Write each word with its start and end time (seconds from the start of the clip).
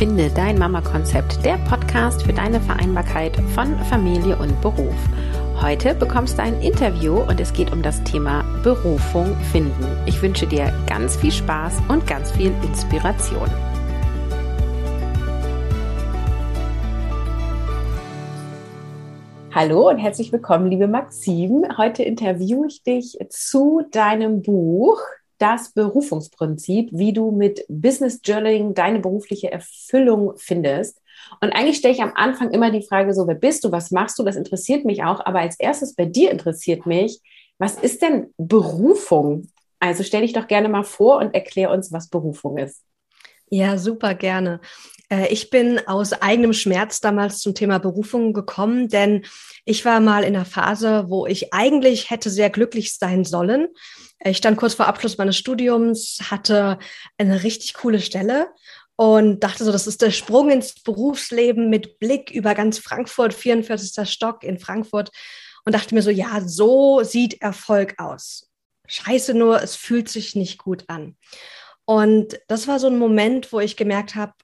Finde 0.00 0.30
dein 0.30 0.58
Mama-Konzept, 0.58 1.44
der 1.44 1.58
Podcast 1.68 2.22
für 2.22 2.32
deine 2.32 2.58
Vereinbarkeit 2.58 3.36
von 3.54 3.78
Familie 3.80 4.34
und 4.34 4.58
Beruf. 4.62 4.96
Heute 5.60 5.94
bekommst 5.94 6.38
du 6.38 6.42
ein 6.42 6.58
Interview 6.62 7.18
und 7.18 7.38
es 7.38 7.52
geht 7.52 7.70
um 7.70 7.82
das 7.82 8.02
Thema 8.04 8.42
Berufung 8.62 9.36
finden. 9.52 9.84
Ich 10.06 10.22
wünsche 10.22 10.46
dir 10.46 10.72
ganz 10.86 11.16
viel 11.16 11.30
Spaß 11.30 11.82
und 11.88 12.06
ganz 12.06 12.30
viel 12.32 12.50
Inspiration. 12.62 13.50
Hallo 19.52 19.90
und 19.90 19.98
herzlich 19.98 20.32
willkommen, 20.32 20.70
liebe 20.70 20.88
Maxim. 20.88 21.66
Heute 21.76 22.04
interviewe 22.04 22.68
ich 22.68 22.82
dich 22.82 23.18
zu 23.28 23.82
deinem 23.90 24.40
Buch 24.40 24.98
das 25.40 25.72
Berufungsprinzip, 25.72 26.90
wie 26.92 27.12
du 27.12 27.30
mit 27.30 27.64
Business 27.68 28.20
Journaling 28.22 28.74
deine 28.74 29.00
berufliche 29.00 29.50
Erfüllung 29.50 30.34
findest. 30.36 31.00
Und 31.40 31.50
eigentlich 31.52 31.78
stelle 31.78 31.94
ich 31.94 32.02
am 32.02 32.12
Anfang 32.14 32.50
immer 32.50 32.70
die 32.70 32.86
Frage 32.86 33.14
so, 33.14 33.26
wer 33.26 33.34
bist 33.34 33.64
du, 33.64 33.72
was 33.72 33.90
machst 33.90 34.18
du, 34.18 34.22
das 34.22 34.36
interessiert 34.36 34.84
mich 34.84 35.02
auch. 35.02 35.24
Aber 35.24 35.40
als 35.40 35.58
erstes 35.58 35.94
bei 35.94 36.04
dir 36.04 36.30
interessiert 36.30 36.86
mich, 36.86 37.20
was 37.58 37.74
ist 37.74 38.02
denn 38.02 38.32
Berufung? 38.36 39.48
Also 39.78 40.02
stell 40.02 40.22
dich 40.22 40.34
doch 40.34 40.46
gerne 40.46 40.68
mal 40.68 40.84
vor 40.84 41.18
und 41.18 41.34
erklär 41.34 41.70
uns, 41.70 41.90
was 41.90 42.08
Berufung 42.08 42.58
ist. 42.58 42.82
Ja, 43.48 43.78
super 43.78 44.14
gerne. 44.14 44.60
Äh, 45.10 45.28
ich 45.28 45.50
bin 45.50 45.80
aus 45.86 46.12
eigenem 46.12 46.52
Schmerz 46.52 47.00
damals 47.00 47.40
zum 47.40 47.54
Thema 47.54 47.78
Berufung 47.78 48.32
gekommen, 48.32 48.88
denn 48.88 49.24
ich 49.64 49.84
war 49.84 50.00
mal 50.00 50.22
in 50.22 50.36
einer 50.36 50.44
Phase, 50.44 51.06
wo 51.08 51.26
ich 51.26 51.52
eigentlich 51.52 52.10
hätte 52.10 52.30
sehr 52.30 52.50
glücklich 52.50 52.94
sein 52.96 53.24
sollen. 53.24 53.68
Ich 54.22 54.36
stand 54.36 54.58
kurz 54.58 54.74
vor 54.74 54.86
Abschluss 54.86 55.16
meines 55.16 55.38
Studiums, 55.38 56.18
hatte 56.30 56.78
eine 57.16 57.42
richtig 57.42 57.72
coole 57.74 58.00
Stelle 58.00 58.52
und 58.96 59.40
dachte 59.40 59.64
so, 59.64 59.72
das 59.72 59.86
ist 59.86 60.02
der 60.02 60.10
Sprung 60.10 60.50
ins 60.50 60.74
Berufsleben 60.74 61.70
mit 61.70 61.98
Blick 61.98 62.30
über 62.30 62.54
ganz 62.54 62.78
Frankfurt, 62.78 63.32
44. 63.32 64.06
Stock 64.06 64.44
in 64.44 64.58
Frankfurt 64.58 65.10
und 65.64 65.74
dachte 65.74 65.94
mir 65.94 66.02
so, 66.02 66.10
ja, 66.10 66.42
so 66.46 67.02
sieht 67.02 67.40
Erfolg 67.40 67.94
aus. 67.98 68.50
Scheiße 68.88 69.32
nur, 69.32 69.62
es 69.62 69.74
fühlt 69.74 70.10
sich 70.10 70.36
nicht 70.36 70.58
gut 70.58 70.84
an. 70.88 71.16
Und 71.86 72.38
das 72.46 72.68
war 72.68 72.78
so 72.78 72.88
ein 72.88 72.98
Moment, 72.98 73.54
wo 73.54 73.60
ich 73.60 73.78
gemerkt 73.78 74.16
habe, 74.16 74.34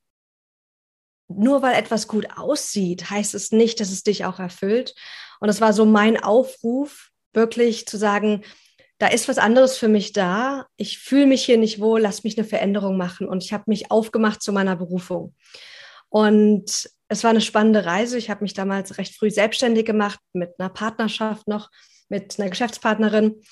nur 1.28 1.60
weil 1.60 1.74
etwas 1.74 2.08
gut 2.08 2.28
aussieht, 2.36 3.10
heißt 3.10 3.34
es 3.34 3.52
nicht, 3.52 3.80
dass 3.80 3.90
es 3.90 4.04
dich 4.04 4.24
auch 4.24 4.38
erfüllt. 4.38 4.94
Und 5.38 5.48
das 5.48 5.60
war 5.60 5.74
so 5.74 5.84
mein 5.84 6.22
Aufruf, 6.22 7.10
wirklich 7.34 7.86
zu 7.86 7.98
sagen, 7.98 8.42
da 8.98 9.08
ist 9.08 9.28
was 9.28 9.38
anderes 9.38 9.76
für 9.76 9.88
mich 9.88 10.12
da. 10.12 10.66
Ich 10.76 10.98
fühle 10.98 11.26
mich 11.26 11.44
hier 11.44 11.58
nicht 11.58 11.80
wohl, 11.80 12.00
lass 12.00 12.24
mich 12.24 12.38
eine 12.38 12.46
Veränderung 12.46 12.96
machen. 12.96 13.28
Und 13.28 13.44
ich 13.44 13.52
habe 13.52 13.64
mich 13.66 13.90
aufgemacht 13.90 14.42
zu 14.42 14.52
meiner 14.52 14.76
Berufung. 14.76 15.34
Und 16.08 16.88
es 17.08 17.22
war 17.22 17.30
eine 17.30 17.40
spannende 17.40 17.84
Reise. 17.84 18.16
Ich 18.16 18.30
habe 18.30 18.42
mich 18.42 18.54
damals 18.54 18.98
recht 18.98 19.14
früh 19.14 19.30
selbstständig 19.30 19.84
gemacht, 19.84 20.18
mit 20.32 20.58
einer 20.58 20.70
Partnerschaft 20.70 21.46
noch, 21.46 21.70
mit 22.08 22.38
einer 22.38 22.48
Geschäftspartnerin. 22.48 23.42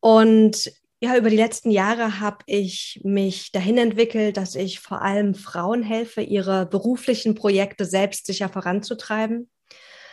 Und 0.00 0.72
ja, 1.00 1.16
über 1.16 1.30
die 1.30 1.36
letzten 1.36 1.72
Jahre 1.72 2.20
habe 2.20 2.38
ich 2.46 3.00
mich 3.02 3.50
dahin 3.50 3.76
entwickelt, 3.76 4.36
dass 4.36 4.54
ich 4.54 4.78
vor 4.78 5.02
allem 5.02 5.34
Frauen 5.34 5.82
helfe, 5.82 6.20
ihre 6.20 6.64
beruflichen 6.64 7.34
Projekte 7.34 7.86
selbstsicher 7.86 8.48
voranzutreiben. 8.48 9.50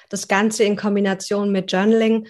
Das 0.10 0.28
Ganze 0.28 0.64
in 0.64 0.76
Kombination 0.76 1.52
mit 1.52 1.72
Journaling 1.72 2.28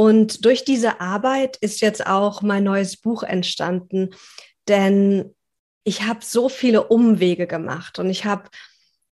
und 0.00 0.46
durch 0.46 0.64
diese 0.64 0.98
Arbeit 1.02 1.58
ist 1.58 1.82
jetzt 1.82 2.06
auch 2.06 2.40
mein 2.40 2.64
neues 2.64 2.96
Buch 2.96 3.22
entstanden, 3.22 4.14
denn 4.66 5.34
ich 5.84 6.04
habe 6.04 6.20
so 6.22 6.48
viele 6.48 6.84
Umwege 6.88 7.46
gemacht 7.46 7.98
und 7.98 8.08
ich 8.08 8.24
habe, 8.24 8.48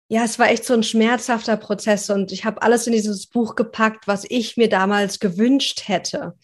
ja, 0.07 0.23
es 0.23 0.39
war 0.39 0.49
echt 0.49 0.65
so 0.65 0.75
ein 0.75 0.85
schmerzhafter 0.85 1.57
Prozess 1.57 2.09
und 2.09 2.31
ich 2.31 2.45
habe 2.45 2.63
alles 2.63 2.87
in 2.87 2.93
dieses 2.93 3.27
Buch 3.27 3.57
gepackt, 3.57 4.07
was 4.07 4.27
ich 4.29 4.57
mir 4.57 4.69
damals 4.69 5.19
gewünscht 5.19 5.89
hätte. 5.89 6.35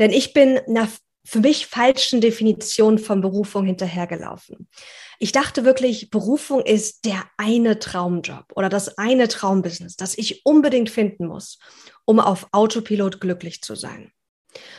Denn 0.00 0.10
ich 0.10 0.32
bin 0.32 0.58
nach 0.66 0.88
für 1.24 1.38
mich 1.38 1.66
falschen 1.68 2.20
Definition 2.20 2.98
von 2.98 3.20
Berufung 3.20 3.64
hinterhergelaufen. 3.64 4.68
Ich 5.20 5.30
dachte 5.30 5.64
wirklich, 5.64 6.10
Berufung 6.10 6.62
ist 6.62 7.04
der 7.04 7.22
eine 7.36 7.78
Traumjob 7.78 8.46
oder 8.56 8.68
das 8.68 8.98
eine 8.98 9.28
Traumbusiness, 9.28 9.94
das 9.94 10.18
ich 10.18 10.44
unbedingt 10.44 10.90
finden 10.90 11.26
muss, 11.26 11.60
um 12.04 12.20
auf 12.20 12.48
Autopilot 12.52 13.20
glücklich 13.20 13.62
zu 13.62 13.74
sein. 13.74 14.12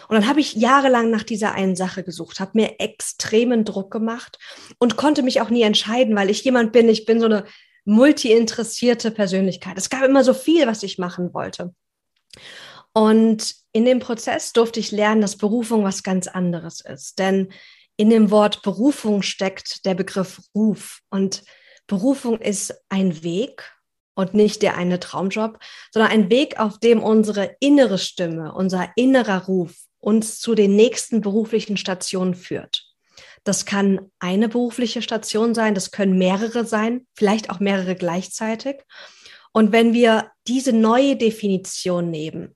Und 0.08 0.16
dann 0.16 0.28
habe 0.28 0.40
ich 0.40 0.54
jahrelang 0.54 1.10
nach 1.10 1.24
dieser 1.24 1.54
einen 1.54 1.76
Sache 1.76 2.04
gesucht, 2.04 2.40
habe 2.40 2.52
mir 2.54 2.80
extremen 2.80 3.66
Druck 3.66 3.92
gemacht 3.92 4.38
und 4.80 4.96
konnte 4.96 5.22
mich 5.22 5.42
auch 5.42 5.50
nie 5.50 5.64
entscheiden, 5.64 6.16
weil 6.16 6.30
ich 6.30 6.44
jemand 6.44 6.72
bin, 6.72 6.88
ich 6.88 7.06
bin 7.06 7.20
so 7.20 7.26
eine 7.26 7.46
multi-interessierte 7.84 9.12
Persönlichkeit. 9.12 9.78
Es 9.78 9.90
gab 9.90 10.04
immer 10.04 10.24
so 10.24 10.34
viel, 10.34 10.66
was 10.68 10.84
ich 10.84 10.98
machen 10.98 11.34
wollte. 11.34 11.74
Und 12.94 13.56
in 13.74 13.86
dem 13.86 14.00
Prozess 14.00 14.54
durfte 14.54 14.80
ich 14.80 14.92
lernen, 14.92 15.22
dass 15.22 15.38
Berufung 15.38 15.84
was 15.84 16.02
ganz 16.02 16.28
anderes 16.28 16.80
ist. 16.82 17.20
Denn 17.20 17.52
in 17.98 18.10
dem 18.10 18.32
Wort 18.32 18.62
Berufung 18.62 19.22
steckt 19.22 19.86
der 19.86 19.96
Begriff 19.96 20.42
Ruf. 20.56 21.02
Und 21.10 21.44
Berufung 21.88 22.40
ist 22.40 22.74
ein 22.90 23.24
Weg 23.24 23.75
und 24.16 24.34
nicht 24.34 24.62
der 24.62 24.78
eine 24.78 25.00
Traumjob, 25.00 25.60
sondern 25.92 26.12
ein 26.12 26.30
Weg, 26.30 26.60
auf 26.60 26.80
dem 26.80 27.04
unsere 27.04 27.56
innere 27.60 27.98
Stimme, 27.98 28.54
unser 28.54 28.90
innerer 28.96 29.46
Ruf 29.46 29.76
uns 30.00 30.40
zu 30.40 30.56
den 30.56 30.76
nächsten 30.76 31.22
beruflichen 31.22 31.78
Stationen 31.78 32.36
führt. 32.36 32.86
Das 33.44 33.66
kann 33.66 34.12
eine 34.20 34.50
berufliche 34.50 35.02
Station 35.02 35.54
sein, 35.54 35.76
das 35.76 35.92
können 35.92 36.18
mehrere 36.18 36.66
sein, 36.66 37.06
vielleicht 37.14 37.50
auch 37.50 37.60
mehrere 37.60 37.96
gleichzeitig. 37.96 38.78
Und 39.54 39.72
wenn 39.72 39.94
wir 39.94 40.32
diese 40.48 40.74
neue 40.74 41.16
Definition 41.16 42.10
nehmen, 42.10 42.56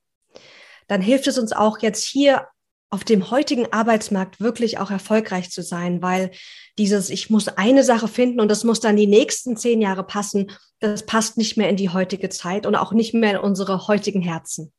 dann 0.87 1.01
hilft 1.01 1.27
es 1.27 1.37
uns 1.37 1.53
auch 1.53 1.79
jetzt 1.79 2.03
hier 2.03 2.47
auf 2.89 3.03
dem 3.03 3.29
heutigen 3.29 3.71
Arbeitsmarkt 3.71 4.39
wirklich 4.39 4.79
auch 4.79 4.89
erfolgreich 4.89 5.51
zu 5.51 5.61
sein, 5.61 6.01
weil 6.01 6.31
dieses, 6.77 7.09
ich 7.09 7.29
muss 7.29 7.47
eine 7.47 7.83
Sache 7.83 8.07
finden 8.07 8.39
und 8.39 8.49
das 8.49 8.63
muss 8.63 8.79
dann 8.79 8.95
die 8.95 9.07
nächsten 9.07 9.57
zehn 9.57 9.81
Jahre 9.81 10.03
passen, 10.03 10.51
das 10.79 11.05
passt 11.05 11.37
nicht 11.37 11.57
mehr 11.57 11.69
in 11.69 11.75
die 11.75 11.89
heutige 11.89 12.29
Zeit 12.29 12.65
und 12.65 12.75
auch 12.75 12.91
nicht 12.91 13.13
mehr 13.13 13.31
in 13.31 13.37
unsere 13.37 13.87
heutigen 13.87 14.21
Herzen. 14.21 14.71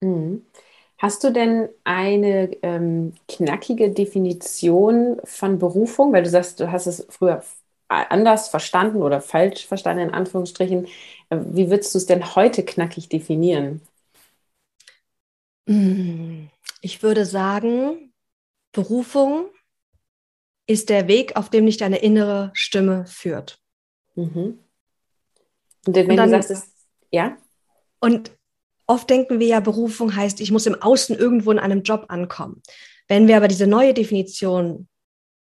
Mhm. 0.00 0.46
Hast 0.98 1.24
du 1.24 1.30
denn 1.30 1.68
eine 1.84 2.50
ähm, 2.62 3.12
knackige 3.28 3.90
Definition 3.90 5.20
von 5.24 5.58
Berufung? 5.58 6.12
Weil 6.12 6.22
du 6.22 6.30
sagst, 6.30 6.58
du 6.58 6.72
hast 6.72 6.86
es 6.86 7.06
früher 7.10 7.42
anders 7.88 8.48
verstanden 8.48 9.02
oder 9.02 9.20
falsch 9.20 9.66
verstanden, 9.66 10.08
in 10.08 10.14
Anführungsstrichen. 10.14 10.86
Äh, 11.30 11.38
wie 11.50 11.70
würdest 11.70 11.94
du 11.94 11.98
es 11.98 12.06
denn 12.06 12.34
heute 12.34 12.64
knackig 12.64 13.08
definieren? 13.10 13.82
Mm, 15.68 16.46
ich 16.86 17.02
würde 17.02 17.26
sagen, 17.26 18.14
Berufung 18.70 19.50
ist 20.68 20.88
der 20.88 21.08
Weg, 21.08 21.34
auf 21.34 21.50
dem 21.50 21.66
dich 21.66 21.78
deine 21.78 21.98
innere 21.98 22.52
Stimme 22.54 23.06
führt. 23.06 23.58
Mhm. 24.14 24.60
Und 25.84 25.94
wenn 25.96 26.10
und 26.10 26.16
dann, 26.16 26.30
du 26.30 26.36
sagst, 26.36 26.52
es, 26.52 26.70
ja? 27.10 27.36
Und 27.98 28.30
oft 28.86 29.10
denken 29.10 29.40
wir 29.40 29.48
ja, 29.48 29.58
Berufung 29.58 30.14
heißt, 30.14 30.40
ich 30.40 30.52
muss 30.52 30.66
im 30.66 30.80
Außen 30.80 31.16
irgendwo 31.18 31.50
in 31.50 31.58
einem 31.58 31.82
Job 31.82 32.04
ankommen. 32.06 32.62
Wenn 33.08 33.26
wir 33.26 33.36
aber 33.36 33.48
diese 33.48 33.66
neue 33.66 33.92
Definition 33.92 34.86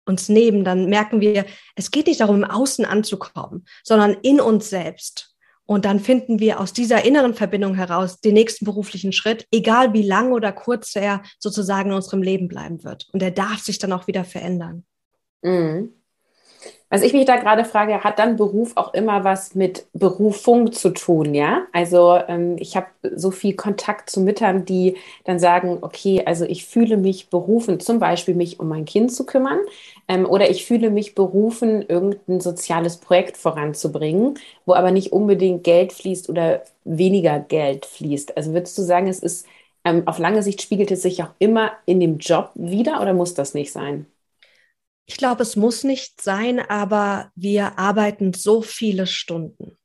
uns 0.06 0.30
nehmen, 0.30 0.64
dann 0.64 0.86
merken 0.86 1.20
wir, 1.20 1.44
es 1.74 1.90
geht 1.90 2.06
nicht 2.06 2.20
darum, 2.20 2.36
im 2.36 2.50
Außen 2.50 2.86
anzukommen, 2.86 3.66
sondern 3.84 4.14
in 4.22 4.40
uns 4.40 4.70
selbst. 4.70 5.35
Und 5.66 5.84
dann 5.84 5.98
finden 5.98 6.38
wir 6.38 6.60
aus 6.60 6.72
dieser 6.72 7.04
inneren 7.04 7.34
Verbindung 7.34 7.74
heraus 7.74 8.20
den 8.20 8.34
nächsten 8.34 8.64
beruflichen 8.64 9.12
Schritt, 9.12 9.46
egal 9.50 9.92
wie 9.92 10.02
lang 10.02 10.32
oder 10.32 10.52
kurz 10.52 10.94
er 10.94 11.22
sozusagen 11.40 11.90
in 11.90 11.96
unserem 11.96 12.22
Leben 12.22 12.46
bleiben 12.46 12.84
wird. 12.84 13.08
Und 13.12 13.22
er 13.22 13.32
darf 13.32 13.58
sich 13.58 13.78
dann 13.78 13.92
auch 13.92 14.06
wieder 14.06 14.24
verändern. 14.24 14.84
Mhm. 15.42 15.92
Was 16.88 17.02
ich 17.02 17.12
mich 17.12 17.24
da 17.24 17.36
gerade 17.36 17.64
frage, 17.64 18.04
hat 18.04 18.20
dann 18.20 18.36
Beruf 18.36 18.72
auch 18.76 18.94
immer 18.94 19.24
was 19.24 19.56
mit 19.56 19.86
Berufung 19.92 20.70
zu 20.72 20.90
tun, 20.90 21.34
ja? 21.34 21.66
Also 21.72 22.14
ähm, 22.28 22.56
ich 22.60 22.76
habe 22.76 22.86
so 23.16 23.32
viel 23.32 23.56
Kontakt 23.56 24.08
zu 24.08 24.20
Müttern, 24.20 24.64
die 24.64 24.96
dann 25.24 25.40
sagen, 25.40 25.78
okay, 25.82 26.22
also 26.24 26.44
ich 26.44 26.64
fühle 26.64 26.96
mich 26.96 27.28
berufen, 27.28 27.80
zum 27.80 27.98
Beispiel 27.98 28.36
mich 28.36 28.60
um 28.60 28.68
mein 28.68 28.84
Kind 28.84 29.10
zu 29.12 29.26
kümmern 29.26 29.58
ähm, 30.06 30.26
oder 30.26 30.48
ich 30.48 30.64
fühle 30.64 30.90
mich 30.90 31.16
berufen, 31.16 31.82
irgendein 31.88 32.40
soziales 32.40 32.98
Projekt 32.98 33.36
voranzubringen, 33.36 34.38
wo 34.64 34.74
aber 34.74 34.92
nicht 34.92 35.12
unbedingt 35.12 35.64
Geld 35.64 35.92
fließt 35.92 36.28
oder 36.30 36.62
weniger 36.84 37.40
Geld 37.40 37.84
fließt. 37.86 38.36
Also 38.36 38.52
würdest 38.52 38.78
du 38.78 38.82
sagen, 38.82 39.08
es 39.08 39.18
ist 39.18 39.46
ähm, 39.84 40.06
auf 40.06 40.18
lange 40.20 40.42
Sicht 40.42 40.62
spiegelt 40.62 40.92
es 40.92 41.02
sich 41.02 41.20
auch 41.24 41.30
immer 41.40 41.72
in 41.84 41.98
dem 41.98 42.18
Job 42.18 42.50
wieder 42.54 43.00
oder 43.02 43.12
muss 43.12 43.34
das 43.34 43.54
nicht 43.54 43.72
sein? 43.72 44.06
Ich 45.06 45.16
glaube, 45.16 45.42
es 45.42 45.56
muss 45.56 45.84
nicht 45.84 46.20
sein, 46.20 46.60
aber 46.60 47.30
wir 47.36 47.78
arbeiten 47.78 48.34
so 48.34 48.60
viele 48.60 49.06
Stunden. 49.06 49.78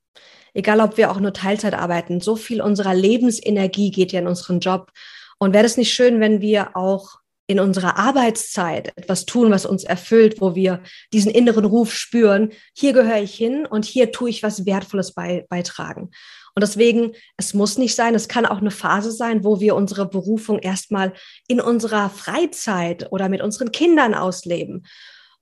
Egal, 0.54 0.82
ob 0.82 0.98
wir 0.98 1.12
auch 1.12 1.20
nur 1.20 1.34
Teilzeit 1.34 1.74
arbeiten, 1.74 2.20
so 2.20 2.36
viel 2.36 2.62
unserer 2.62 2.94
Lebensenergie 2.94 3.92
geht 3.92 4.12
ja 4.12 4.20
in 4.20 4.28
unseren 4.28 4.60
Job. 4.60 4.92
Und 5.38 5.54
wäre 5.54 5.66
es 5.66 5.78
nicht 5.78 5.94
schön, 5.94 6.20
wenn 6.20 6.42
wir 6.42 6.76
auch 6.76 7.22
in 7.48 7.60
unserer 7.60 7.98
Arbeitszeit 7.98 8.94
etwas 8.96 9.26
tun, 9.26 9.52
was 9.52 9.66
uns 9.66 9.84
erfüllt, 9.84 10.40
wo 10.40 10.56
wir 10.56 10.82
diesen 11.12 11.32
inneren 11.32 11.66
Ruf 11.66 11.94
spüren, 11.94 12.52
hier 12.74 12.94
gehöre 12.94 13.22
ich 13.22 13.36
hin 13.36 13.66
und 13.66 13.86
hier 13.86 14.12
tue 14.12 14.30
ich 14.30 14.42
was 14.42 14.66
Wertvolles 14.66 15.14
bei, 15.14 15.46
beitragen. 15.50 16.12
Und 16.56 16.62
deswegen, 16.62 17.14
es 17.38 17.54
muss 17.54 17.78
nicht 17.78 17.96
sein, 17.96 18.16
es 18.16 18.28
kann 18.28 18.46
auch 18.46 18.58
eine 18.60 18.72
Phase 18.72 19.12
sein, 19.12 19.44
wo 19.44 19.60
wir 19.60 19.76
unsere 19.76 20.08
Berufung 20.08 20.60
erstmal 20.60 21.14
in 21.48 21.62
unserer 21.62 22.10
Freizeit 22.10 23.12
oder 23.12 23.30
mit 23.30 23.42
unseren 23.42 23.72
Kindern 23.72 24.14
ausleben. 24.14 24.86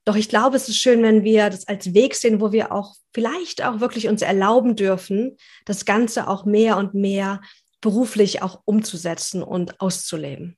Doch 0.05 0.15
ich 0.15 0.29
glaube, 0.29 0.55
es 0.55 0.69
ist 0.69 0.77
schön, 0.77 1.03
wenn 1.03 1.23
wir 1.23 1.49
das 1.49 1.67
als 1.67 1.93
Weg 1.93 2.15
sehen, 2.15 2.41
wo 2.41 2.51
wir 2.51 2.71
auch 2.71 2.95
vielleicht 3.13 3.63
auch 3.63 3.79
wirklich 3.79 4.07
uns 4.07 4.21
erlauben 4.21 4.75
dürfen, 4.75 5.37
das 5.65 5.85
Ganze 5.85 6.27
auch 6.27 6.45
mehr 6.45 6.77
und 6.77 6.93
mehr 6.93 7.41
beruflich 7.81 8.41
auch 8.41 8.61
umzusetzen 8.65 9.43
und 9.43 9.79
auszuleben. 9.79 10.57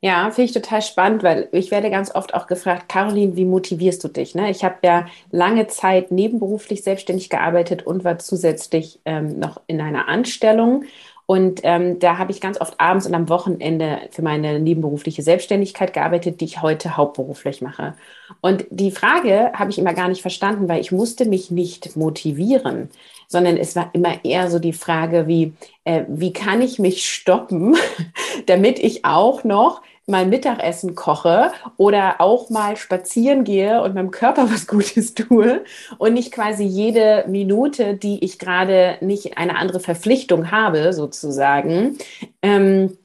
Ja, 0.00 0.30
finde 0.30 0.50
ich 0.50 0.52
total 0.52 0.82
spannend, 0.82 1.22
weil 1.22 1.48
ich 1.52 1.70
werde 1.70 1.90
ganz 1.90 2.14
oft 2.14 2.34
auch 2.34 2.46
gefragt, 2.46 2.88
Caroline, 2.88 3.36
wie 3.36 3.46
motivierst 3.46 4.04
du 4.04 4.08
dich? 4.08 4.34
Ne? 4.34 4.50
Ich 4.50 4.62
habe 4.62 4.76
ja 4.84 5.06
lange 5.30 5.66
Zeit 5.66 6.10
nebenberuflich 6.10 6.82
selbstständig 6.82 7.30
gearbeitet 7.30 7.86
und 7.86 8.04
war 8.04 8.18
zusätzlich 8.18 9.00
ähm, 9.06 9.38
noch 9.38 9.62
in 9.66 9.80
einer 9.80 10.08
Anstellung. 10.08 10.84
Und 11.26 11.60
ähm, 11.62 11.98
da 12.00 12.18
habe 12.18 12.32
ich 12.32 12.40
ganz 12.42 12.60
oft 12.60 12.78
abends 12.78 13.06
und 13.06 13.14
am 13.14 13.30
Wochenende 13.30 14.00
für 14.10 14.20
meine 14.20 14.60
nebenberufliche 14.60 15.22
Selbstständigkeit 15.22 15.94
gearbeitet, 15.94 16.40
die 16.40 16.44
ich 16.44 16.60
heute 16.60 16.98
hauptberuflich 16.98 17.62
mache. 17.62 17.94
Und 18.42 18.66
die 18.68 18.90
Frage 18.90 19.52
habe 19.54 19.70
ich 19.70 19.78
immer 19.78 19.94
gar 19.94 20.08
nicht 20.08 20.20
verstanden, 20.20 20.68
weil 20.68 20.82
ich 20.82 20.92
musste 20.92 21.24
mich 21.24 21.50
nicht 21.50 21.96
motivieren, 21.96 22.90
sondern 23.34 23.56
es 23.56 23.74
war 23.74 23.90
immer 23.94 24.24
eher 24.24 24.48
so 24.48 24.60
die 24.60 24.72
Frage, 24.72 25.26
wie, 25.26 25.54
äh, 25.82 26.04
wie 26.06 26.32
kann 26.32 26.62
ich 26.62 26.78
mich 26.78 27.04
stoppen, 27.12 27.76
damit 28.46 28.78
ich 28.78 29.04
auch 29.04 29.42
noch 29.42 29.82
mal 30.06 30.24
Mittagessen 30.24 30.94
koche 30.94 31.50
oder 31.76 32.20
auch 32.20 32.48
mal 32.48 32.76
spazieren 32.76 33.42
gehe 33.42 33.82
und 33.82 33.96
meinem 33.96 34.12
Körper 34.12 34.48
was 34.52 34.68
Gutes 34.68 35.14
tue 35.14 35.64
und 35.98 36.14
nicht 36.14 36.30
quasi 36.30 36.62
jede 36.62 37.24
Minute, 37.26 37.94
die 37.94 38.24
ich 38.24 38.38
gerade 38.38 38.98
nicht 39.00 39.36
eine 39.36 39.56
andere 39.56 39.80
Verpflichtung 39.80 40.52
habe, 40.52 40.92
sozusagen, 40.92 41.98
ähm, 42.40 42.96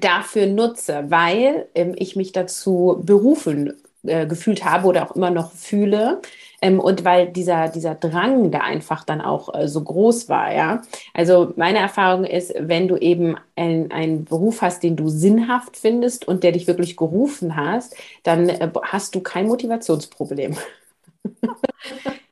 dafür 0.00 0.46
nutze, 0.46 1.04
weil 1.08 1.68
ähm, 1.74 1.94
ich 1.96 2.16
mich 2.16 2.32
dazu 2.32 3.02
berufen 3.04 3.74
äh, 4.06 4.26
gefühlt 4.26 4.64
habe 4.64 4.88
oder 4.88 5.10
auch 5.10 5.16
immer 5.16 5.30
noch 5.30 5.52
fühle, 5.52 6.22
ähm, 6.62 6.80
und 6.80 7.04
weil 7.04 7.28
dieser, 7.28 7.68
dieser 7.68 7.94
Drang 7.94 8.50
da 8.50 8.60
einfach 8.60 9.04
dann 9.04 9.20
auch 9.20 9.54
äh, 9.54 9.68
so 9.68 9.82
groß 9.82 10.28
war, 10.28 10.52
ja. 10.52 10.82
Also 11.14 11.52
meine 11.56 11.78
Erfahrung 11.78 12.24
ist, 12.24 12.54
wenn 12.58 12.88
du 12.88 12.96
eben 12.96 13.36
einen 13.56 14.24
Beruf 14.24 14.62
hast, 14.62 14.82
den 14.82 14.96
du 14.96 15.08
sinnhaft 15.08 15.76
findest 15.76 16.26
und 16.28 16.42
der 16.44 16.52
dich 16.52 16.66
wirklich 16.66 16.96
gerufen 16.96 17.56
hast, 17.56 17.96
dann 18.22 18.48
äh, 18.48 18.70
hast 18.82 19.14
du 19.14 19.20
kein 19.20 19.46
Motivationsproblem. 19.46 20.56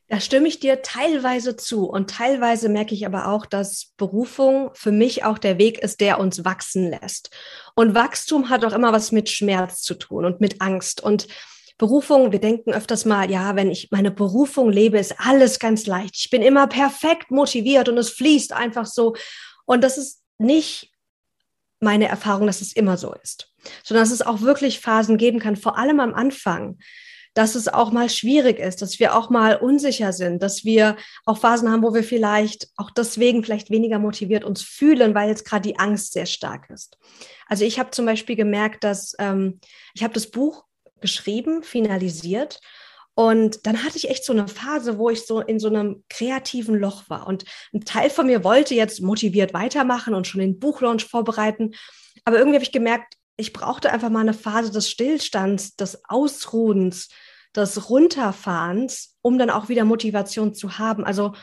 Da 0.09 0.21
stimme 0.21 0.47
ich 0.47 0.61
dir 0.61 0.83
teilweise 0.83 1.57
zu 1.57 1.89
und 1.89 2.11
teilweise 2.11 2.69
merke 2.69 2.95
ich 2.95 3.07
aber 3.07 3.27
auch, 3.29 3.47
dass 3.47 3.95
Berufung 3.97 4.71
für 4.75 4.93
mich 4.93 5.25
auch 5.25 5.39
der 5.39 5.59
Weg 5.59 5.79
ist, 5.79 6.01
der 6.01 6.21
uns 6.21 6.45
wachsen 6.45 6.89
lässt. 6.91 7.31
Und 7.75 7.97
Wachstum 7.97 8.51
hat 8.51 8.65
auch 8.65 8.75
immer 8.75 8.93
was 8.93 9.13
mit 9.13 9.31
Schmerz 9.31 9.81
zu 9.83 9.95
tun 9.95 10.25
und 10.25 10.41
mit 10.41 10.61
Angst. 10.61 11.03
Und 11.03 11.27
Berufung, 11.77 12.31
wir 12.31 12.39
denken 12.41 12.73
öfters 12.73 13.05
mal, 13.05 13.31
ja, 13.31 13.57
wenn 13.57 13.71
ich 13.71 13.91
meine 13.91 14.11
Berufung 14.11 14.71
lebe, 14.71 14.99
ist 14.99 15.17
alles 15.19 15.59
ganz 15.59 15.87
leicht. 15.87 16.17
Ich 16.17 16.31
bin 16.31 16.43
immer 16.43 16.67
perfekt 16.67 17.31
motiviert 17.31 17.89
und 17.89 17.99
es 17.99 18.11
fließt 18.11 18.53
einfach 18.53 18.87
so. 18.87 19.15
Und 19.67 19.83
das 19.83 19.99
ist 19.99 20.23
nicht 20.39 20.93
meine 21.81 22.09
Erfahrung, 22.09 22.47
dass 22.47 22.61
es 22.61 22.73
immer 22.73 22.97
so 22.97 23.13
ist, 23.23 23.53
sondern 23.83 24.05
dass 24.05 24.13
es 24.13 24.23
auch 24.23 24.41
wirklich 24.41 24.81
Phasen 24.81 25.19
geben 25.19 25.41
kann, 25.41 25.57
vor 25.57 25.77
allem 25.77 26.01
am 26.01 26.15
Anfang, 26.15 26.79
dass 27.35 27.57
es 27.57 27.67
auch 27.67 27.91
mal 27.91 28.09
schwierig 28.09 28.61
ist, 28.61 28.81
dass 28.81 29.01
wir 29.01 29.17
auch 29.17 29.29
mal 29.29 29.57
unsicher 29.57 30.13
sind, 30.13 30.41
dass 30.43 30.65
wir 30.65 30.97
auch 31.25 31.39
Phasen 31.39 31.71
haben, 31.71 31.83
wo 31.83 31.93
wir 31.93 32.05
vielleicht 32.05 32.69
auch 32.77 32.91
deswegen 32.91 33.43
vielleicht 33.43 33.71
weniger 33.71 33.99
motiviert 33.99 34.45
uns 34.45 34.63
fühlen, 34.63 35.15
weil 35.17 35.29
jetzt 35.29 35.45
gerade 35.45 35.69
die 35.69 35.79
Angst 35.79 36.13
sehr 36.13 36.27
stark 36.27 36.71
ist. 36.71 36.97
Also 37.49 37.65
ich 37.65 37.81
habe 37.81 37.91
zum 37.91 38.07
Beispiel 38.07 38.37
gemerkt, 38.37 38.85
dass 38.85 39.15
ähm, 39.19 39.59
ich 39.95 40.05
habe 40.05 40.15
das 40.15 40.31
Buch 40.31 40.65
geschrieben, 41.01 41.63
finalisiert. 41.63 42.61
Und 43.15 43.67
dann 43.67 43.85
hatte 43.85 43.97
ich 43.97 44.11
echt 44.11 44.25
so 44.25 44.33
eine 44.33 44.49
Phase, 44.49 44.99
wo 44.99 45.09
ich 45.09 45.25
so 45.25 45.41
in 45.41 45.61
so 45.61 45.69
einem 45.69 46.05
kreativen 46.09 46.77
Loch 46.77 47.05
war. 47.09 47.27
Und 47.27 47.45
ein 47.73 47.85
Teil 47.85 48.11
von 48.11 48.27
mir 48.27 48.43
wollte 48.43 48.75
jetzt 48.75 49.01
motiviert 49.01 49.55
weitermachen 49.55 50.15
und 50.15 50.27
schon 50.27 50.41
den 50.41 50.59
Buchlaunch 50.59 51.05
vorbereiten. 51.05 51.75
Aber 52.25 52.39
irgendwie 52.39 52.57
habe 52.57 52.65
ich 52.65 52.73
gemerkt, 52.73 53.15
ich 53.37 53.53
brauchte 53.53 53.93
einfach 53.93 54.11
mal 54.11 54.21
eine 54.21 54.35
Phase 54.35 54.73
des 54.73 54.91
Stillstands, 54.91 55.77
des 55.77 56.03
Ausruhens, 56.09 57.09
des 57.55 57.89
Runterfahrens, 57.89 59.17
um 59.23 59.39
dann 59.39 59.51
auch 59.51 59.69
wieder 59.69 59.85
Motivation 59.85 60.55
zu 60.55 60.79
haben. 60.79 61.05
Also 61.05 61.35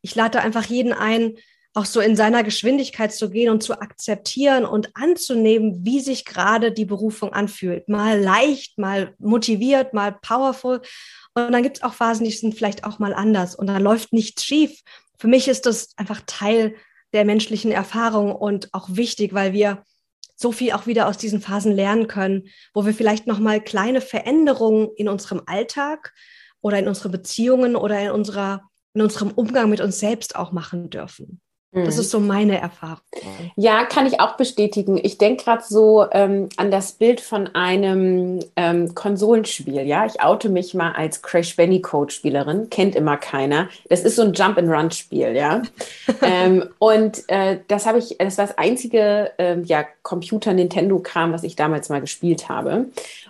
ich 0.00 0.14
lade 0.14 0.40
einfach 0.40 0.64
jeden 0.64 0.92
ein, 0.92 1.36
auch 1.74 1.84
so 1.84 2.00
in 2.00 2.16
seiner 2.16 2.42
Geschwindigkeit 2.42 3.12
zu 3.12 3.30
gehen 3.30 3.50
und 3.50 3.62
zu 3.62 3.80
akzeptieren 3.80 4.64
und 4.64 4.90
anzunehmen, 4.96 5.84
wie 5.84 6.00
sich 6.00 6.24
gerade 6.24 6.72
die 6.72 6.84
Berufung 6.84 7.32
anfühlt. 7.32 7.88
Mal 7.88 8.20
leicht, 8.20 8.78
mal 8.78 9.14
motiviert, 9.18 9.94
mal 9.94 10.12
powerful. 10.12 10.80
Und 11.34 11.52
dann 11.52 11.62
gibt 11.62 11.78
es 11.78 11.82
auch 11.82 11.92
Phasen, 11.92 12.24
die 12.24 12.32
sind 12.32 12.54
vielleicht 12.54 12.84
auch 12.84 12.98
mal 12.98 13.14
anders 13.14 13.54
und 13.54 13.66
da 13.66 13.78
läuft 13.78 14.12
nichts 14.12 14.44
schief. 14.44 14.80
Für 15.18 15.28
mich 15.28 15.46
ist 15.46 15.66
das 15.66 15.90
einfach 15.96 16.22
Teil 16.26 16.74
der 17.12 17.24
menschlichen 17.24 17.70
Erfahrung 17.70 18.34
und 18.34 18.72
auch 18.72 18.88
wichtig, 18.90 19.34
weil 19.34 19.52
wir 19.52 19.82
so 20.36 20.52
viel 20.52 20.72
auch 20.72 20.86
wieder 20.86 21.08
aus 21.08 21.18
diesen 21.18 21.40
Phasen 21.40 21.72
lernen 21.72 22.06
können, 22.06 22.48
wo 22.72 22.86
wir 22.86 22.94
vielleicht 22.94 23.26
noch 23.26 23.40
mal 23.40 23.60
kleine 23.60 24.00
Veränderungen 24.00 24.88
in 24.96 25.08
unserem 25.08 25.42
Alltag 25.46 26.12
oder 26.60 26.78
in 26.78 26.88
unseren 26.88 27.12
Beziehungen 27.12 27.76
oder 27.76 28.00
in 28.00 28.10
unserer 28.10 28.68
in 28.94 29.02
unserem 29.02 29.30
Umgang 29.30 29.70
mit 29.70 29.80
uns 29.80 30.00
selbst 30.00 30.34
auch 30.34 30.50
machen 30.50 30.90
dürfen. 30.90 31.40
Das 31.70 31.96
mhm. 31.96 32.00
ist 32.00 32.10
so 32.10 32.18
meine 32.18 32.58
Erfahrung. 32.58 32.98
Ja, 33.54 33.84
kann 33.84 34.06
ich 34.06 34.20
auch 34.20 34.38
bestätigen. 34.38 34.98
Ich 35.02 35.18
denke 35.18 35.44
gerade 35.44 35.62
so 35.62 36.06
ähm, 36.12 36.48
an 36.56 36.70
das 36.70 36.92
Bild 36.92 37.20
von 37.20 37.54
einem 37.54 38.40
ähm, 38.56 38.94
Konsolenspiel. 38.94 39.82
Ja, 39.82 40.06
ich 40.06 40.22
oute 40.22 40.48
mich 40.48 40.72
mal 40.72 40.92
als 40.92 41.20
Crash 41.20 41.56
Bandicoot 41.56 42.12
Spielerin. 42.14 42.70
Kennt 42.70 42.94
immer 42.94 43.18
keiner. 43.18 43.68
Das 43.90 44.00
ist 44.00 44.16
so 44.16 44.22
ein 44.22 44.32
Jump 44.32 44.56
and 44.56 44.70
Run 44.70 44.90
Spiel. 44.90 45.36
Ja, 45.36 45.60
ähm, 46.22 46.70
und 46.78 47.28
äh, 47.28 47.58
das 47.68 47.84
habe 47.84 47.98
ich. 47.98 48.16
Das 48.18 48.38
war 48.38 48.46
das 48.46 48.56
einzige 48.56 49.32
äh, 49.36 49.60
ja 49.60 49.84
Computer 50.02 50.54
Nintendo 50.54 50.98
Kram, 51.00 51.34
was 51.34 51.42
ich 51.42 51.54
damals 51.54 51.90
mal 51.90 52.00
gespielt 52.00 52.48
habe. 52.48 52.86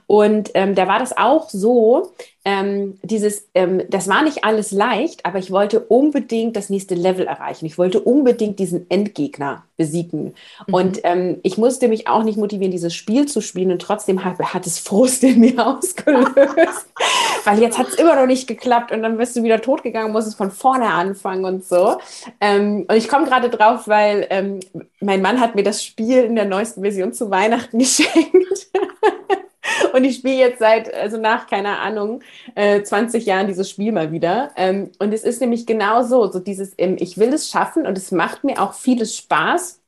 Und 0.08 0.52
ähm, 0.54 0.74
da 0.74 0.88
war 0.88 0.98
das 0.98 1.14
auch 1.16 1.50
so, 1.50 2.14
ähm, 2.46 2.98
dieses, 3.02 3.46
ähm, 3.54 3.82
das 3.90 4.08
war 4.08 4.22
nicht 4.22 4.42
alles 4.42 4.72
leicht, 4.72 5.26
aber 5.26 5.38
ich 5.38 5.50
wollte 5.50 5.80
unbedingt 5.80 6.56
das 6.56 6.70
nächste 6.70 6.94
Level 6.94 7.26
erreichen. 7.26 7.66
Ich 7.66 7.76
wollte 7.76 8.00
unbedingt 8.00 8.58
diesen 8.58 8.90
Endgegner 8.90 9.64
besiegen. 9.76 10.34
Mhm. 10.66 10.74
Und 10.74 11.00
ähm, 11.02 11.40
ich 11.42 11.58
musste 11.58 11.88
mich 11.88 12.08
auch 12.08 12.22
nicht 12.22 12.38
motivieren, 12.38 12.72
dieses 12.72 12.94
Spiel 12.94 13.26
zu 13.26 13.42
spielen. 13.42 13.70
Und 13.70 13.82
trotzdem 13.82 14.24
hat, 14.24 14.38
hat 14.38 14.66
es 14.66 14.78
Frust 14.78 15.24
in 15.24 15.40
mir 15.40 15.66
ausgelöst. 15.66 16.34
Weil 17.44 17.60
jetzt 17.60 17.76
hat 17.76 17.88
es 17.88 17.94
immer 17.96 18.16
noch 18.16 18.26
nicht 18.26 18.48
geklappt 18.48 18.92
und 18.92 19.02
dann 19.02 19.18
bist 19.18 19.36
du 19.36 19.42
wieder 19.42 19.60
totgegangen, 19.60 20.10
musst 20.10 20.26
es 20.26 20.34
von 20.34 20.50
vorne 20.50 20.86
anfangen 20.86 21.44
und 21.44 21.66
so. 21.66 21.98
Ähm, 22.40 22.86
und 22.88 22.96
ich 22.96 23.08
komme 23.08 23.26
gerade 23.26 23.50
drauf, 23.50 23.86
weil 23.86 24.26
ähm, 24.30 24.60
mein 25.00 25.20
Mann 25.20 25.38
hat 25.38 25.54
mir 25.54 25.64
das 25.64 25.84
Spiel 25.84 26.24
in 26.24 26.34
der 26.34 26.46
neuesten 26.46 26.80
Version 26.80 27.12
zu 27.12 27.30
Weihnachten 27.30 27.78
geschenkt. 27.78 28.68
Und 29.92 30.04
ich 30.04 30.16
spiele 30.16 30.37
jetzt 30.37 30.58
seit, 30.58 30.92
also 30.92 31.18
nach, 31.18 31.47
keine 31.47 31.78
Ahnung, 31.78 32.23
äh, 32.54 32.82
20 32.82 33.26
Jahren 33.26 33.47
dieses 33.47 33.70
Spiel 33.70 33.92
mal 33.92 34.12
wieder. 34.12 34.50
Ähm, 34.56 34.90
und 34.99 35.12
es 35.12 35.25
ist 35.25 35.40
nämlich 35.40 35.66
genau 35.66 36.02
so, 36.02 36.30
so 36.30 36.38
dieses, 36.38 36.75
ähm, 36.78 36.97
ich 36.99 37.18
will 37.18 37.32
es 37.32 37.49
schaffen 37.50 37.87
und 37.87 37.97
es 37.97 38.11
macht 38.11 38.44
mir 38.44 38.62
auch 38.62 38.75
vieles 38.75 39.16
Spaß. 39.16 39.80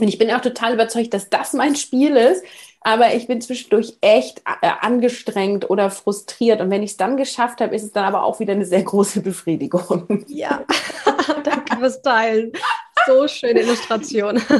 Und 0.00 0.08
ich 0.08 0.18
bin 0.18 0.30
auch 0.30 0.40
total 0.40 0.74
überzeugt, 0.74 1.12
dass 1.12 1.28
das 1.28 1.52
mein 1.52 1.76
Spiel 1.76 2.16
ist. 2.16 2.42
Aber 2.84 3.14
ich 3.14 3.28
bin 3.28 3.40
zwischendurch 3.40 3.96
echt 4.00 4.42
äh, 4.60 4.70
angestrengt 4.80 5.70
oder 5.70 5.90
frustriert. 5.90 6.60
Und 6.60 6.70
wenn 6.70 6.82
ich 6.82 6.92
es 6.92 6.96
dann 6.96 7.16
geschafft 7.16 7.60
habe, 7.60 7.74
ist 7.76 7.84
es 7.84 7.92
dann 7.92 8.04
aber 8.04 8.24
auch 8.24 8.40
wieder 8.40 8.54
eine 8.54 8.64
sehr 8.64 8.82
große 8.82 9.20
Befriedigung. 9.20 10.24
Ja, 10.26 10.64
danke 11.44 11.76
fürs 11.76 12.02
Teilen. 12.02 12.52
So 13.06 13.28
schöne 13.28 13.60
Illustration. 13.60 14.40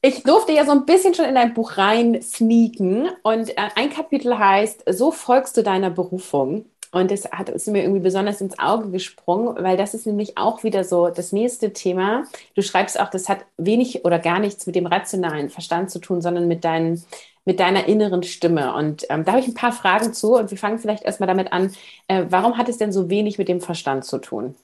Ich 0.00 0.22
durfte 0.22 0.52
ja 0.52 0.64
so 0.64 0.70
ein 0.70 0.86
bisschen 0.86 1.12
schon 1.12 1.24
in 1.24 1.34
dein 1.34 1.52
Buch 1.52 1.76
rein 1.76 2.22
sneaken 2.22 3.08
und 3.24 3.50
äh, 3.50 3.68
ein 3.74 3.90
Kapitel 3.90 4.38
heißt, 4.38 4.84
so 4.90 5.10
folgst 5.10 5.56
du 5.56 5.62
deiner 5.62 5.90
Berufung. 5.90 6.66
Und 6.92 7.10
das 7.10 7.24
hat 7.30 7.48
ist 7.48 7.66
mir 7.68 7.82
irgendwie 7.82 8.00
besonders 8.00 8.40
ins 8.40 8.58
Auge 8.58 8.90
gesprungen, 8.90 9.56
weil 9.62 9.76
das 9.76 9.92
ist 9.92 10.06
nämlich 10.06 10.38
auch 10.38 10.62
wieder 10.62 10.84
so 10.84 11.08
das 11.08 11.32
nächste 11.32 11.72
Thema. 11.72 12.24
Du 12.54 12.62
schreibst 12.62 12.98
auch, 12.98 13.10
das 13.10 13.28
hat 13.28 13.44
wenig 13.56 14.04
oder 14.04 14.18
gar 14.18 14.38
nichts 14.38 14.66
mit 14.66 14.76
dem 14.76 14.86
rationalen 14.86 15.50
Verstand 15.50 15.90
zu 15.90 15.98
tun, 15.98 16.22
sondern 16.22 16.48
mit, 16.48 16.64
deinen, 16.64 17.04
mit 17.44 17.60
deiner 17.60 17.86
inneren 17.86 18.22
Stimme. 18.22 18.72
Und 18.74 19.04
ähm, 19.10 19.24
da 19.24 19.32
habe 19.32 19.40
ich 19.40 19.48
ein 19.48 19.54
paar 19.54 19.72
Fragen 19.72 20.14
zu 20.14 20.36
und 20.36 20.50
wir 20.50 20.58
fangen 20.58 20.78
vielleicht 20.78 21.04
erstmal 21.04 21.26
damit 21.26 21.52
an, 21.52 21.74
äh, 22.08 22.24
warum 22.30 22.56
hat 22.56 22.68
es 22.68 22.78
denn 22.78 22.92
so 22.92 23.10
wenig 23.10 23.36
mit 23.36 23.48
dem 23.48 23.60
Verstand 23.60 24.04
zu 24.04 24.18
tun? 24.18 24.54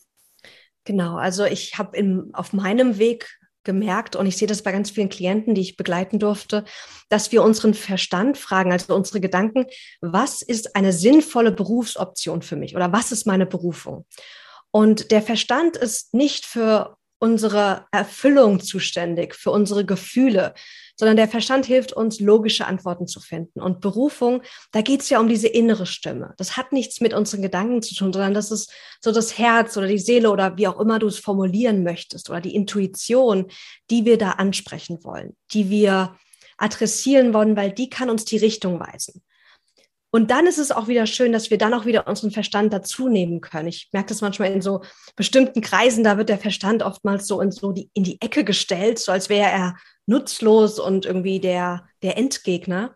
Genau, 0.85 1.17
also 1.17 1.45
ich 1.45 1.79
habe 1.79 2.31
auf 2.33 2.53
meinem 2.53 2.99
Weg 2.99 3.39
gemerkt 3.65 4.17
und 4.17 4.27
ich 4.27 4.37
sehe 4.37 4.49
das 4.49 4.63
bei 4.63 4.73
ganz 4.73 4.91
vielen 4.91 5.09
Klienten, 5.09 5.55
die 5.55 5.61
ich 5.61 5.77
begleiten 5.77 6.19
durfte, 6.19 6.65
dass 7.09 7.31
wir 7.31 7.43
unseren 7.43 7.75
Verstand 7.75 8.37
fragen, 8.37 8.73
also 8.73 8.95
unsere 8.95 9.21
Gedanken, 9.21 9.67
was 10.01 10.43
ist 10.43 10.75
eine 10.75 10.93
sinnvolle 10.93 11.53
Berufsoption 11.53 12.43
für 12.43 12.57
mich 12.57 12.75
oder 12.75 12.93
was 12.93 13.13
ist 13.13 13.27
meine 13.27 13.47
Berufung? 13.47 14.05
Und 14.73 15.11
der 15.11 15.23
Verstand 15.23 15.77
ist 15.77 16.15
nicht 16.15 16.47
für 16.47 16.97
unsere 17.19 17.87
Erfüllung 17.93 18.59
zuständig, 18.59 19.37
für 19.37 19.53
unsere 19.53 19.85
Gefühle, 19.85 20.55
sondern 20.97 21.17
der 21.17 21.29
Verstand 21.29 21.67
hilft 21.67 21.93
uns, 21.93 22.21
logische 22.21 22.67
Antworten 22.67 23.07
zu 23.07 23.21
finden. 23.21 23.61
Und 23.61 23.81
Berufung, 23.81 24.43
da 24.73 24.83
geht 24.83 25.01
es 25.01 25.11
ja 25.11 25.21
um 25.21 25.29
diese 25.29 25.49
innere 25.49 25.87
Stimme. 25.87 26.35
Das 26.37 26.57
hat 26.57 26.73
nichts 26.73 27.01
mit 27.01 27.15
unseren 27.15 27.43
Gedanken 27.43 27.83
zu 27.83 27.95
tun, 27.95 28.13
sondern 28.13 28.35
das 28.35 28.51
ist 28.51 28.73
so 29.01 29.13
das 29.13 29.39
Herz 29.39 29.77
oder 29.77 29.87
die 29.87 29.99
Seele 29.99 30.31
oder 30.31 30.57
wie 30.57 30.69
auch 30.69 30.79
immer 30.81 30.99
du 30.99 31.07
es 31.07 31.19
formulieren 31.19 31.83
möchtest 31.83 32.31
oder 32.31 32.41
die 32.41 32.55
Intuition, 32.55 33.47
die 33.91 34.05
wir 34.05 34.19
da 34.19 34.33
ansprechen 34.33 35.03
wollen, 35.03 35.37
die 35.53 35.71
wir 35.71 36.17
adressieren 36.59 37.35
wollen, 37.35 37.57
weil 37.57 37.73
die 37.73 37.91
kann 37.91 38.11
uns 38.11 38.25
die 38.25 38.37
Richtung 38.37 38.79
weisen. 38.79 39.23
Und 40.15 40.31
dann 40.31 40.47
ist 40.47 40.59
es 40.59 40.71
auch 40.71 40.89
wieder 40.89 41.07
schön, 41.07 41.33
dass 41.33 41.51
wir 41.51 41.57
dann 41.57 41.73
auch 41.73 41.87
wieder 41.87 42.07
unseren 42.07 42.31
Verstand 42.31 42.71
dazu 42.73 43.09
nehmen 43.09 43.41
können. 43.41 43.69
Ich 43.69 43.89
merke 43.93 44.11
das 44.11 44.21
manchmal 44.21 44.53
in 44.53 44.61
so 44.61 44.83
bestimmten 45.17 45.63
Kreisen, 45.63 46.05
da 46.05 46.19
wird 46.19 46.29
der 46.29 46.39
Verstand 46.39 46.83
oftmals 46.83 47.27
so 47.27 47.41
in, 47.41 47.51
so 47.51 47.73
die, 47.73 47.91
in 47.95 48.05
die 48.05 48.21
Ecke 48.21 48.45
gestellt, 48.45 48.99
so 48.99 49.11
als 49.11 49.31
wäre 49.31 49.51
er 49.51 49.77
nutzlos 50.05 50.79
und 50.79 51.07
irgendwie 51.07 51.41
der, 51.41 51.87
der 52.03 52.19
Endgegner. 52.19 52.95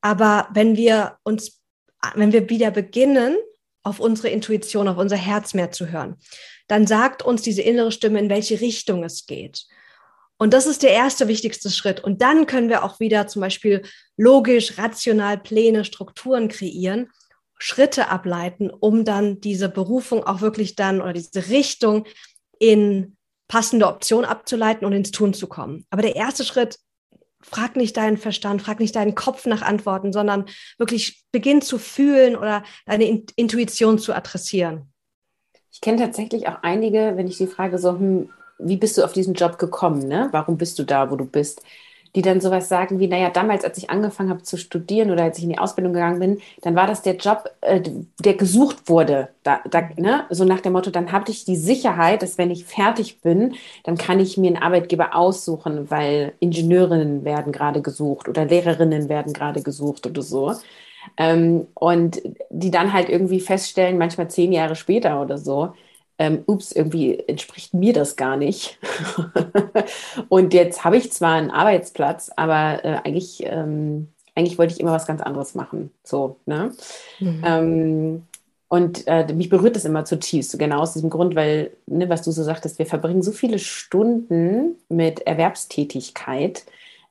Aber 0.00 0.48
wenn 0.54 0.76
wir 0.76 1.16
uns, 1.24 1.60
wenn 2.14 2.32
wir 2.32 2.48
wieder 2.48 2.70
beginnen, 2.70 3.36
auf 3.82 3.98
unsere 3.98 4.28
Intuition, 4.28 4.86
auf 4.86 4.98
unser 4.98 5.16
Herz 5.16 5.54
mehr 5.54 5.72
zu 5.72 5.90
hören, 5.90 6.16
dann 6.68 6.86
sagt 6.86 7.24
uns 7.24 7.42
diese 7.42 7.62
innere 7.62 7.90
Stimme, 7.90 8.20
in 8.20 8.30
welche 8.30 8.60
Richtung 8.60 9.02
es 9.02 9.26
geht. 9.26 9.66
Und 10.42 10.52
das 10.52 10.66
ist 10.66 10.82
der 10.82 10.90
erste 10.90 11.28
wichtigste 11.28 11.70
Schritt. 11.70 12.02
Und 12.02 12.20
dann 12.20 12.46
können 12.46 12.68
wir 12.68 12.82
auch 12.82 12.98
wieder 12.98 13.28
zum 13.28 13.38
Beispiel 13.38 13.82
logisch, 14.16 14.76
rational 14.76 15.38
Pläne, 15.38 15.84
Strukturen 15.84 16.48
kreieren, 16.48 17.12
Schritte 17.58 18.08
ableiten, 18.08 18.68
um 18.68 19.04
dann 19.04 19.40
diese 19.40 19.68
Berufung 19.68 20.24
auch 20.24 20.40
wirklich 20.40 20.74
dann 20.74 21.00
oder 21.00 21.12
diese 21.12 21.48
Richtung 21.48 22.06
in 22.58 23.16
passende 23.46 23.86
Option 23.86 24.24
abzuleiten 24.24 24.84
und 24.84 24.92
ins 24.92 25.12
Tun 25.12 25.32
zu 25.32 25.46
kommen. 25.46 25.86
Aber 25.90 26.02
der 26.02 26.16
erste 26.16 26.42
Schritt, 26.42 26.80
frag 27.40 27.76
nicht 27.76 27.96
deinen 27.96 28.16
Verstand, 28.16 28.62
frag 28.62 28.80
nicht 28.80 28.96
deinen 28.96 29.14
Kopf 29.14 29.46
nach 29.46 29.62
Antworten, 29.62 30.12
sondern 30.12 30.46
wirklich 30.76 31.22
beginn 31.30 31.62
zu 31.62 31.78
fühlen 31.78 32.34
oder 32.34 32.64
deine 32.84 33.04
Intuition 33.36 34.00
zu 34.00 34.12
adressieren. 34.12 34.92
Ich 35.70 35.80
kenne 35.80 35.98
tatsächlich 35.98 36.48
auch 36.48 36.64
einige, 36.64 37.12
wenn 37.14 37.28
ich 37.28 37.38
die 37.38 37.46
frage, 37.46 37.78
so, 37.78 37.92
hm, 37.92 38.28
wie 38.58 38.76
bist 38.76 38.98
du 38.98 39.04
auf 39.04 39.12
diesen 39.12 39.34
Job 39.34 39.58
gekommen? 39.58 40.06
Ne? 40.08 40.28
Warum 40.32 40.56
bist 40.58 40.78
du 40.78 40.84
da, 40.84 41.10
wo 41.10 41.16
du 41.16 41.24
bist? 41.24 41.62
Die 42.14 42.22
dann 42.22 42.42
sowas 42.42 42.68
sagen 42.68 42.98
wie, 42.98 43.08
naja, 43.08 43.30
damals, 43.30 43.64
als 43.64 43.78
ich 43.78 43.88
angefangen 43.88 44.28
habe 44.28 44.42
zu 44.42 44.58
studieren 44.58 45.10
oder 45.10 45.24
als 45.24 45.38
ich 45.38 45.44
in 45.44 45.50
die 45.50 45.58
Ausbildung 45.58 45.94
gegangen 45.94 46.20
bin, 46.20 46.40
dann 46.60 46.74
war 46.76 46.86
das 46.86 47.00
der 47.02 47.16
Job, 47.16 47.48
äh, 47.62 47.80
der 48.22 48.34
gesucht 48.34 48.88
wurde. 48.88 49.30
Da, 49.44 49.60
da, 49.70 49.88
ne? 49.96 50.26
So 50.30 50.44
nach 50.44 50.60
dem 50.60 50.74
Motto, 50.74 50.90
dann 50.90 51.10
habe 51.12 51.30
ich 51.30 51.44
die 51.46 51.56
Sicherheit, 51.56 52.22
dass 52.22 52.36
wenn 52.36 52.50
ich 52.50 52.66
fertig 52.66 53.22
bin, 53.22 53.54
dann 53.84 53.96
kann 53.96 54.20
ich 54.20 54.36
mir 54.36 54.48
einen 54.48 54.62
Arbeitgeber 54.62 55.14
aussuchen, 55.16 55.90
weil 55.90 56.34
Ingenieurinnen 56.40 57.24
werden 57.24 57.50
gerade 57.52 57.80
gesucht 57.80 58.28
oder 58.28 58.44
Lehrerinnen 58.44 59.08
werden 59.08 59.32
gerade 59.32 59.62
gesucht 59.62 60.06
oder 60.06 60.22
so. 60.22 60.54
Ähm, 61.16 61.66
und 61.74 62.22
die 62.50 62.70
dann 62.70 62.92
halt 62.92 63.08
irgendwie 63.08 63.40
feststellen, 63.40 63.98
manchmal 63.98 64.30
zehn 64.30 64.52
Jahre 64.52 64.76
später 64.76 65.20
oder 65.20 65.38
so, 65.38 65.74
ähm, 66.22 66.44
ups, 66.46 66.70
irgendwie 66.70 67.18
entspricht 67.18 67.74
mir 67.74 67.92
das 67.92 68.14
gar 68.14 68.36
nicht. 68.36 68.78
und 70.28 70.54
jetzt 70.54 70.84
habe 70.84 70.96
ich 70.96 71.10
zwar 71.10 71.32
einen 71.32 71.50
Arbeitsplatz, 71.50 72.30
aber 72.36 72.84
äh, 72.84 72.98
eigentlich, 73.02 73.42
ähm, 73.44 74.06
eigentlich 74.36 74.56
wollte 74.56 74.72
ich 74.72 74.78
immer 74.78 74.92
was 74.92 75.08
ganz 75.08 75.20
anderes 75.20 75.56
machen. 75.56 75.90
So, 76.04 76.36
ne? 76.46 76.70
Mhm. 77.18 77.42
Ähm, 77.44 78.22
und 78.68 79.08
äh, 79.08 79.34
mich 79.34 79.48
berührt 79.48 79.74
das 79.74 79.84
immer 79.84 80.04
zutiefst, 80.04 80.56
genau 80.60 80.78
aus 80.82 80.92
diesem 80.92 81.10
Grund, 81.10 81.34
weil, 81.34 81.72
ne, 81.86 82.08
was 82.08 82.22
du 82.22 82.30
so 82.30 82.44
sagtest, 82.44 82.78
wir 82.78 82.86
verbringen 82.86 83.22
so 83.22 83.32
viele 83.32 83.58
Stunden 83.58 84.76
mit 84.88 85.26
Erwerbstätigkeit. 85.26 86.64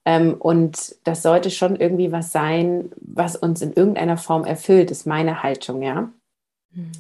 Ähm, 0.06 0.36
und 0.36 0.96
das 1.04 1.22
sollte 1.22 1.52
schon 1.52 1.76
irgendwie 1.76 2.14
was 2.14 2.32
sein, 2.32 2.94
was 3.02 3.36
uns 3.36 3.62
in 3.62 3.74
irgendeiner 3.74 4.18
Form 4.18 4.46
erfüllt, 4.46 4.90
ist 4.90 5.06
meine 5.06 5.44
Haltung, 5.44 5.82
ja. 5.82 6.10
Mhm. 6.74 6.92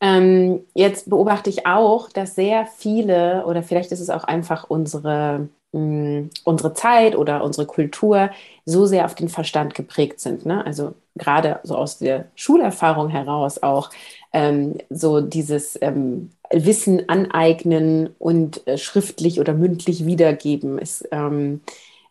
Ähm, 0.00 0.60
jetzt 0.74 1.08
beobachte 1.08 1.50
ich 1.50 1.66
auch, 1.66 2.10
dass 2.10 2.34
sehr 2.34 2.66
viele, 2.66 3.46
oder 3.46 3.62
vielleicht 3.62 3.92
ist 3.92 4.00
es 4.00 4.10
auch 4.10 4.24
einfach 4.24 4.68
unsere, 4.68 5.48
mh, 5.72 5.80
mm, 5.80 6.30
unsere 6.44 6.74
Zeit 6.74 7.16
oder 7.16 7.42
unsere 7.42 7.66
Kultur, 7.66 8.30
so 8.64 8.86
sehr 8.86 9.04
auf 9.06 9.14
den 9.14 9.28
Verstand 9.28 9.74
geprägt 9.74 10.20
sind. 10.20 10.44
Ne? 10.46 10.64
Also 10.66 10.94
gerade 11.14 11.60
so 11.62 11.76
aus 11.76 11.98
der 11.98 12.26
Schulerfahrung 12.34 13.08
heraus 13.08 13.62
auch 13.62 13.90
ähm, 14.32 14.78
so 14.90 15.20
dieses 15.22 15.78
ähm, 15.80 16.30
Wissen 16.52 17.08
aneignen 17.08 18.10
und 18.18 18.66
äh, 18.66 18.78
schriftlich 18.78 19.40
oder 19.40 19.54
mündlich 19.54 20.06
wiedergeben 20.06 20.78
ist. 20.78 21.08
Ähm, 21.10 21.62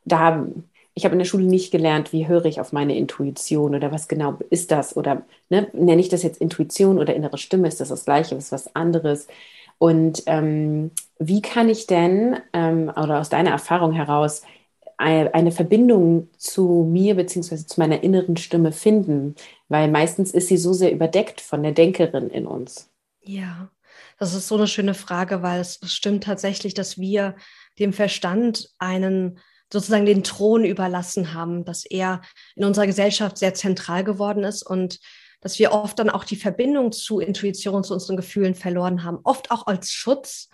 da 0.06 0.46
ich 0.96 1.04
habe 1.04 1.14
in 1.14 1.20
der 1.20 1.26
Schule 1.26 1.44
nicht 1.44 1.72
gelernt, 1.72 2.14
wie 2.14 2.28
höre 2.28 2.46
ich 2.46 2.62
auf 2.62 2.72
meine 2.72 2.98
Intuition 2.98 3.76
oder 3.76 3.92
was 3.92 4.08
genau 4.08 4.40
ist 4.50 4.72
das 4.72 4.96
oder 4.96 5.24
ne, 5.50 5.68
nenne 5.74 6.00
ich 6.02 6.08
das 6.08 6.24
jetzt 6.24 6.40
Intuition 6.40 6.98
oder 6.98 7.14
innere 7.14 7.38
Stimme, 7.38 7.68
ist 7.68 7.82
das 7.82 7.90
das 7.90 8.06
gleiche, 8.06 8.36
ist 8.36 8.54
was 8.54 8.74
anderes? 8.76 9.28
Und 9.78 10.24
ähm, 10.26 10.92
wie 11.20 11.42
kann 11.42 11.68
ich 11.68 11.86
denn, 11.86 12.38
ähm, 12.54 12.90
oder 12.90 13.20
aus 13.20 13.30
deiner 13.30 13.52
Erfahrung 13.52 13.92
heraus, 13.92 14.42
eine 14.98 15.52
Verbindung 15.52 16.30
zu 16.38 16.88
mir 16.90 17.16
beziehungsweise 17.16 17.68
zu 17.68 17.82
meiner 17.82 18.02
inneren 18.02 18.38
Stimme 18.38 18.72
finden? 18.72 19.36
Weil 19.68 19.92
meistens 19.92 20.32
ist 20.32 20.48
sie 20.48 20.56
so 20.56 20.72
sehr 20.72 20.94
überdeckt 20.94 21.42
von 21.42 21.62
der 21.62 21.74
Denkerin 21.74 22.30
in 22.30 22.48
uns. 22.48 22.90
Ja, 23.22 23.70
das 24.18 24.34
ist 24.34 24.48
so 24.48 24.56
eine 24.56 24.68
schöne 24.68 24.94
Frage, 24.94 25.42
weil 25.42 25.60
es 25.60 25.82
stimmt 25.84 26.24
tatsächlich, 26.24 26.74
dass 26.74 26.98
wir 26.98 27.36
dem 27.78 27.92
Verstand 27.92 28.70
einen 28.80 29.40
sozusagen 29.72 30.06
den 30.06 30.24
Thron 30.24 30.64
überlassen 30.64 31.34
haben, 31.34 31.66
dass 31.66 31.86
er 31.86 32.22
in 32.56 32.66
unserer 32.66 32.88
Gesellschaft 32.88 33.38
sehr 33.38 33.54
zentral 33.54 34.04
geworden 34.04 34.44
ist 34.44 34.64
und 34.64 35.00
dass 35.42 35.60
wir 35.60 35.74
oft 35.74 36.00
dann 36.00 36.10
auch 36.10 36.24
die 36.24 36.38
Verbindung 36.38 36.92
zu 36.92 37.20
Intuition, 37.20 37.84
zu 37.84 37.94
unseren 37.94 38.18
Gefühlen 38.18 38.56
verloren 38.56 39.04
haben, 39.04 39.20
oft 39.24 39.52
auch 39.52 39.68
als 39.68 39.92
Schutz. 39.92 40.50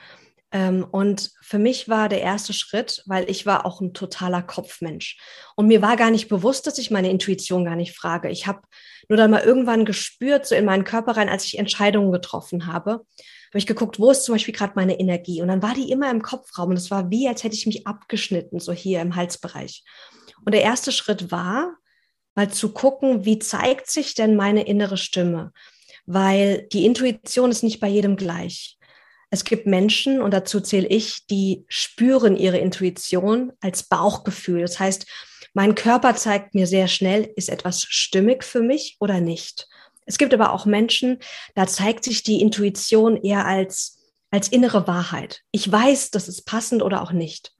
Ähm, 0.52 0.86
und 0.92 1.32
für 1.42 1.60
mich 1.60 1.88
war 1.88 2.10
der 2.10 2.22
erste 2.22 2.52
Schritt, 2.52 3.04
weil 3.06 3.30
ich 3.30 3.46
war 3.46 3.66
auch 3.66 3.80
ein 3.80 3.94
totaler 3.94 4.42
Kopfmensch. 4.42 5.18
Und 5.56 5.68
mir 5.68 5.82
war 5.82 5.96
gar 5.96 6.12
nicht 6.12 6.28
bewusst, 6.28 6.68
dass 6.68 6.78
ich 6.78 6.92
meine 6.92 7.10
Intuition 7.10 7.64
gar 7.64 7.78
nicht 7.78 7.96
frage. 7.96 8.30
Ich 8.30 8.48
habe 8.48 8.62
nur 9.08 9.18
dann 9.18 9.32
mal 9.32 9.44
irgendwann 9.44 9.86
gespürt, 9.86 10.46
so 10.46 10.56
in 10.56 10.66
meinen 10.66 10.84
Körper 10.84 11.16
rein, 11.16 11.30
als 11.30 11.46
ich 11.46 11.58
Entscheidungen 11.58 12.12
getroffen 12.12 12.68
habe, 12.68 13.06
habe 13.52 13.60
ich 13.60 13.68
geguckt, 13.68 14.00
wo 14.00 14.12
ist 14.12 14.24
zum 14.24 14.36
Beispiel 14.36 14.54
gerade 14.54 14.74
meine 14.76 14.98
Energie? 14.98 15.42
Und 15.42 15.50
dann 15.50 15.62
war 15.62 15.74
die 15.74 15.92
immer 15.92 16.10
im 16.10 16.22
Kopfraum 16.22 16.70
und 16.70 16.78
es 16.78 16.90
war 16.90 17.12
wie, 17.12 17.28
als 17.28 17.44
hätte 17.44 17.56
ich 17.56 17.66
mich 17.66 17.86
abgeschnitten, 17.86 18.60
so 18.60 18.72
hier 18.72 19.02
im 19.02 19.18
Halsbereich. 19.18 19.84
Und 20.46 20.54
der 20.54 20.62
erste 20.62 20.94
Schritt 20.94 21.32
war, 21.32 21.76
mal 22.34 22.50
zu 22.50 22.72
gucken, 22.72 23.26
wie 23.26 23.40
zeigt 23.40 23.92
sich 23.92 24.16
denn 24.16 24.38
meine 24.38 24.66
innere 24.66 24.96
Stimme? 24.96 25.52
Weil 26.06 26.68
die 26.72 26.86
Intuition 26.86 27.52
ist 27.52 27.62
nicht 27.62 27.82
bei 27.82 27.90
jedem 27.90 28.16
gleich. 28.16 28.78
Es 29.32 29.44
gibt 29.44 29.66
Menschen, 29.66 30.22
und 30.22 30.32
dazu 30.32 30.62
zähle 30.62 30.88
ich, 30.88 31.26
die 31.28 31.66
spüren 31.68 32.38
ihre 32.38 32.58
Intuition 32.58 33.52
als 33.60 33.84
Bauchgefühl. 33.84 34.62
Das 34.62 34.80
heißt, 34.80 35.06
mein 35.54 35.76
Körper 35.76 36.16
zeigt 36.16 36.56
mir 36.56 36.68
sehr 36.68 36.88
schnell, 36.88 37.32
ist 37.36 37.50
etwas 37.50 37.84
stimmig 37.84 38.46
für 38.46 38.62
mich 38.62 38.96
oder 39.02 39.20
nicht. 39.20 39.68
Es 40.12 40.18
gibt 40.18 40.34
aber 40.34 40.52
auch 40.52 40.66
Menschen, 40.66 41.20
da 41.56 41.68
zeigt 41.68 42.04
sich 42.04 42.22
die 42.22 42.42
Intuition 42.42 43.16
eher 43.16 43.46
als, 43.46 43.98
als 44.30 44.50
innere 44.50 44.86
Wahrheit. 44.86 45.40
Ich 45.54 45.72
weiß, 45.72 46.12
das 46.12 46.28
ist 46.28 46.46
passend 46.46 46.84
oder 46.84 47.02
auch 47.02 47.14
nicht. 47.14 47.54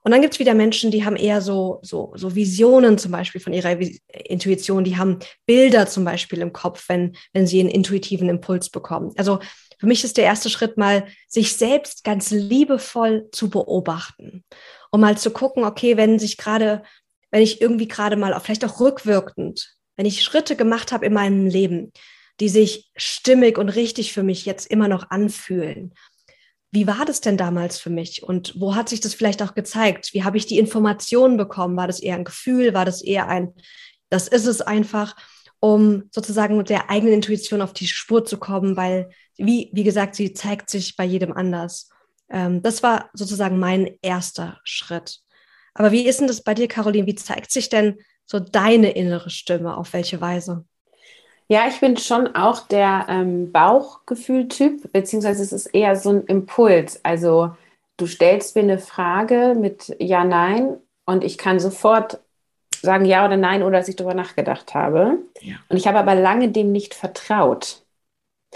Und 0.00 0.10
dann 0.10 0.22
gibt 0.22 0.32
es 0.32 0.40
wieder 0.40 0.54
Menschen, 0.54 0.90
die 0.90 1.04
haben 1.04 1.16
eher 1.16 1.42
so, 1.42 1.80
so, 1.82 2.14
so 2.16 2.34
Visionen 2.34 2.96
zum 2.96 3.12
Beispiel 3.12 3.42
von 3.42 3.52
ihrer 3.52 3.78
Intuition, 4.08 4.84
die 4.84 4.96
haben 4.96 5.18
Bilder 5.44 5.86
zum 5.86 6.06
Beispiel 6.06 6.40
im 6.40 6.54
Kopf, 6.54 6.88
wenn, 6.88 7.14
wenn 7.34 7.46
sie 7.46 7.60
einen 7.60 7.68
intuitiven 7.68 8.30
Impuls 8.30 8.70
bekommen. 8.70 9.12
Also 9.18 9.38
für 9.78 9.86
mich 9.86 10.02
ist 10.02 10.16
der 10.16 10.24
erste 10.24 10.48
Schritt 10.48 10.78
mal, 10.78 11.04
sich 11.28 11.56
selbst 11.56 12.04
ganz 12.04 12.30
liebevoll 12.30 13.28
zu 13.32 13.50
beobachten 13.50 14.44
und 14.90 15.02
mal 15.02 15.18
zu 15.18 15.30
gucken, 15.30 15.62
okay, 15.62 15.98
wenn 15.98 16.18
sich 16.18 16.38
gerade, 16.38 16.84
wenn 17.30 17.42
ich 17.42 17.60
irgendwie 17.60 17.86
gerade 17.86 18.16
mal, 18.16 18.34
vielleicht 18.40 18.64
auch 18.64 18.80
rückwirkend 18.80 19.76
wenn 19.96 20.06
ich 20.06 20.22
Schritte 20.22 20.56
gemacht 20.56 20.92
habe 20.92 21.06
in 21.06 21.12
meinem 21.12 21.46
Leben, 21.46 21.92
die 22.40 22.48
sich 22.48 22.90
stimmig 22.96 23.58
und 23.58 23.68
richtig 23.68 24.12
für 24.12 24.22
mich 24.22 24.46
jetzt 24.46 24.66
immer 24.66 24.88
noch 24.88 25.10
anfühlen. 25.10 25.94
Wie 26.70 26.86
war 26.86 27.04
das 27.04 27.20
denn 27.20 27.36
damals 27.36 27.78
für 27.78 27.90
mich 27.90 28.22
und 28.22 28.54
wo 28.58 28.74
hat 28.74 28.88
sich 28.88 29.00
das 29.00 29.14
vielleicht 29.14 29.42
auch 29.42 29.54
gezeigt? 29.54 30.14
Wie 30.14 30.24
habe 30.24 30.38
ich 30.38 30.46
die 30.46 30.58
Informationen 30.58 31.36
bekommen? 31.36 31.76
War 31.76 31.86
das 31.86 32.00
eher 32.00 32.16
ein 32.16 32.24
Gefühl? 32.24 32.72
War 32.72 32.86
das 32.86 33.02
eher 33.02 33.28
ein, 33.28 33.52
das 34.08 34.26
ist 34.26 34.46
es 34.46 34.62
einfach, 34.62 35.14
um 35.60 36.04
sozusagen 36.10 36.56
mit 36.56 36.70
der 36.70 36.90
eigenen 36.90 37.14
Intuition 37.14 37.60
auf 37.60 37.72
die 37.72 37.86
Spur 37.86 38.24
zu 38.24 38.38
kommen, 38.38 38.76
weil, 38.76 39.10
wie, 39.36 39.70
wie 39.72 39.84
gesagt, 39.84 40.16
sie 40.16 40.32
zeigt 40.32 40.70
sich 40.70 40.96
bei 40.96 41.04
jedem 41.04 41.32
anders. 41.32 41.90
Ähm, 42.30 42.62
das 42.62 42.82
war 42.82 43.10
sozusagen 43.12 43.58
mein 43.58 43.90
erster 44.00 44.58
Schritt. 44.64 45.20
Aber 45.74 45.92
wie 45.92 46.06
ist 46.06 46.20
denn 46.20 46.26
das 46.26 46.42
bei 46.42 46.54
dir, 46.54 46.68
Caroline? 46.68 47.06
Wie 47.06 47.14
zeigt 47.14 47.52
sich 47.52 47.68
denn 47.68 47.98
so 48.26 48.40
deine 48.40 48.90
innere 48.90 49.30
Stimme? 49.30 49.76
Auf 49.76 49.92
welche 49.92 50.20
Weise? 50.20 50.64
Ja, 51.48 51.68
ich 51.68 51.80
bin 51.80 51.96
schon 51.96 52.34
auch 52.34 52.66
der 52.66 53.06
ähm, 53.08 53.52
Bauchgefühl-Typ, 53.52 54.92
beziehungsweise 54.92 55.42
es 55.42 55.52
ist 55.52 55.66
eher 55.66 55.96
so 55.96 56.10
ein 56.10 56.24
Impuls. 56.24 57.04
Also 57.04 57.54
du 57.96 58.06
stellst 58.06 58.56
mir 58.56 58.62
eine 58.62 58.78
Frage 58.78 59.54
mit 59.58 59.94
Ja, 59.98 60.24
Nein 60.24 60.76
und 61.04 61.24
ich 61.24 61.36
kann 61.36 61.60
sofort 61.60 62.20
sagen 62.80 63.04
Ja 63.04 63.26
oder 63.26 63.36
Nein, 63.36 63.62
oder 63.62 63.78
dass 63.78 63.88
ich 63.88 63.96
darüber 63.96 64.14
nachgedacht 64.14 64.74
habe. 64.74 65.18
Ja. 65.40 65.56
Und 65.68 65.76
ich 65.76 65.86
habe 65.86 65.98
aber 65.98 66.14
lange 66.14 66.48
dem 66.48 66.72
nicht 66.72 66.94
vertraut. 66.94 67.82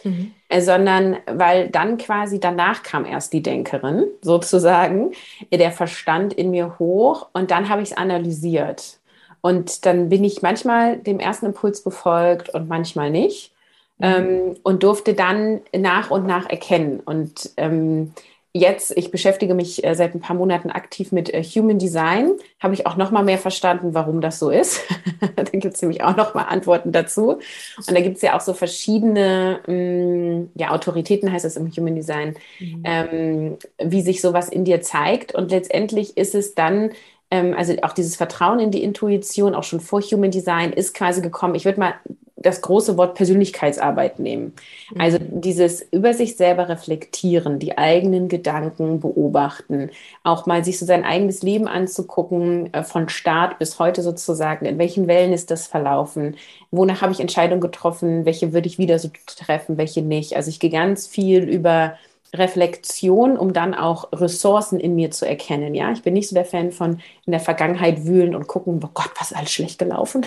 Mhm. 0.05 0.33
Äh, 0.49 0.61
sondern 0.61 1.17
weil 1.27 1.69
dann 1.69 1.99
quasi 1.99 2.39
danach 2.39 2.83
kam 2.83 3.05
erst 3.05 3.33
die 3.33 3.43
Denkerin, 3.43 4.07
sozusagen, 4.23 5.13
der 5.53 5.73
Verstand 5.73 6.33
in 6.33 6.51
mir 6.51 6.79
hoch 6.79 7.29
und 7.33 7.51
dann 7.51 7.69
habe 7.69 7.83
ich 7.83 7.91
es 7.91 7.97
analysiert. 7.97 9.01
Und 9.47 9.87
dann 9.87 10.09
bin 10.09 10.25
ich 10.25 10.43
manchmal 10.43 10.97
dem 10.97 11.21
ersten 11.21 11.47
Impuls 11.47 11.81
befolgt 11.81 12.49
und 12.49 12.69
manchmal 12.69 13.11
nicht. 13.13 13.53
Mhm. 13.99 14.05
Ähm, 14.05 14.55
und 14.65 14.83
durfte 14.83 15.15
dann 15.15 15.61
nach 15.73 16.11
und 16.11 16.27
nach 16.27 16.51
erkennen. 16.51 16.99
Und 16.99 17.51
ähm, 17.57 18.13
jetzt, 18.53 18.97
ich 18.97 19.13
beschäftige 19.13 19.55
mich 19.55 19.85
äh, 19.85 19.95
seit 19.95 20.17
ein 20.17 20.21
paar 20.21 20.35
Monaten 20.35 20.71
aktiv 20.71 21.13
mit 21.13 21.33
äh, 21.33 21.45
Human 21.45 21.79
Design, 21.79 22.33
habe 22.59 22.75
ich 22.75 22.89
auch 22.89 22.97
noch 22.97 23.13
mal 23.13 23.23
mehr 23.23 23.39
verstanden, 23.39 23.95
warum 23.95 24.21
das 24.21 24.41
so 24.41 24.51
ist. 24.51 24.81
da 25.37 25.45
gibt 25.45 25.77
es 25.77 25.81
nämlich 25.81 26.03
auch 26.03 26.17
noch 26.17 26.35
mal 26.35 26.47
Antworten 26.47 26.91
dazu. 26.91 27.39
Und 27.77 27.91
da 27.97 28.01
gibt 28.01 28.17
es 28.17 28.23
ja 28.23 28.37
auch 28.37 28.41
so 28.41 28.53
verschiedene, 28.53 29.61
mh, 29.65 29.73
mm, 29.73 30.51
ja, 30.57 30.73
Autoritäten 30.73 31.31
heißt 31.31 31.45
es 31.45 31.57
im 31.57 31.71
Human 31.71 31.95
Design, 31.95 32.35
mhm. 32.59 32.83
ähm, 32.83 33.57
wie 33.79 34.03
sich 34.03 34.21
sowas 34.21 34.49
in 34.49 34.65
dir 34.65 34.81
zeigt. 34.81 35.37
Und 35.37 35.53
letztendlich 35.53 36.17
ist 36.17 36.35
es 36.35 36.57
dann 36.57 36.91
also 37.31 37.75
auch 37.83 37.93
dieses 37.93 38.17
Vertrauen 38.17 38.61
in 38.61 38.71
die 38.71 38.83
Intuition, 38.83 39.55
auch 39.55 39.65
schon 39.65 39.81
vor 39.81 40.01
Human 40.01 40.31
Design, 40.31 40.73
ist 40.73 40.95
quasi 40.95 41.21
gekommen. 41.23 41.55
Ich 41.55 41.65
würde 41.65 41.81
mal 41.81 41.95
das 42.37 42.61
große 42.61 42.97
Wort 42.97 43.15
Persönlichkeitsarbeit 43.15 44.19
nehmen. 44.19 44.53
Mhm. 44.95 45.01
Also 45.01 45.19
dieses 45.21 45.81
über 45.91 46.13
sich 46.13 46.37
selber 46.37 46.69
reflektieren, 46.69 47.59
die 47.59 47.79
eigenen 47.79 48.29
Gedanken 48.29 49.01
beobachten, 49.01 49.91
auch 50.23 50.47
mal 50.47 50.65
sich 50.65 50.79
so 50.79 50.85
sein 50.85 51.05
eigenes 51.05 51.43
Leben 51.43 51.67
anzugucken, 51.67 52.73
äh, 52.75 52.85
von 52.85 53.09
Start 53.09 53.59
bis 53.59 53.79
heute 53.79 54.03
sozusagen, 54.03 54.67
in 54.67 54.79
welchen 54.79 55.09
Wellen 55.09 55.33
ist 55.33 55.51
das 55.51 55.67
verlaufen, 55.67 56.37
wonach 56.71 57.01
habe 57.01 57.13
ich 57.13 57.21
Entscheidungen 57.21 57.61
getroffen, 57.61 58.27
welche 58.27 58.53
würde 58.53 58.69
ich 58.69 58.79
wieder 58.79 58.99
so 58.99 59.09
treffen, 59.27 59.79
welche 59.79 60.03
nicht. 60.03 60.37
Also 60.37 60.51
ich 60.51 60.61
gehe 60.61 60.71
ganz 60.71 61.07
viel 61.07 61.43
über 61.43 61.97
Reflexion, 62.35 63.37
um 63.37 63.53
dann 63.53 63.75
auch 63.75 64.09
Ressourcen 64.13 64.81
in 64.81 64.95
mir 64.95 65.11
zu 65.11 65.27
erkennen. 65.27 65.75
Ja, 65.75 65.93
ich 65.93 66.03
bin 66.03 66.15
nicht 66.15 66.29
so 66.29 66.35
der 66.35 66.45
Fan 66.45 66.73
von 66.73 67.01
in 67.25 67.33
der 67.33 67.41
Vergangenheit 67.41 68.05
wühlen 68.05 68.35
und 68.35 68.47
gucken, 68.47 68.81
oh 68.83 68.89
Gott, 68.95 69.11
was 69.19 69.31
ist 69.31 69.37
alles 69.37 69.53
schlecht 69.53 69.79
gelaufen, 69.79 70.25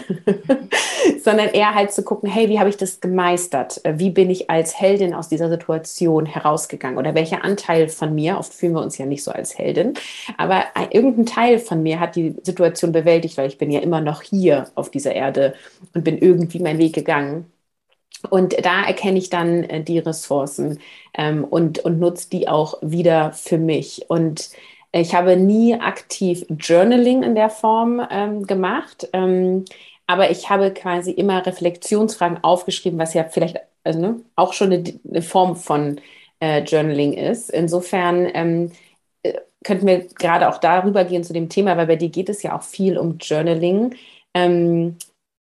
sondern 1.24 1.50
eher 1.50 1.74
halt 1.76 1.92
zu 1.92 2.04
gucken, 2.04 2.30
hey, 2.30 2.50
wie 2.50 2.60
habe 2.60 2.70
ich 2.70 2.78
das 2.78 3.00
gemeistert? 3.00 3.82
Wie 3.86 4.10
bin 4.10 4.30
ich 4.30 4.50
als 4.50 4.80
Heldin 4.80 5.14
aus 5.14 5.30
dieser 5.30 5.50
Situation 5.50 6.26
herausgegangen? 6.26 6.98
Oder 6.98 7.16
welcher 7.16 7.44
Anteil 7.44 7.90
von 7.90 8.14
mir, 8.14 8.38
oft 8.38 8.54
fühlen 8.54 8.74
wir 8.74 8.82
uns 8.82 8.98
ja 8.98 9.06
nicht 9.06 9.24
so 9.24 9.32
als 9.32 9.58
Heldin, 9.58 9.94
aber 10.38 10.64
irgendein 10.92 11.26
Teil 11.26 11.60
von 11.60 11.82
mir 11.82 12.00
hat 12.00 12.16
die 12.16 12.36
Situation 12.44 12.92
bewältigt, 12.92 13.38
weil 13.38 13.48
ich 13.48 13.58
bin 13.58 13.72
ja 13.72 13.80
immer 13.80 14.02
noch 14.02 14.22
hier 14.22 14.68
auf 14.76 14.90
dieser 14.90 15.14
Erde 15.14 15.54
und 15.94 16.04
bin 16.04 16.18
irgendwie 16.18 16.60
meinen 16.60 16.80
Weg 16.80 16.94
gegangen. 16.94 17.46
Und 18.30 18.66
da 18.66 18.84
erkenne 18.84 19.18
ich 19.18 19.30
dann 19.30 19.64
äh, 19.64 19.84
die 19.84 20.00
Ressourcen 20.00 20.80
ähm, 21.14 21.44
und, 21.44 21.80
und 21.80 22.00
nutze 22.00 22.30
die 22.30 22.48
auch 22.48 22.78
wieder 22.82 23.32
für 23.32 23.58
mich. 23.58 24.06
Und 24.10 24.50
ich 24.92 25.14
habe 25.14 25.38
nie 25.38 25.76
aktiv 25.76 26.46
Journaling 26.50 27.24
in 27.24 27.36
der 27.36 27.50
Form 27.50 28.06
ähm, 28.10 28.46
gemacht, 28.48 29.08
ähm, 29.14 29.66
aber 30.08 30.32
ich 30.32 30.50
habe 30.50 30.74
quasi 30.74 31.12
immer 31.12 31.46
Reflexionsfragen 31.46 32.44
aufgeschrieben, 32.44 32.98
was 32.98 33.14
ja 33.14 33.26
vielleicht 33.26 33.58
also, 33.84 34.00
ne, 34.00 34.22
auch 34.36 34.54
schon 34.54 34.74
eine, 34.74 35.00
eine, 35.08 35.22
Form 35.22 35.56
von 35.56 36.02
äh, 36.40 36.64
Journaling 36.64 37.14
ist. 37.14 37.50
Insofern 37.52 38.28
ähm, 38.34 38.72
äh, 39.24 39.34
könnten 39.64 39.88
wir 39.88 40.08
gerade 40.08 40.50
auch 40.50 40.58
darüber 40.58 41.06
gehen 41.06 41.24
zu 41.24 41.34
dem 41.34 41.50
Thema, 41.50 41.78
weil 41.78 41.88
bei 41.88 41.96
dir 41.96 42.10
geht 42.10 42.30
es 42.30 42.44
ja 42.44 42.58
auch 42.58 42.64
viel 42.64 42.98
um 42.98 43.18
Journaling. 43.20 43.96
Ähm, 44.34 44.98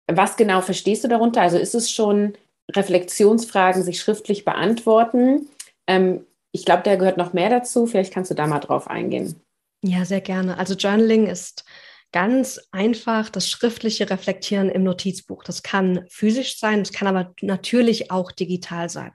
was 0.08 0.38
genau 0.38 0.62
verstehst 0.62 1.04
du 1.04 1.08
darunter? 1.08 1.42
Also 1.42 1.58
ist 1.58 1.76
es 1.76 1.92
schon 1.92 2.34
Reflexionsfragen 2.76 3.84
sich 3.84 4.00
schriftlich 4.00 4.46
beantworten. 4.46 5.50
Ähm, 5.88 6.26
ich 6.52 6.66
glaube, 6.66 6.84
da 6.84 6.96
gehört 6.96 7.18
noch 7.18 7.34
mehr 7.34 7.50
dazu. 7.50 7.86
Vielleicht 7.86 8.14
kannst 8.14 8.32
du 8.32 8.36
da 8.36 8.48
mal 8.48 8.60
drauf 8.60 8.90
eingehen. 8.90 9.42
Ja, 9.84 10.06
sehr 10.06 10.22
gerne. 10.22 10.58
Also 10.58 10.76
Journaling 10.76 11.28
ist 11.28 11.66
ganz 12.12 12.60
einfach 12.72 13.30
das 13.30 13.50
schriftliche 13.50 14.10
Reflektieren 14.10 14.70
im 14.70 14.84
Notizbuch. 14.84 15.44
Das 15.44 15.64
kann 15.64 16.06
physisch 16.10 16.60
sein, 16.60 16.80
das 16.80 16.92
kann 16.92 17.08
aber 17.08 17.34
natürlich 17.42 18.12
auch 18.12 18.32
digital 18.32 18.90
sein. 18.90 19.14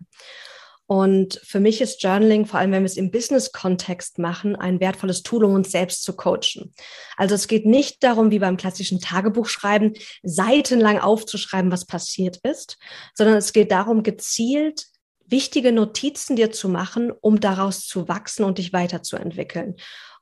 Und 0.87 1.41
für 1.43 1.59
mich 1.59 1.81
ist 1.81 2.03
Journaling, 2.03 2.47
vor 2.47 2.61
allem 2.61 2.71
wenn 2.71 2.83
wir 2.83 2.87
es 2.87 2.97
im 2.97 3.11
Business-Kontext 3.11 4.19
machen, 4.19 4.55
ein 4.55 4.79
wertvolles 4.79 5.23
Tool, 5.25 5.45
um 5.45 5.55
uns 5.55 5.73
selbst 5.73 6.05
zu 6.05 6.15
coachen. 6.15 6.73
Also 7.17 7.35
es 7.35 7.49
geht 7.49 7.67
nicht 7.67 8.05
darum, 8.05 8.31
wie 8.31 8.39
beim 8.39 8.57
klassischen 8.57 9.01
Tagebuchschreiben, 9.01 9.95
seitenlang 10.23 11.01
aufzuschreiben, 11.01 11.73
was 11.73 11.87
passiert 11.87 12.39
ist, 12.45 12.79
sondern 13.15 13.37
es 13.37 13.53
geht 13.53 13.73
darum, 13.73 14.05
gezielt 14.05 14.87
wichtige 15.29 15.73
Notizen 15.73 16.37
dir 16.37 16.53
zu 16.53 16.69
machen, 16.69 17.11
um 17.11 17.41
daraus 17.41 17.85
zu 17.85 18.07
wachsen 18.07 18.45
und 18.45 18.59
dich 18.59 18.73
weiterzuentwickeln. 18.73 19.75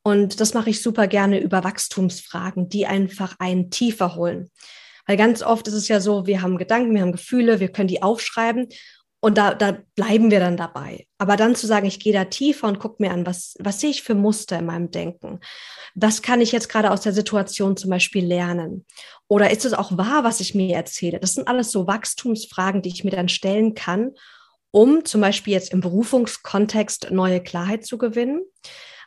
Und 0.03 0.41
das 0.41 0.55
mache 0.55 0.71
ich 0.71 0.83
super 0.83 1.07
gerne 1.09 1.41
über 1.41 1.63
Wachstumsfragen, 1.63 2.71
die 2.71 2.87
einfach 2.87 3.37
einen 3.39 3.71
tiefer 3.71 4.15
holen. 4.15 4.51
Weil 5.07 5.19
ganz 5.19 5.43
oft 5.43 5.69
ist 5.69 5.75
es 5.75 5.89
ja 5.89 6.01
so, 6.01 6.27
wir 6.27 6.41
haben 6.41 6.57
Gedanken, 6.57 6.95
wir 6.95 7.03
haben 7.03 7.13
Gefühle, 7.13 7.61
wir 7.61 7.69
können 7.69 7.89
die 7.89 8.03
aufschreiben 8.03 8.69
und 9.25 9.39
da, 9.39 9.55
da 9.55 9.79
bleiben 9.95 10.31
wir 10.31 10.39
dann 10.39 10.59
dabei. 10.59 11.07
Aber 11.17 11.39
dann 11.39 11.55
zu 11.55 11.67
sagen, 11.67 11.87
ich 11.87 11.99
gehe 11.99 12.13
da 12.13 12.27
tiefer 12.27 12.69
und 12.69 12.79
gucke 12.79 13.03
mir 13.03 13.11
an, 13.11 13.25
was, 13.25 13.55
was 13.59 13.81
sehe 13.81 13.89
ich 13.89 14.03
für 14.03 14.15
Muster 14.15 14.59
in 14.59 14.67
meinem 14.67 14.91
Denken? 14.91 15.41
Was 15.95 16.21
kann 16.21 16.43
ich 16.43 16.53
jetzt 16.53 16.69
gerade 16.69 16.91
aus 16.91 17.01
der 17.01 17.15
Situation 17.15 17.75
zum 17.79 17.89
Beispiel 17.89 18.23
lernen? 18.23 18.85
Oder 19.27 19.51
ist 19.51 19.65
es 19.65 19.73
auch 19.73 19.97
wahr, 19.97 20.25
was 20.25 20.41
ich 20.41 20.55
mir 20.55 20.77
erzähle? 20.77 21.21
Das 21.21 21.33
sind 21.33 21.49
alles 21.49 21.71
so 21.71 21.87
Wachstumsfragen, 21.87 22.83
die 22.83 22.91
ich 22.91 23.03
mir 23.03 23.13
dann 23.13 23.31
stellen 23.31 23.75
kann, 23.75 24.11
um 24.71 25.07
zum 25.07 25.23
Beispiel 25.23 25.55
jetzt 25.55 25.73
im 25.73 25.81
Berufungskontext 25.81 27.11
neue 27.11 27.43
Klarheit 27.43 27.87
zu 27.87 27.97
gewinnen. 27.97 28.43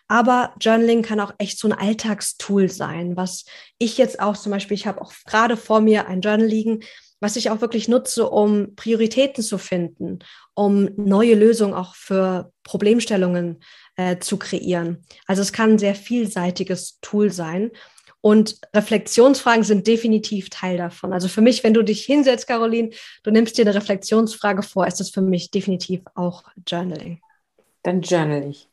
Aber 0.08 0.56
Journaling 0.60 1.03
kann 1.03 1.19
auch 1.19 1.34
echt 1.38 1.60
so 1.60 1.67
ein 1.67 1.77
Alltagstool 1.77 2.69
sein, 2.69 3.15
was 3.15 3.45
ich 3.77 3.99
jetzt 3.99 4.19
auch 4.19 4.36
zum 4.36 4.51
Beispiel, 4.51 4.73
ich 4.73 4.88
habe 4.88 4.99
auch 4.99 5.13
gerade 5.27 5.58
vor 5.58 5.80
mir 5.80 6.08
ein 6.08 6.21
Journal 6.21 6.47
liegen, 6.47 6.80
was 7.19 7.36
ich 7.36 7.49
auch 7.49 7.62
wirklich 7.62 7.88
nutze, 7.88 8.30
um 8.30 8.75
Prioritäten 8.75 9.43
zu 9.43 9.58
finden, 9.58 10.19
um 10.53 10.89
neue 10.97 11.36
Lösungen 11.36 11.73
auch 11.73 11.95
für 11.95 12.51
Problemstellungen 12.63 13.62
äh, 13.95 14.19
zu 14.19 14.38
kreieren. 14.38 15.03
Also 15.25 15.41
es 15.41 15.53
kann 15.53 15.71
ein 15.71 15.80
sehr 15.80 15.95
vielseitiges 15.95 16.99
Tool 17.01 17.32
sein. 17.32 17.71
Und 18.21 18.60
Reflexionsfragen 18.75 19.63
sind 19.63 19.88
definitiv 19.88 20.49
Teil 20.49 20.77
davon. 20.77 21.13
Also 21.13 21.27
für 21.27 21.41
mich, 21.41 21.63
wenn 21.63 21.73
du 21.73 21.84
dich 21.84 22.03
hinsetzt, 22.03 22.47
Caroline, 22.47 22.89
du 23.23 23.32
nimmst 23.32 23.58
dir 23.58 23.62
eine 23.62 23.75
Reflexionsfrage 23.75 24.63
vor, 24.63 24.88
ist 24.88 24.99
das 24.99 25.12
für 25.12 25.21
mich 25.21 25.51
definitiv 25.51 26.01
auch 26.15 26.43
Journaling. 26.67 27.21
Dann 27.88 28.02
journal 28.02 28.43
ich. 28.43 28.67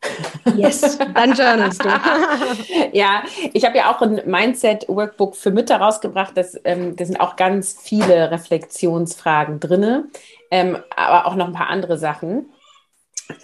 Yes, 0.57 0.99
dann 0.99 1.35
journalst 1.35 1.85
du. 1.85 1.89
ja, 2.93 3.23
ich 3.53 3.65
habe 3.65 3.77
ja 3.79 3.95
auch 3.95 4.03
ein 4.03 4.21
Mindset-Workbook 4.27 5.37
für 5.37 5.53
Mütter 5.53 5.77
rausgebracht. 5.77 6.37
Das, 6.37 6.61
ähm, 6.65 6.97
da 6.97 7.05
sind 7.05 7.21
auch 7.21 7.37
ganz 7.37 7.77
viele 7.81 8.33
Reflexionsfragen 8.33 9.61
drin, 9.61 10.11
ähm, 10.51 10.79
aber 10.97 11.29
auch 11.29 11.37
noch 11.37 11.47
ein 11.47 11.53
paar 11.53 11.71
andere 11.71 11.97
Sachen. 11.97 12.47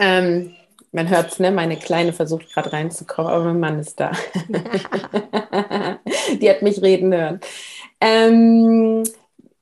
Ähm, 0.00 0.56
man 0.90 1.08
hört 1.08 1.30
es, 1.30 1.38
ne? 1.38 1.52
Meine 1.52 1.76
Kleine 1.76 2.12
versucht 2.12 2.52
gerade 2.52 2.72
reinzukommen, 2.72 3.30
aber 3.30 3.44
mein 3.44 3.60
Mann 3.60 3.78
ist 3.78 4.00
da. 4.00 4.10
Die 6.40 6.50
hat 6.50 6.62
mich 6.62 6.82
reden 6.82 7.14
hören. 7.14 7.38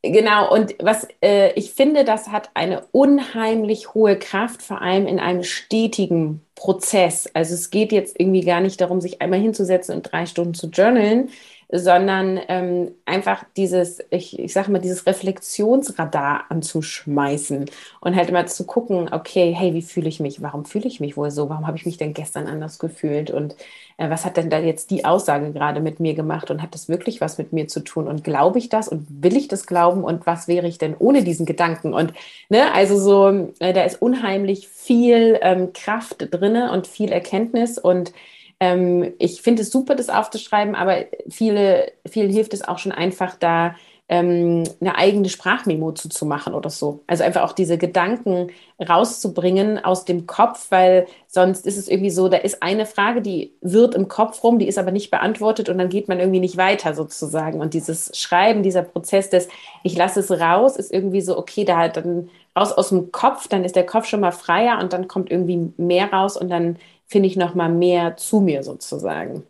Genau, 0.03 0.53
und 0.55 0.77
was 0.81 1.09
äh, 1.23 1.53
ich 1.55 1.73
finde, 1.73 2.05
das 2.05 2.29
hat 2.29 2.51
eine 2.55 2.87
unheimlich 2.93 3.95
hohe 3.95 4.17
Kraft, 4.17 4.63
vor 4.63 4.81
allem 4.81 5.07
in 5.09 5.19
einem 5.19 5.43
stetigen 5.43 6.41
Prozess. 6.55 7.29
Also 7.35 7.55
es 7.55 7.71
geht 7.71 7.91
jetzt 7.91 8.19
irgendwie 8.19 8.43
gar 8.43 8.61
nicht 8.61 8.81
darum, 8.81 9.01
sich 9.01 9.21
einmal 9.21 9.41
hinzusetzen 9.41 9.97
und 9.97 10.03
drei 10.13 10.27
Stunden 10.27 10.55
zu 10.55 10.69
journalen, 10.69 11.31
sondern 11.71 12.41
ähm, 12.49 12.93
einfach 13.05 13.45
dieses, 13.57 13.99
ich, 14.11 14.39
ich 14.39 14.53
sage 14.55 14.71
mal, 14.71 14.79
dieses 14.79 15.07
Reflexionsradar 15.07 16.47
anzuschmeißen 16.49 17.67
und 18.01 18.17
halt 18.17 18.31
immer 18.31 18.47
zu 18.47 18.65
gucken, 18.65 19.11
okay, 19.13 19.55
hey, 19.55 19.75
wie 19.75 19.83
fühle 19.83 20.09
ich 20.09 20.19
mich? 20.19 20.41
Warum 20.41 20.65
fühle 20.65 20.87
ich 20.87 20.99
mich 20.99 21.19
wohl 21.19 21.31
so? 21.31 21.51
Warum 21.51 21.67
habe 21.67 21.77
ich 21.77 21.85
mich 21.85 21.99
denn 21.99 22.15
gestern 22.15 22.47
anders 22.47 22.79
gefühlt? 22.79 23.31
Und 23.31 23.55
äh, 23.99 24.09
was 24.09 24.25
hat 24.25 24.39
denn 24.39 24.49
da 24.49 24.59
jetzt 24.59 24.91
die 24.91 25.05
Aussage 25.05 25.53
gerade 25.53 25.81
mit 25.81 26.01
mir 26.01 26.15
gemacht? 26.15 26.51
Und 26.51 26.63
hat 26.63 26.75
das 26.75 26.89
wirklich 26.89 27.21
was 27.21 27.37
mit 27.37 27.53
mir 27.53 27.69
zu 27.69 27.81
tun? 27.81 28.09
Und 28.09 28.25
glaube 28.25 28.59
ich 28.59 28.71
das 28.71 28.89
und 28.89 29.07
will 29.23 29.37
ich 29.37 29.49
das 29.49 29.67
glauben? 29.67 30.05
Und 30.05 30.27
was 30.27 30.49
wäre 30.49 30.67
ich 30.67 30.79
denn 30.79 30.97
ohne 30.99 31.23
diesen 31.23 31.45
Gedanken? 31.45 31.93
Und 31.93 32.15
ne, 32.49 32.73
also 32.73 32.99
so, 32.99 33.53
äh, 33.59 33.75
da 33.75 33.83
ist 33.83 34.01
unheimlich 34.01 34.69
viel 34.69 35.39
ähm, 35.43 35.75
Kraft 35.75 36.29
drinne 36.31 36.73
und 36.73 36.87
viel 36.87 37.13
Erkenntnis 37.13 37.77
und 37.77 38.15
ähm, 38.61 39.15
ich 39.19 39.43
finde 39.43 39.63
es 39.63 39.71
super, 39.71 39.95
das 39.95 40.09
aufzuschreiben, 40.09 40.75
aber 40.75 41.05
viele, 41.29 41.93
vielen 42.09 42.31
hilft 42.31 42.55
es 42.55 42.67
auch 42.67 42.79
schon 42.79 42.93
einfach 42.93 43.37
da, 43.37 43.75
ähm, 44.11 44.65
eine 44.81 44.97
eigene 44.97 45.29
Sprachmemo 45.29 45.93
zu, 45.93 46.09
zu 46.09 46.25
machen 46.25 46.55
oder 46.55 46.71
so. 46.71 47.01
Also 47.07 47.25
einfach 47.25 47.43
auch 47.43 47.53
diese 47.53 47.77
Gedanken 47.77 48.51
rauszubringen 48.81 49.85
aus 49.85 50.07
dem 50.07 50.27
Kopf, 50.27 50.71
weil 50.71 51.07
sonst 51.27 51.67
ist 51.67 51.77
es 51.77 51.89
irgendwie 51.89 52.11
so, 52.11 52.29
da 52.29 52.39
ist 52.39 52.63
eine 52.63 52.87
Frage, 52.87 53.21
die 53.21 53.53
wird 53.61 53.95
im 53.95 54.09
Kopf 54.09 54.43
rum, 54.43 54.59
die 54.59 54.67
ist 54.67 54.79
aber 54.79 54.93
nicht 54.93 55.11
beantwortet 55.11 55.69
und 55.69 55.77
dann 55.77 55.91
geht 55.91 56.09
man 56.09 56.21
irgendwie 56.21 56.41
nicht 56.41 56.57
weiter 56.57 56.95
sozusagen. 56.95 57.61
Und 57.61 57.75
dieses 57.75 58.11
Schreiben, 58.19 58.63
dieser 58.63 58.83
Prozess 58.83 59.29
des, 59.29 59.49
ich 59.83 59.95
lasse 59.95 60.21
es 60.21 60.31
raus, 60.31 60.77
ist 60.77 60.93
irgendwie 60.93 61.21
so, 61.21 61.37
okay, 61.37 61.65
da 61.65 61.89
dann 61.89 62.31
raus 62.59 62.73
aus 62.73 62.89
dem 62.89 63.13
Kopf, 63.13 63.47
dann 63.49 63.65
ist 63.65 63.77
der 63.77 63.87
Kopf 63.87 64.07
schon 64.07 64.21
mal 64.21 64.33
freier 64.33 64.79
und 64.81 64.95
dann 64.95 65.07
kommt 65.07 65.31
irgendwie 65.31 65.73
mehr 65.77 66.11
raus 66.13 66.37
und 66.39 66.49
dann 66.49 66.77
finde 67.09 67.29
ich 67.29 67.37
noch 67.37 67.55
mal 67.55 67.69
mehr 67.69 68.17
zu 68.17 68.41
mir 68.41 68.63
sozusagen. 68.63 69.45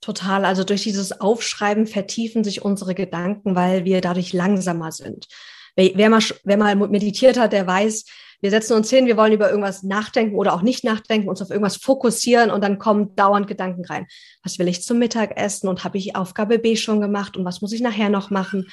Total. 0.00 0.44
Also 0.44 0.64
durch 0.64 0.82
dieses 0.82 1.20
Aufschreiben 1.20 1.86
vertiefen 1.86 2.42
sich 2.42 2.64
unsere 2.64 2.94
Gedanken, 2.94 3.54
weil 3.54 3.84
wir 3.84 4.00
dadurch 4.00 4.32
langsamer 4.32 4.92
sind. 4.92 5.28
Wer, 5.76 6.10
mal, 6.10 6.22
wer 6.44 6.56
mal 6.56 6.74
meditiert 6.76 7.38
hat, 7.38 7.52
der 7.52 7.66
weiß, 7.66 8.04
wir 8.40 8.50
setzen 8.50 8.72
uns 8.72 8.88
hin, 8.88 9.06
wir 9.06 9.18
wollen 9.18 9.34
über 9.34 9.50
irgendwas 9.50 9.82
nachdenken 9.82 10.36
oder 10.36 10.54
auch 10.54 10.62
nicht 10.62 10.82
nachdenken, 10.84 11.28
uns 11.28 11.42
auf 11.42 11.50
irgendwas 11.50 11.76
fokussieren 11.76 12.50
und 12.50 12.62
dann 12.64 12.78
kommen 12.78 13.14
dauernd 13.14 13.46
Gedanken 13.46 13.84
rein. 13.84 14.06
Was 14.42 14.58
will 14.58 14.68
ich 14.68 14.82
zum 14.82 14.98
Mittagessen 14.98 15.68
und 15.68 15.84
habe 15.84 15.98
ich 15.98 16.16
Aufgabe 16.16 16.58
B 16.58 16.76
schon 16.76 17.00
gemacht 17.02 17.36
und 17.36 17.44
was 17.44 17.60
muss 17.60 17.72
ich 17.72 17.82
nachher 17.82 18.08
noch 18.08 18.30
machen? 18.30 18.68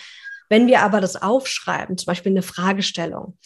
Wenn 0.49 0.67
wir 0.67 0.81
aber 0.81 1.01
das 1.01 1.21
aufschreiben, 1.21 1.97
zum 1.97 2.05
Beispiel 2.05 2.31
eine 2.31 2.41
Fragestellung, 2.41 3.37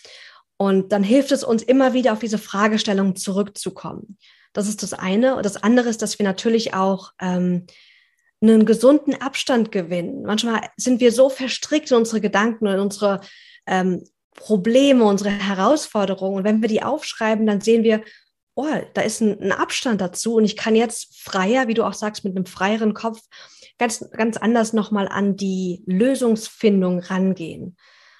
und 0.62 0.92
dann 0.92 1.02
hilft 1.02 1.32
es 1.32 1.44
uns 1.44 1.64
immer 1.64 1.94
wieder 1.94 2.14
auf 2.14 2.20
diese 2.20 2.38
Fragestellung 2.38 3.16
zurückzukommen. 3.16 4.20
Das 4.54 4.68
ist 4.68 4.84
das 4.84 4.94
eine. 4.94 5.36
Und 5.36 5.46
das 5.46 5.62
andere 5.62 5.90
ist, 5.90 6.02
dass 6.02 6.20
wir 6.20 6.26
natürlich 6.26 6.74
auch 6.74 7.12
ähm, 7.20 7.66
einen 8.42 8.66
gesunden 8.66 9.22
Abstand 9.22 9.72
gewinnen. 9.72 10.24
Manchmal 10.24 10.62
sind 10.76 11.00
wir 11.00 11.12
so 11.12 11.30
verstrickt 11.30 11.92
in 11.92 11.98
unsere 11.98 12.22
Gedanken 12.22 12.68
und 12.68 12.74
in 12.74 12.80
unsere 12.80 13.22
ähm, 13.68 14.04
Probleme, 14.36 15.04
unsere 15.06 15.30
Herausforderungen. 15.30 16.38
Und 16.38 16.44
wenn 16.44 16.62
wir 16.62 16.70
die 16.70 16.84
aufschreiben, 16.84 17.46
dann 17.46 17.62
sehen 17.62 17.84
wir, 17.84 18.02
oh, 18.56 18.66
da 18.94 19.02
ist 19.02 19.22
ein, 19.22 19.40
ein, 19.42 19.52
Abstand 19.52 20.02
dazu 20.02 20.36
und 20.36 20.46
ich 20.46 20.58
kann 20.58 20.76
jetzt 20.76 21.20
freier, 21.22 21.68
wie 21.68 21.74
du 21.74 21.84
auch 21.84 21.94
sagst, 21.94 22.24
mit 22.24 22.36
einem 22.36 22.46
freieren 22.46 22.94
Kopf 22.94 23.22
ganz, 23.78 24.06
ganz 24.12 24.38
anders 24.38 24.74
nochmal 24.74 25.08
an 25.08 25.36
die 25.36 25.84
Lösungsfindung 25.86 27.00
rangehen. 27.00 27.78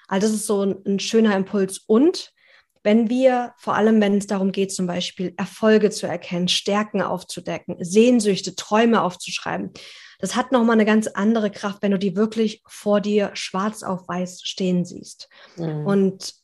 Also 0.08 0.26
das 0.26 0.36
ist 0.36 0.46
so 0.46 0.62
ein, 0.62 0.76
ein 0.86 0.98
schöner 0.98 1.36
Impuls. 1.36 1.78
Und 1.78 2.31
wenn 2.82 3.08
wir, 3.08 3.54
vor 3.58 3.74
allem 3.74 4.00
wenn 4.00 4.18
es 4.18 4.26
darum 4.26 4.52
geht, 4.52 4.72
zum 4.72 4.86
Beispiel 4.86 5.34
Erfolge 5.36 5.90
zu 5.90 6.06
erkennen, 6.06 6.48
Stärken 6.48 7.02
aufzudecken, 7.02 7.76
Sehnsüchte, 7.80 8.56
Träume 8.56 9.02
aufzuschreiben, 9.02 9.72
das 10.18 10.36
hat 10.36 10.52
nochmal 10.52 10.74
eine 10.74 10.84
ganz 10.84 11.08
andere 11.08 11.50
Kraft, 11.50 11.82
wenn 11.82 11.90
du 11.90 11.98
die 11.98 12.16
wirklich 12.16 12.62
vor 12.66 13.00
dir 13.00 13.30
schwarz 13.34 13.82
auf 13.82 14.06
weiß 14.06 14.42
stehen 14.42 14.84
siehst. 14.84 15.28
Mhm. 15.56 15.84
Und 15.86 16.34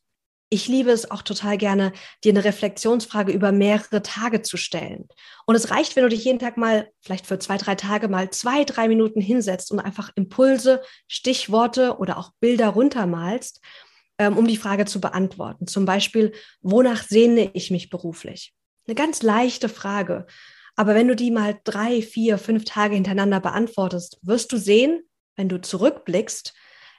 ich 0.51 0.67
liebe 0.67 0.91
es 0.91 1.11
auch 1.11 1.23
total 1.23 1.59
gerne, 1.59 1.93
dir 2.25 2.33
eine 2.33 2.45
Reflexionsfrage 2.45 3.33
über 3.33 3.53
mehrere 3.53 4.03
Tage 4.03 4.43
zu 4.43 4.57
stellen. 4.57 5.07
Und 5.47 5.55
es 5.55 5.71
reicht, 5.71 5.95
wenn 5.95 6.05
du 6.05 6.09
dich 6.09 6.25
jeden 6.25 6.39
Tag 6.39 6.57
mal, 6.57 6.91
vielleicht 7.03 7.27
für 7.27 7.39
zwei, 7.39 7.59
drei 7.59 7.75
Tage 7.75 8.09
mal 8.09 8.31
zwei, 8.31 8.65
drei 8.65 8.89
Minuten 8.89 9.21
hinsetzt 9.21 9.71
und 9.71 9.79
einfach 9.79 10.11
Impulse, 10.15 10.83
Stichworte 11.07 11.99
oder 11.99 12.17
auch 12.17 12.31
Bilder 12.41 12.69
runtermalst 12.69 13.61
ähm, 14.19 14.37
um 14.37 14.47
die 14.47 14.57
Frage 14.57 14.85
zu 14.85 15.01
beantworten. 15.01 15.67
Zum 15.67 15.85
Beispiel, 15.85 16.33
wonach 16.61 17.03
sehne 17.03 17.51
ich 17.55 17.71
mich 17.71 17.91
beruflich? 17.91 18.55
Eine 18.87 18.95
ganz 18.95 19.23
leichte 19.23 19.69
Frage. 19.69 20.27
Aber 20.77 20.95
wenn 20.95 21.09
du 21.09 21.17
die 21.17 21.31
mal 21.31 21.59
drei, 21.65 22.03
vier, 22.03 22.39
fünf 22.39 22.65
Tage 22.65 22.95
hintereinander 22.95 23.41
beantwortest, 23.41 24.19
wirst 24.23 24.53
du 24.53 24.57
sehen, 24.57 25.03
wenn 25.37 25.49
du 25.49 25.61
zurückblickst, 25.61 26.55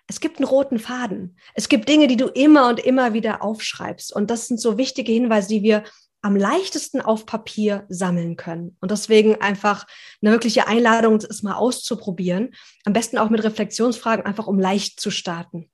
es 0.07 0.19
gibt 0.19 0.37
einen 0.37 0.47
roten 0.47 0.79
Faden. 0.79 1.37
Es 1.53 1.69
gibt 1.69 1.87
Dinge, 1.87 2.07
die 2.07 2.17
du 2.17 2.27
immer 2.27 2.67
und 2.67 2.79
immer 2.79 3.13
wieder 3.13 3.43
aufschreibst. 3.43 4.11
Und 4.13 4.31
das 4.31 4.47
sind 4.47 4.59
so 4.59 4.77
wichtige 4.77 5.11
Hinweise, 5.11 5.49
die 5.49 5.61
wir 5.61 5.83
am 6.21 6.35
leichtesten 6.35 6.99
auf 6.99 7.25
Papier 7.25 7.85
sammeln 7.89 8.35
können. 8.35 8.75
Und 8.81 8.91
deswegen 8.91 9.39
einfach 9.39 9.85
eine 10.21 10.31
wirkliche 10.31 10.67
Einladung, 10.67 11.17
es 11.17 11.43
mal 11.43 11.55
auszuprobieren. 11.55 12.55
Am 12.85 12.93
besten 12.93 13.17
auch 13.17 13.29
mit 13.29 13.43
Reflexionsfragen, 13.43 14.25
einfach 14.25 14.47
um 14.47 14.59
leicht 14.59 14.99
zu 14.99 15.11
starten. 15.11 15.69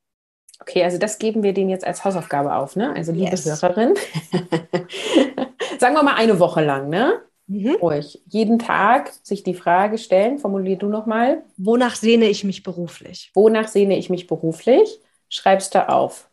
Okay, 0.61 0.83
also 0.83 0.97
das 0.97 1.19
geben 1.19 1.43
wir 1.43 1.53
denen 1.53 1.69
jetzt 1.69 1.85
als 1.85 2.05
Hausaufgabe 2.05 2.55
auf, 2.55 2.75
ne? 2.75 2.93
Also 2.95 3.11
liebe 3.11 3.31
yes. 3.31 3.45
Hörerin, 3.45 3.93
sagen 5.79 5.95
wir 5.95 6.03
mal 6.03 6.15
eine 6.15 6.39
Woche 6.39 6.63
lang, 6.63 6.89
ne? 6.89 7.21
Mhm. 7.47 7.75
Ruhig. 7.75 8.21
Jeden 8.25 8.57
Tag 8.57 9.11
sich 9.21 9.43
die 9.43 9.53
Frage 9.53 9.97
stellen, 9.97 10.39
formulier 10.39 10.77
du 10.77 10.87
nochmal. 10.87 11.43
Wonach 11.57 11.95
sehne 11.95 12.25
ich 12.25 12.43
mich 12.43 12.63
beruflich? 12.63 13.31
Wonach 13.35 13.67
sehne 13.67 13.97
ich 13.97 14.09
mich 14.09 14.27
beruflich? 14.27 14.99
Schreibst 15.29 15.75
du 15.75 15.87
auf. 15.89 16.29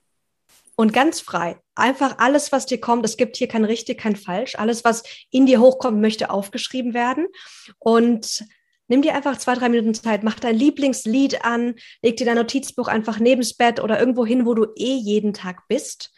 Und 0.76 0.92
ganz 0.92 1.20
frei. 1.20 1.56
Einfach 1.74 2.18
alles, 2.18 2.50
was 2.50 2.66
dir 2.66 2.80
kommt. 2.80 3.04
Es 3.04 3.16
gibt 3.16 3.36
hier 3.36 3.48
kein 3.48 3.64
richtig, 3.64 3.98
kein 3.98 4.16
falsch. 4.16 4.54
Alles, 4.58 4.84
was 4.84 5.02
in 5.30 5.44
dir 5.46 5.60
hochkommt, 5.60 6.00
möchte 6.00 6.30
aufgeschrieben 6.30 6.94
werden. 6.94 7.26
Und 7.78 8.44
Nimm 8.92 9.00
dir 9.00 9.14
einfach 9.14 9.38
zwei, 9.38 9.54
drei 9.54 9.70
Minuten 9.70 9.94
Zeit, 9.94 10.22
mach 10.22 10.38
dein 10.38 10.54
Lieblingslied 10.54 11.46
an, 11.46 11.76
leg 12.02 12.18
dir 12.18 12.26
dein 12.26 12.36
Notizbuch 12.36 12.88
einfach 12.88 13.18
neben 13.18 13.40
das 13.40 13.54
Bett 13.54 13.80
oder 13.80 13.98
irgendwo 13.98 14.26
hin, 14.26 14.44
wo 14.44 14.52
du 14.52 14.66
eh 14.76 14.96
jeden 14.96 15.32
Tag 15.32 15.66
bist 15.66 16.12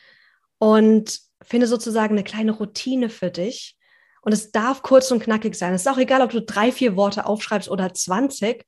und 0.59 1.21
finde 1.41 1.69
sozusagen 1.69 2.15
eine 2.15 2.25
kleine 2.25 2.51
Routine 2.51 3.11
für 3.11 3.31
dich. 3.31 3.79
Und 4.23 4.33
es 4.33 4.51
darf 4.51 4.83
kurz 4.83 5.13
und 5.13 5.23
knackig 5.23 5.55
sein. 5.55 5.73
Es 5.73 5.83
ist 5.83 5.87
auch 5.87 5.99
egal, 5.99 6.21
ob 6.21 6.31
du 6.31 6.43
drei, 6.43 6.73
vier 6.73 6.97
Worte 6.97 7.27
aufschreibst 7.27 7.69
oder 7.69 7.95
20. 7.95 8.65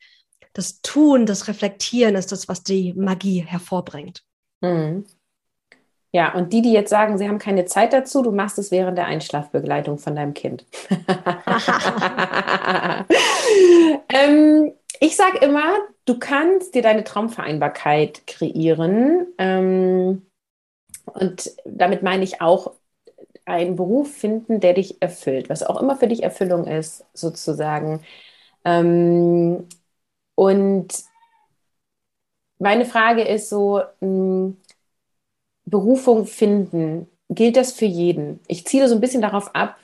Das 0.53 0.83
Tun, 0.83 1.27
das 1.27 1.49
Reflektieren 1.49 2.14
ist 2.14 2.31
das, 2.31 2.47
was 2.47 2.62
die 2.62 2.95
Magie 2.95 3.40
hervorbringt. 3.40 4.23
Mhm. 4.61 5.05
Ja, 6.12 6.33
und 6.35 6.53
die, 6.53 6.62
die 6.62 6.73
jetzt 6.73 6.90
sagen, 6.90 7.19
sie 7.19 7.29
haben 7.29 7.38
keine 7.38 7.66
Zeit 7.66 7.92
dazu, 7.92 8.23
du 8.23 8.33
machst 8.33 8.59
es 8.59 8.71
während 8.71 8.97
der 8.97 9.07
Einschlafbegleitung 9.07 9.99
von 9.99 10.16
deinem 10.16 10.35
Kind. 10.35 10.64
ähm, 14.09 14.73
ich 15.01 15.16
sage 15.16 15.38
immer, 15.38 15.75
du 16.07 16.19
kannst 16.19 16.75
dir 16.75 16.83
deine 16.83 17.05
Traumvereinbarkeit 17.05 18.27
kreieren. 18.27 19.27
Ähm, 19.38 20.23
und 21.07 21.53
damit 21.64 22.03
meine 22.03 22.25
ich 22.25 22.40
auch 22.40 22.73
einen 23.45 23.77
Beruf 23.77 24.12
finden, 24.12 24.61
der 24.61 24.75
dich 24.75 25.01
erfüllt, 25.01 25.49
was 25.49 25.62
auch 25.62 25.81
immer 25.81 25.97
für 25.97 26.09
dich 26.09 26.23
Erfüllung 26.23 26.66
ist, 26.66 27.05
sozusagen. 27.14 28.03
Ähm, 28.64 29.69
und 30.35 30.88
meine 32.59 32.85
Frage 32.85 33.23
ist 33.23 33.49
so, 33.51 33.83
mh, 34.01 34.07
hm, 34.09 34.57
Berufung 35.66 36.26
finden, 36.26 37.09
gilt 37.29 37.57
das 37.57 37.72
für 37.72 37.85
jeden? 37.85 38.40
Ich 38.46 38.66
ziele 38.66 38.88
so 38.88 38.94
ein 38.94 39.00
bisschen 39.00 39.22
darauf 39.22 39.55
ab, 39.55 39.76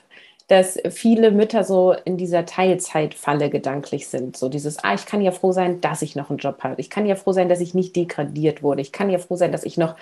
dass 0.47 0.77
viele 0.89 1.31
Mütter 1.31 1.63
so 1.63 1.93
in 2.05 2.17
dieser 2.17 2.45
Teilzeitfalle 2.45 3.49
gedanklich 3.49 4.07
sind. 4.07 4.35
So 4.35 4.49
dieses, 4.49 4.83
ah, 4.83 4.93
ich 4.93 5.05
kann 5.05 5.21
ja 5.21 5.31
froh 5.31 5.51
sein, 5.51 5.81
dass 5.81 6.01
ich 6.01 6.15
noch 6.15 6.29
einen 6.29 6.39
Job 6.39 6.63
habe. 6.63 6.75
Ich 6.79 6.89
kann 6.89 7.05
ja 7.05 7.15
froh 7.15 7.31
sein, 7.31 7.49
dass 7.49 7.61
ich 7.61 7.73
nicht 7.73 7.95
degradiert 7.95 8.61
wurde. 8.61 8.81
Ich 8.81 8.91
kann 8.91 9.09
ja 9.09 9.19
froh 9.19 9.35
sein, 9.35 9.51
dass 9.51 9.63
ich 9.63 9.77
noch, 9.77 9.95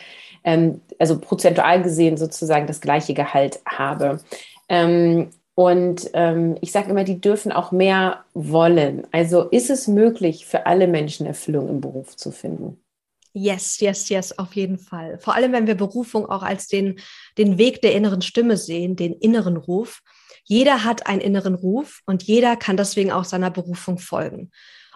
ähm, 0.43 0.81
also 0.99 1.19
prozentual 1.19 1.83
gesehen 1.83 2.17
sozusagen 2.17 2.67
das 2.67 2.81
gleiche 2.81 3.13
Gehalt 3.13 3.59
habe. 3.65 4.19
Ähm, 4.67 5.29
und 5.53 6.09
ähm, 6.13 6.57
ich 6.61 6.71
sage 6.71 6.89
immer, 6.89 7.03
die 7.03 7.21
dürfen 7.21 7.51
auch 7.51 7.71
mehr 7.71 8.23
wollen. 8.33 9.07
Also 9.11 9.43
ist 9.43 9.69
es 9.69 9.87
möglich, 9.87 10.45
für 10.47 10.65
alle 10.65 10.87
Menschen 10.87 11.27
Erfüllung 11.27 11.69
im 11.69 11.81
Beruf 11.81 12.15
zu 12.17 12.31
finden? 12.31 12.80
Yes, 13.33 13.79
yes, 13.79 14.09
yes, 14.09 14.37
auf 14.37 14.55
jeden 14.55 14.77
Fall. 14.77 15.17
Vor 15.19 15.35
allem, 15.35 15.53
wenn 15.53 15.67
wir 15.67 15.75
Berufung 15.75 16.25
auch 16.25 16.43
als 16.43 16.67
den, 16.67 16.99
den 17.37 17.57
Weg 17.57 17.81
der 17.81 17.93
inneren 17.93 18.21
Stimme 18.21 18.57
sehen, 18.57 18.95
den 18.95 19.13
inneren 19.13 19.55
Ruf. 19.55 20.01
Jeder 20.43 20.83
hat 20.83 21.07
einen 21.07 21.21
inneren 21.21 21.55
Ruf 21.55 22.01
und 22.05 22.23
jeder 22.23 22.57
kann 22.57 22.75
deswegen 22.75 23.11
auch 23.11 23.23
seiner 23.23 23.51
Berufung 23.51 23.99
folgen. 23.99 24.51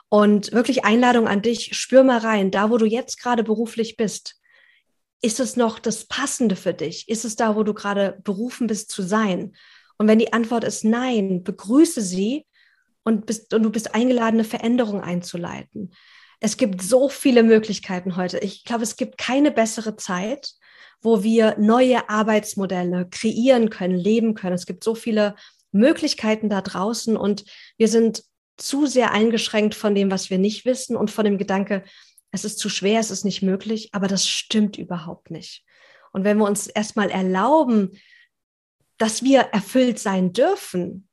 Und 0.09 0.51
wirklich 0.51 0.83
Einladung 0.83 1.27
an 1.27 1.41
dich, 1.41 1.77
spür 1.77 2.03
mal 2.03 2.19
rein, 2.19 2.51
da 2.51 2.69
wo 2.69 2.77
du 2.77 2.85
jetzt 2.85 3.21
gerade 3.21 3.43
beruflich 3.43 3.95
bist. 3.95 4.35
Ist 5.21 5.39
es 5.39 5.55
noch 5.55 5.79
das 5.79 6.05
Passende 6.05 6.55
für 6.55 6.73
dich? 6.73 7.07
Ist 7.07 7.25
es 7.25 7.35
da, 7.35 7.55
wo 7.55 7.63
du 7.63 7.73
gerade 7.73 8.19
berufen 8.23 8.67
bist 8.67 8.91
zu 8.91 9.01
sein? 9.01 9.55
Und 9.97 10.07
wenn 10.07 10.19
die 10.19 10.33
Antwort 10.33 10.63
ist 10.65 10.83
nein, 10.83 11.43
begrüße 11.43 12.01
sie 12.01 12.45
und, 13.03 13.25
bist, 13.25 13.53
und 13.53 13.63
du 13.63 13.69
bist 13.69 13.95
eingeladen, 13.95 14.35
eine 14.35 14.43
Veränderung 14.43 15.01
einzuleiten. 15.01 15.93
Es 16.39 16.57
gibt 16.57 16.81
so 16.81 17.09
viele 17.09 17.43
Möglichkeiten 17.43 18.15
heute. 18.15 18.39
Ich 18.39 18.63
glaube, 18.63 18.83
es 18.83 18.95
gibt 18.95 19.17
keine 19.17 19.51
bessere 19.51 19.95
Zeit, 19.95 20.51
wo 21.01 21.23
wir 21.23 21.55
neue 21.57 22.09
Arbeitsmodelle 22.09 23.07
kreieren 23.09 23.69
können, 23.69 23.95
leben 23.95 24.33
können. 24.33 24.55
Es 24.55 24.65
gibt 24.65 24.83
so 24.83 24.95
viele 24.95 25.35
Möglichkeiten 25.71 26.49
da 26.49 26.61
draußen 26.61 27.17
und 27.17 27.45
wir 27.77 27.87
sind 27.87 28.23
zu 28.57 28.85
sehr 28.85 29.11
eingeschränkt 29.11 29.75
von 29.75 29.95
dem, 29.95 30.09
was 30.11 30.29
wir 30.29 30.37
nicht 30.37 30.65
wissen 30.65 30.95
und 30.95 31.11
von 31.11 31.25
dem 31.25 31.37
Gedanke, 31.37 31.83
es 32.31 32.45
ist 32.45 32.59
zu 32.59 32.69
schwer, 32.69 32.99
es 32.99 33.11
ist 33.11 33.25
nicht 33.25 33.41
möglich, 33.41 33.89
aber 33.93 34.07
das 34.07 34.27
stimmt 34.27 34.77
überhaupt 34.77 35.31
nicht. 35.31 35.63
Und 36.11 36.23
wenn 36.23 36.37
wir 36.37 36.45
uns 36.45 36.67
erstmal 36.67 37.09
erlauben, 37.09 37.99
dass 38.97 39.23
wir 39.23 39.41
erfüllt 39.41 39.99
sein 39.99 40.31
dürfen, 40.31 41.07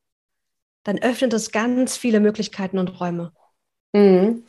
dann 0.85 0.99
öffnet 0.99 1.33
es 1.33 1.53
ganz 1.53 1.97
viele 1.97 2.21
Möglichkeiten 2.21 2.79
und 2.79 3.01
Räume. 3.01 3.33
Mhm. 3.93 4.45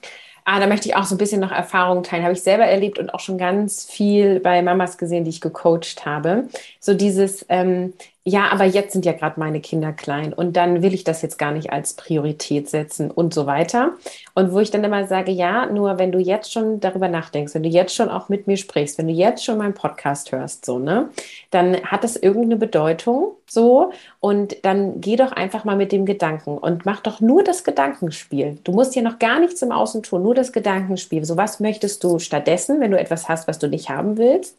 Ah, 0.46 0.60
da 0.60 0.68
möchte 0.68 0.90
ich 0.90 0.96
auch 0.96 1.06
so 1.06 1.16
ein 1.16 1.18
bisschen 1.18 1.40
noch 1.40 1.52
Erfahrungen 1.52 2.04
teilen. 2.04 2.24
Habe 2.24 2.34
ich 2.34 2.44
selber 2.44 2.66
erlebt 2.66 3.00
und 3.00 3.14
auch 3.14 3.20
schon 3.22 3.38
ganz 3.38 3.86
viel 3.86 4.40
bei 4.42 4.62
Mamas 4.62 4.98
gesehen, 4.98 5.24
die 5.24 5.30
ich 5.30 5.40
gecoacht 5.42 6.06
habe. 6.06 6.50
So 6.80 6.94
dieses, 6.94 7.46
ähm, 7.50 7.94
ja, 8.26 8.50
aber 8.52 8.64
jetzt 8.64 8.94
sind 8.94 9.06
ja 9.06 9.12
gerade 9.12 9.38
meine 9.38 9.60
Kinder 9.60 9.92
klein 9.92 10.32
und 10.32 10.56
dann 10.56 10.82
will 10.82 10.94
ich 10.94 11.04
das 11.04 11.22
jetzt 11.22 11.38
gar 11.38 11.52
nicht 11.52 11.74
als 11.74 11.94
Priorität 11.96 12.70
setzen 12.70 13.12
und 13.12 13.34
so 13.34 13.48
weiter. 13.48 13.96
Und 14.34 14.54
wo 14.54 14.60
ich 14.60 14.72
dann 14.72 14.86
immer 14.86 15.08
sage, 15.08 15.32
ja, 15.32 15.66
nur 15.66 16.00
wenn 16.00 16.14
du 16.14 16.20
jetzt 16.20 16.54
schon 16.54 16.80
darüber 16.80 17.10
nachdenkst, 17.10 17.54
wenn 17.54 17.64
du 17.64 17.70
jetzt 17.70 17.94
schon 17.94 18.08
auch 18.08 18.30
mit 18.30 18.48
mir 18.48 18.56
sprichst, 18.56 18.98
wenn 18.98 19.08
du 19.08 19.14
jetzt 19.14 19.44
schon 19.44 19.58
meinen 19.58 19.74
Podcast 19.74 20.32
hörst, 20.32 20.64
so, 20.64 20.80
ne, 20.80 21.10
dann 21.52 21.84
hat 21.84 22.06
das 22.06 22.16
irgendeine 22.16 22.56
Bedeutung, 22.56 23.34
so, 23.46 23.92
und 24.22 24.56
dann 24.64 25.02
geh 25.02 25.18
doch 25.18 25.34
einfach 25.34 25.66
mal 25.66 25.76
mit 25.76 25.92
dem 25.92 26.06
Gedanken 26.06 26.58
und 26.58 26.86
mach 26.86 27.02
doch 27.02 27.20
nur 27.20 27.44
das 27.44 27.66
Gedankenspiel. 27.66 28.58
Du 28.64 28.72
musst 28.72 28.94
hier 28.94 29.04
noch 29.04 29.20
gar 29.20 29.42
nichts 29.42 29.62
im 29.62 29.74
Außen 29.74 30.02
tun, 30.02 30.24
nur 30.24 30.34
das 30.34 30.54
Gedankenspiel. 30.54 31.26
So, 31.26 31.36
was 31.36 31.60
möchtest 31.60 32.02
du 32.06 32.20
stattdessen, 32.20 32.80
wenn 32.80 32.92
du 32.92 33.00
etwas 33.00 33.28
hast, 33.28 33.50
was 33.50 33.60
du 33.60 33.68
nicht 33.68 33.90
haben 33.90 34.18
willst? 34.18 34.58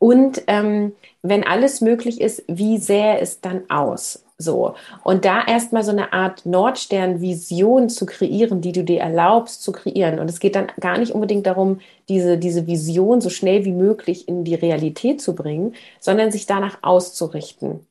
Und 0.00 0.42
ähm, 0.46 0.92
wenn 1.22 1.46
alles 1.46 1.82
möglich 1.82 2.22
ist, 2.22 2.42
wie 2.48 2.78
sähe 2.78 3.18
es 3.20 3.42
dann 3.42 3.68
aus? 3.68 4.24
So. 4.38 4.74
Und 5.04 5.26
da 5.26 5.44
erstmal 5.46 5.84
so 5.84 5.90
eine 5.90 6.14
Art 6.14 6.46
Nordstern-Vision 6.46 7.90
zu 7.90 8.06
kreieren, 8.06 8.62
die 8.62 8.72
du 8.72 8.82
dir 8.82 9.00
erlaubst 9.00 9.62
zu 9.62 9.72
kreieren. 9.72 10.18
Und 10.18 10.30
es 10.30 10.40
geht 10.40 10.56
dann 10.56 10.68
gar 10.80 10.96
nicht 10.96 11.12
unbedingt 11.12 11.46
darum, 11.46 11.80
diese, 12.08 12.38
diese 12.38 12.66
Vision 12.66 13.20
so 13.20 13.28
schnell 13.28 13.66
wie 13.66 13.72
möglich 13.72 14.26
in 14.26 14.42
die 14.42 14.54
Realität 14.54 15.20
zu 15.20 15.34
bringen, 15.34 15.74
sondern 16.00 16.32
sich 16.32 16.46
danach 16.46 16.78
auszurichten. 16.80 17.86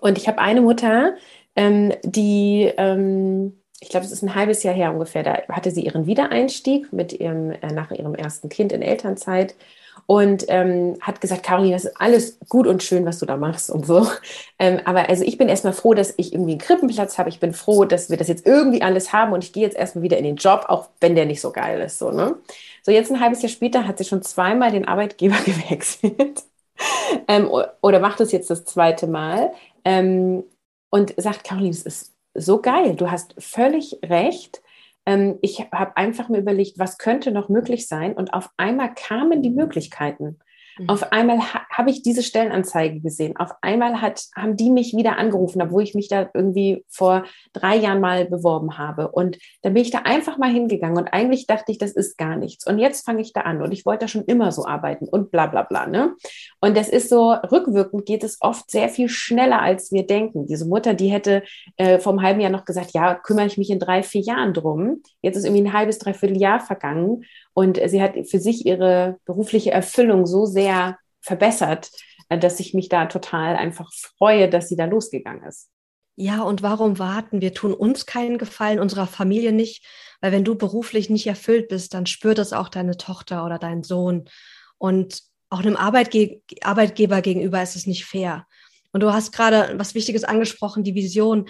Und 0.00 0.16
ich 0.16 0.26
habe 0.26 0.38
eine 0.38 0.62
Mutter, 0.62 1.14
ähm, 1.56 1.92
die, 2.04 2.72
ähm, 2.78 3.60
ich 3.80 3.90
glaube, 3.90 4.06
es 4.06 4.12
ist 4.12 4.22
ein 4.22 4.34
halbes 4.34 4.62
Jahr 4.62 4.74
her 4.74 4.94
ungefähr, 4.94 5.22
da 5.22 5.42
hatte 5.50 5.70
sie 5.70 5.84
ihren 5.84 6.06
Wiedereinstieg 6.06 6.90
mit 6.94 7.12
ihrem, 7.12 7.50
äh, 7.50 7.70
nach 7.74 7.90
ihrem 7.90 8.14
ersten 8.14 8.48
Kind 8.48 8.72
in 8.72 8.80
Elternzeit 8.80 9.54
und 10.06 10.44
ähm, 10.48 10.96
hat 11.00 11.20
gesagt, 11.20 11.42
Caroline, 11.42 11.74
das 11.74 11.86
ist 11.86 12.00
alles 12.00 12.38
gut 12.48 12.66
und 12.66 12.82
schön, 12.82 13.06
was 13.06 13.18
du 13.18 13.26
da 13.26 13.36
machst 13.36 13.70
und 13.70 13.86
so. 13.86 14.06
Ähm, 14.60 14.80
aber 14.84 15.08
also 15.08 15.24
ich 15.24 15.36
bin 15.36 15.48
erstmal 15.48 15.72
froh, 15.72 15.94
dass 15.94 16.14
ich 16.16 16.32
irgendwie 16.32 16.52
einen 16.52 16.60
Krippenplatz 16.60 17.18
habe. 17.18 17.28
Ich 17.28 17.40
bin 17.40 17.52
froh, 17.52 17.84
dass 17.84 18.08
wir 18.08 18.16
das 18.16 18.28
jetzt 18.28 18.46
irgendwie 18.46 18.82
alles 18.82 19.12
haben 19.12 19.32
und 19.32 19.42
ich 19.42 19.52
gehe 19.52 19.64
jetzt 19.64 19.76
erstmal 19.76 20.04
wieder 20.04 20.16
in 20.16 20.22
den 20.22 20.36
Job, 20.36 20.66
auch 20.68 20.90
wenn 21.00 21.16
der 21.16 21.26
nicht 21.26 21.40
so 21.40 21.50
geil 21.50 21.80
ist. 21.80 21.98
So, 21.98 22.12
ne? 22.12 22.36
so 22.82 22.92
jetzt 22.92 23.10
ein 23.10 23.18
halbes 23.18 23.42
Jahr 23.42 23.48
später 23.50 23.86
hat 23.86 23.98
sie 23.98 24.04
schon 24.04 24.22
zweimal 24.22 24.70
den 24.70 24.86
Arbeitgeber 24.86 25.36
gewechselt. 25.44 26.44
ähm, 27.26 27.50
oder 27.82 27.98
macht 27.98 28.20
es 28.20 28.30
jetzt 28.30 28.48
das 28.48 28.64
zweite 28.64 29.08
Mal 29.08 29.52
ähm, 29.84 30.44
und 30.90 31.14
sagt, 31.16 31.42
Caroline, 31.44 31.70
es 31.70 31.82
ist 31.82 32.14
so 32.34 32.60
geil. 32.60 32.94
Du 32.94 33.10
hast 33.10 33.34
völlig 33.38 33.98
recht 34.04 34.62
ähm, 35.06 35.38
ich 35.42 35.60
habe 35.72 35.96
einfach 35.96 36.28
mir 36.28 36.38
überlegt, 36.38 36.78
was 36.78 36.98
könnte 36.98 37.30
noch 37.30 37.48
möglich 37.48 37.88
sein? 37.88 38.14
Und 38.14 38.32
auf 38.32 38.50
einmal 38.56 38.94
kamen 38.94 39.42
die 39.42 39.50
Möglichkeiten. 39.50 40.38
Mhm. 40.78 40.88
Auf 40.88 41.12
einmal 41.12 41.38
ha 41.38 41.60
habe 41.70 41.90
ich 41.90 42.02
diese 42.02 42.22
Stellenanzeige 42.22 43.00
gesehen. 43.00 43.36
Auf 43.36 43.50
einmal 43.60 44.00
hat, 44.00 44.26
haben 44.36 44.56
die 44.56 44.70
mich 44.70 44.94
wieder 44.94 45.18
angerufen, 45.18 45.60
obwohl 45.60 45.82
ich 45.82 45.94
mich 45.94 46.08
da 46.08 46.30
irgendwie 46.34 46.84
vor 46.88 47.24
drei 47.52 47.76
Jahren 47.76 48.00
mal 48.00 48.26
beworben 48.26 48.78
habe. 48.78 49.08
Und 49.08 49.38
dann 49.62 49.74
bin 49.74 49.82
ich 49.82 49.90
da 49.90 49.98
einfach 50.04 50.38
mal 50.38 50.50
hingegangen 50.50 50.96
und 50.96 51.08
eigentlich 51.08 51.46
dachte 51.46 51.72
ich, 51.72 51.78
das 51.78 51.90
ist 51.90 52.16
gar 52.16 52.36
nichts. 52.36 52.66
Und 52.66 52.78
jetzt 52.78 53.04
fange 53.04 53.22
ich 53.22 53.32
da 53.32 53.40
an 53.40 53.60
und 53.60 53.72
ich 53.72 53.84
wollte 53.86 54.04
da 54.04 54.08
schon 54.08 54.24
immer 54.24 54.52
so 54.52 54.66
arbeiten 54.66 55.08
und 55.08 55.30
bla 55.30 55.46
bla 55.46 55.62
bla. 55.62 55.86
Ne? 55.86 56.14
Und 56.60 56.76
das 56.76 56.88
ist 56.88 57.08
so, 57.08 57.32
rückwirkend 57.32 58.06
geht 58.06 58.22
es 58.22 58.38
oft 58.40 58.70
sehr 58.70 58.88
viel 58.88 59.08
schneller, 59.08 59.60
als 59.60 59.90
wir 59.90 60.06
denken. 60.06 60.46
Diese 60.46 60.66
Mutter, 60.66 60.94
die 60.94 61.08
hätte 61.08 61.42
äh, 61.76 61.98
vor 61.98 62.12
einem 62.12 62.22
halben 62.22 62.40
Jahr 62.40 62.50
noch 62.50 62.64
gesagt, 62.64 62.92
ja, 62.94 63.14
kümmere 63.14 63.46
ich 63.46 63.58
mich 63.58 63.70
in 63.70 63.80
drei, 63.80 64.02
vier 64.02 64.22
Jahren 64.22 64.54
drum. 64.54 65.02
Jetzt 65.22 65.36
ist 65.36 65.44
irgendwie 65.44 65.62
ein 65.62 65.72
halbes, 65.72 65.98
dreiviertel 65.98 66.40
Jahr 66.40 66.60
vergangen. 66.60 67.24
Und 67.54 67.80
sie 67.86 68.02
hat 68.02 68.14
für 68.28 68.40
sich 68.40 68.66
ihre 68.66 69.18
berufliche 69.24 69.70
Erfüllung 69.70 70.26
so 70.26 70.44
sehr 70.44 70.98
verbessert, 71.20 71.90
äh, 72.28 72.38
dass 72.38 72.60
ich 72.60 72.74
mich 72.74 72.88
da 72.88 73.06
total 73.06 73.56
einfach 73.56 73.90
freue, 74.18 74.48
dass 74.50 74.68
sie 74.68 74.76
da 74.76 74.84
losgegangen 74.84 75.44
ist. 75.44 75.70
Ja, 76.16 76.42
und 76.42 76.62
warum 76.62 76.98
warten? 76.98 77.40
Wir 77.40 77.54
tun 77.54 77.74
uns 77.74 78.06
keinen 78.06 78.38
Gefallen, 78.38 78.78
unserer 78.78 79.06
Familie 79.06 79.52
nicht, 79.52 79.84
weil 80.20 80.30
wenn 80.30 80.44
du 80.44 80.54
beruflich 80.54 81.10
nicht 81.10 81.26
erfüllt 81.26 81.68
bist, 81.68 81.92
dann 81.94 82.06
spürt 82.06 82.38
es 82.38 82.52
auch 82.52 82.68
deine 82.68 82.96
Tochter 82.96 83.44
oder 83.44 83.58
dein 83.58 83.82
Sohn. 83.82 84.28
Und 84.78 85.22
auch 85.50 85.60
einem 85.60 85.76
Arbeitge 85.76 86.40
Arbeitgeber 86.62 87.20
gegenüber 87.20 87.62
ist 87.62 87.74
es 87.74 87.86
nicht 87.86 88.04
fair. 88.04 88.46
Und 88.92 89.02
du 89.02 89.12
hast 89.12 89.32
gerade 89.32 89.74
was 89.76 89.94
Wichtiges 89.94 90.22
angesprochen, 90.22 90.84
die 90.84 90.94
Vision 90.94 91.48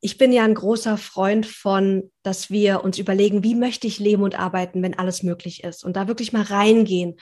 ich 0.00 0.18
bin 0.18 0.32
ja 0.32 0.44
ein 0.44 0.54
großer 0.54 0.98
Freund 0.98 1.46
von, 1.46 2.10
dass 2.22 2.50
wir 2.50 2.84
uns 2.84 2.98
überlegen, 2.98 3.42
wie 3.42 3.54
möchte 3.54 3.86
ich 3.86 3.98
leben 3.98 4.22
und 4.22 4.38
arbeiten, 4.38 4.82
wenn 4.82 4.98
alles 4.98 5.22
möglich 5.22 5.64
ist 5.64 5.84
und 5.84 5.96
da 5.96 6.06
wirklich 6.08 6.32
mal 6.32 6.42
reingehen. 6.42 7.16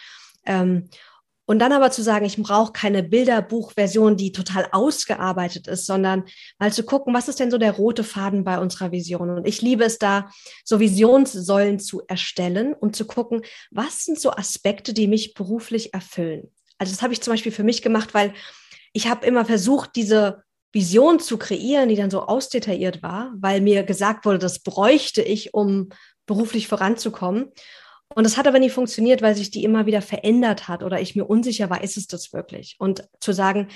Ähm, 0.45 0.89
und 1.47 1.59
dann 1.59 1.73
aber 1.73 1.91
zu 1.91 2.03
sagen, 2.03 2.25
ich 2.25 2.39
brauche 2.39 2.73
keine 2.73 3.03
Bilderbuchversion, 3.03 4.17
die 4.17 4.33
total 4.33 4.67
ausgearbeitet 4.73 5.69
ist, 5.69 5.85
sondern 5.85 6.25
mal 6.59 6.73
zu 6.73 6.85
gucken, 6.85 7.13
was 7.13 7.29
ist 7.29 7.39
denn 7.39 7.51
so 7.51 7.59
der 7.59 7.73
rote 7.73 8.03
Faden 8.03 8.45
bei 8.45 8.59
unserer 8.59 8.93
Vision? 8.93 9.29
Und 9.29 9.47
ich 9.47 9.61
liebe 9.61 9.85
es 9.85 9.99
da, 9.99 10.31
so 10.65 10.81
Visionssäulen 10.81 11.79
zu 11.81 12.03
erstellen 12.09 12.73
und 12.73 12.97
zu 12.97 13.05
gucken, 13.05 13.43
was 13.71 14.05
sind 14.05 14.19
so 14.19 14.31
Aspekte, 14.31 14.95
die 14.95 15.07
mich 15.07 15.35
beruflich 15.35 15.93
erfüllen? 15.93 16.51
Also 16.79 16.93
das 16.93 17.03
habe 17.03 17.13
ich 17.13 17.21
zum 17.21 17.35
Beispiel 17.35 17.53
für 17.53 17.63
mich 17.63 17.83
gemacht, 17.83 18.15
weil 18.15 18.33
ich 18.95 19.09
habe 19.09 19.27
immer 19.27 19.45
versucht, 19.45 19.97
diese 19.97 20.44
Vision 20.75 21.21
zu 21.21 21.39
kreieren, 21.39 21.89
die 21.89 21.97
dann 21.97 22.11
so 22.11 22.23
ausdetailliert 22.23 23.03
war, 23.03 23.33
weil 23.37 23.61
mir 23.61 23.85
gesagt 23.85 24.27
wurde, 24.27 24.39
das 24.39 24.59
bräuchte 24.59 25.23
ich, 25.23 25.55
um 25.55 25.91
beruflich 26.27 26.69
voranzukommen. 26.69 27.53
Und 28.15 28.25
das 28.25 28.37
hat 28.37 28.47
aber 28.47 28.59
nie 28.59 28.71
funktioniert, 28.71 29.23
weil 29.23 29.35
sich 29.35 29.51
die 29.51 29.65
immer 29.65 29.87
wieder 29.87 30.03
verändert 30.03 30.69
hat 30.69 30.83
oder 30.83 31.01
ich 31.01 31.17
mir 31.17 31.25
unsicher 31.25 31.71
war, 31.71 31.83
ist 31.83 31.97
es 31.97 32.07
das 32.07 32.33
wirklich? 32.33 32.77
Und 32.79 33.09
zu 33.21 33.33
sagen, 33.33 33.69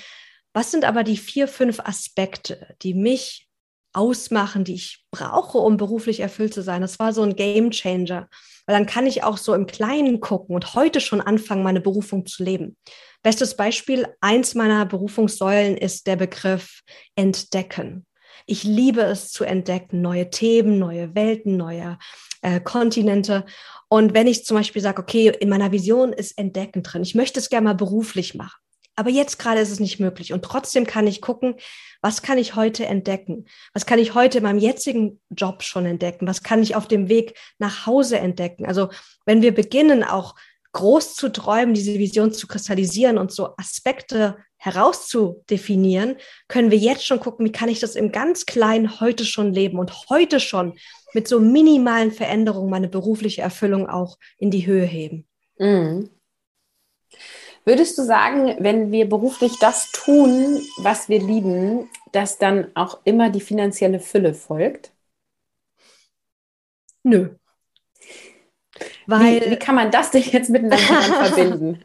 was 0.53 0.71
sind 0.71 0.85
aber 0.85 1.05
die 1.05 1.17
vier, 1.17 1.49
fünf 1.49 1.81
Aspekte, 1.81 2.75
die 2.83 2.95
mich 2.95 3.48
ausmachen, 3.93 4.65
die 4.65 4.75
ich 4.75 5.05
brauche, 5.11 5.59
um 5.59 5.77
beruflich 5.77 6.21
erfüllt 6.21 6.55
zu 6.55 6.63
sein? 6.63 6.81
Das 6.81 6.99
war 6.99 7.13
so 7.13 7.23
ein 7.23 7.37
Game 7.37 7.71
Changer, 7.71 8.29
weil 8.67 8.77
dann 8.77 8.87
kann 8.87 9.07
ich 9.07 9.25
auch 9.25 9.37
so 9.37 9.55
im 9.55 9.67
Kleinen 9.67 10.21
gucken 10.21 10.55
und 10.55 10.75
heute 10.75 11.01
schon 11.01 11.21
anfangen, 11.21 11.63
meine 11.63 11.81
Berufung 11.81 12.27
zu 12.27 12.45
leben. 12.45 12.77
Bestes 13.23 13.57
Beispiel, 13.57 14.07
eins 14.21 14.55
meiner 14.55 14.87
Berufungssäulen 14.87 15.77
ist 15.77 16.07
der 16.07 16.17
Begriff 16.17 16.83
Entdecken. 17.17 18.07
Ich 18.47 18.65
liebe 18.65 19.03
es 19.03 19.31
zu 19.31 19.45
entdecken, 19.45 20.01
neue 20.01 20.31
Themen, 20.31 20.79
neue 20.79 21.15
Welten, 21.15 21.57
neue 21.57 21.99
äh, 22.41 22.61
Kontinente. 22.61 23.45
Und 23.89 24.15
wenn 24.15 24.27
ich 24.27 24.45
zum 24.45 24.57
Beispiel 24.57 24.81
sage, 24.81 25.03
okay, 25.03 25.33
in 25.41 25.49
meiner 25.49 25.73
Vision 25.73 26.13
ist 26.13 26.39
Entdecken 26.39 26.83
drin, 26.83 27.03
ich 27.03 27.15
möchte 27.15 27.41
es 27.41 27.51
gerne 27.51 27.65
mal 27.65 27.75
beruflich 27.75 28.35
machen. 28.35 28.59
Aber 28.99 29.11
jetzt 29.11 29.39
gerade 29.39 29.61
ist 29.61 29.71
es 29.71 29.79
nicht 29.79 30.01
möglich. 30.01 30.33
Und 30.33 30.45
trotzdem 30.45 30.85
kann 30.85 31.07
ich 31.07 31.21
gucken, 31.21 31.55
was 32.03 32.21
kann 32.21 32.37
ich 32.37 32.57
heute 32.57 32.85
entdecken? 32.85 33.45
Was 33.73 33.87
kann 33.87 34.01
ich 34.01 34.15
heute 34.15 34.39
in 34.39 34.45
meinem 34.45 34.59
jetzigen 34.59 35.21
Job 35.31 35.63
schon 35.63 35.87
entdecken? 35.87 36.27
Was 36.27 36.43
kann 36.43 36.61
ich 36.61 36.75
auf 36.75 36.89
dem 36.89 37.09
Weg 37.09 37.39
nach 37.61 37.87
Hause 37.87 38.19
entdecken? 38.19 38.67
Also 38.67 38.89
wenn 39.25 39.41
wir 39.41 39.55
beginnen, 39.55 40.03
auch 40.03 40.35
groß 40.73 41.15
zu 41.15 41.29
träumen, 41.29 41.75
diese 41.75 41.95
Vision 41.95 42.33
zu 42.33 42.49
kristallisieren 42.49 43.19
und 43.19 43.31
so 43.31 43.55
Aspekte 43.57 44.37
herauszudefinieren, 44.57 46.17
können 46.49 46.73
wir 46.73 46.79
jetzt 46.79 47.07
schon 47.07 47.21
gucken, 47.21 47.47
wie 47.47 47.53
kann 47.53 47.69
ich 47.69 47.79
das 47.79 47.95
im 47.95 48.11
ganz 48.11 48.47
Kleinen 48.47 48.99
heute 48.99 49.25
schon 49.25 49.53
leben 49.53 49.79
und 49.79 50.09
heute 50.11 50.41
schon 50.41 50.77
mit 51.15 51.29
so 51.29 51.39
minimalen 51.39 52.11
Veränderungen 52.11 52.69
meine 52.69 52.89
berufliche 52.89 53.43
Erfüllung 53.43 53.89
auch 53.89 54.19
in 54.39 54.51
die 54.51 54.67
Höhe 54.67 54.85
heben. 54.85 55.29
Mhm. 55.57 56.11
Würdest 57.69 57.99
du 57.99 58.03
sagen, 58.03 58.57
wenn 58.61 58.93
wir 58.93 59.07
beruflich 59.07 59.59
das 59.59 59.93
tun, 59.93 60.59
was 60.79 61.11
wir 61.11 61.21
lieben, 61.21 61.91
dass 62.13 62.39
dann 62.39 62.75
auch 62.75 63.01
immer 63.05 63.29
die 63.29 63.43
finanzielle 63.43 64.01
Fülle 64.01 64.33
folgt? 64.33 64.91
Nö. 67.03 67.29
Weil, 69.07 69.43
wie, 69.43 69.51
wie 69.51 69.57
kann 69.57 69.75
man 69.75 69.91
das 69.91 70.11
denn 70.13 70.23
jetzt 70.23 70.49
miteinander 70.49 70.79
verbinden? 71.27 71.85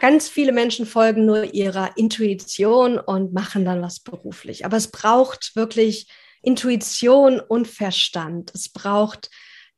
Ganz 0.00 0.28
viele 0.28 0.52
Menschen 0.52 0.84
folgen 0.84 1.24
nur 1.24 1.54
ihrer 1.54 1.96
Intuition 1.96 2.98
und 2.98 3.32
machen 3.32 3.64
dann 3.64 3.80
was 3.80 4.00
beruflich. 4.00 4.66
Aber 4.66 4.76
es 4.76 4.90
braucht 4.90 5.56
wirklich 5.56 6.12
Intuition 6.42 7.40
und 7.40 7.68
Verstand. 7.68 8.54
Es 8.54 8.68
braucht 8.68 9.30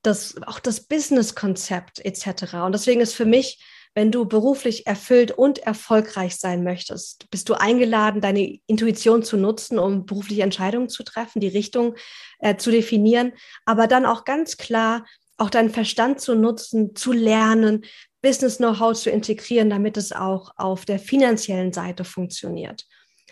das, 0.03 0.35
auch 0.48 0.59
das 0.59 0.81
Business-Konzept 0.88 2.05
etc. 2.05 2.55
Und 2.64 2.72
deswegen 2.72 3.00
ist 3.00 3.14
für 3.14 3.24
mich, 3.24 3.61
wenn 3.94 4.12
du 4.12 4.24
beruflich 4.24 4.87
erfüllt 4.87 5.33
und 5.33 5.59
erfolgreich 5.59 6.37
sein 6.37 6.62
möchtest, 6.62 7.29
bist 7.31 7.48
du 7.48 7.55
eingeladen, 7.55 8.20
deine 8.20 8.59
Intuition 8.66 9.22
zu 9.22 9.37
nutzen, 9.37 9.79
um 9.79 10.07
berufliche 10.07 10.42
Entscheidungen 10.42 10.88
zu 10.88 11.03
treffen, 11.03 11.40
die 11.40 11.48
Richtung 11.48 11.96
äh, 12.38 12.57
zu 12.57 12.70
definieren, 12.70 13.33
aber 13.64 13.87
dann 13.88 14.07
auch 14.07 14.24
ganz 14.24 14.57
klar 14.57 15.05
auch 15.38 15.50
deinen 15.50 15.70
Verstand 15.70 16.20
zu 16.20 16.35
nutzen, 16.35 16.94
zu 16.94 17.12
lernen, 17.12 17.85
Business-Know-how 18.22 18.94
zu 18.94 19.11
integrieren, 19.11 19.70
damit 19.70 19.96
es 19.96 20.12
auch 20.12 20.53
auf 20.57 20.85
der 20.85 20.98
finanziellen 20.98 21.72
Seite 21.72 22.05
funktioniert. 22.05 22.87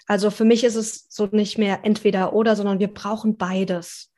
Also 0.06 0.30
für 0.30 0.46
mich 0.46 0.64
ist 0.64 0.74
es 0.74 1.06
so 1.10 1.26
nicht 1.26 1.58
mehr 1.58 1.80
entweder 1.82 2.32
oder, 2.32 2.56
sondern 2.56 2.78
wir 2.78 2.88
brauchen 2.88 3.36
beides. 3.36 4.10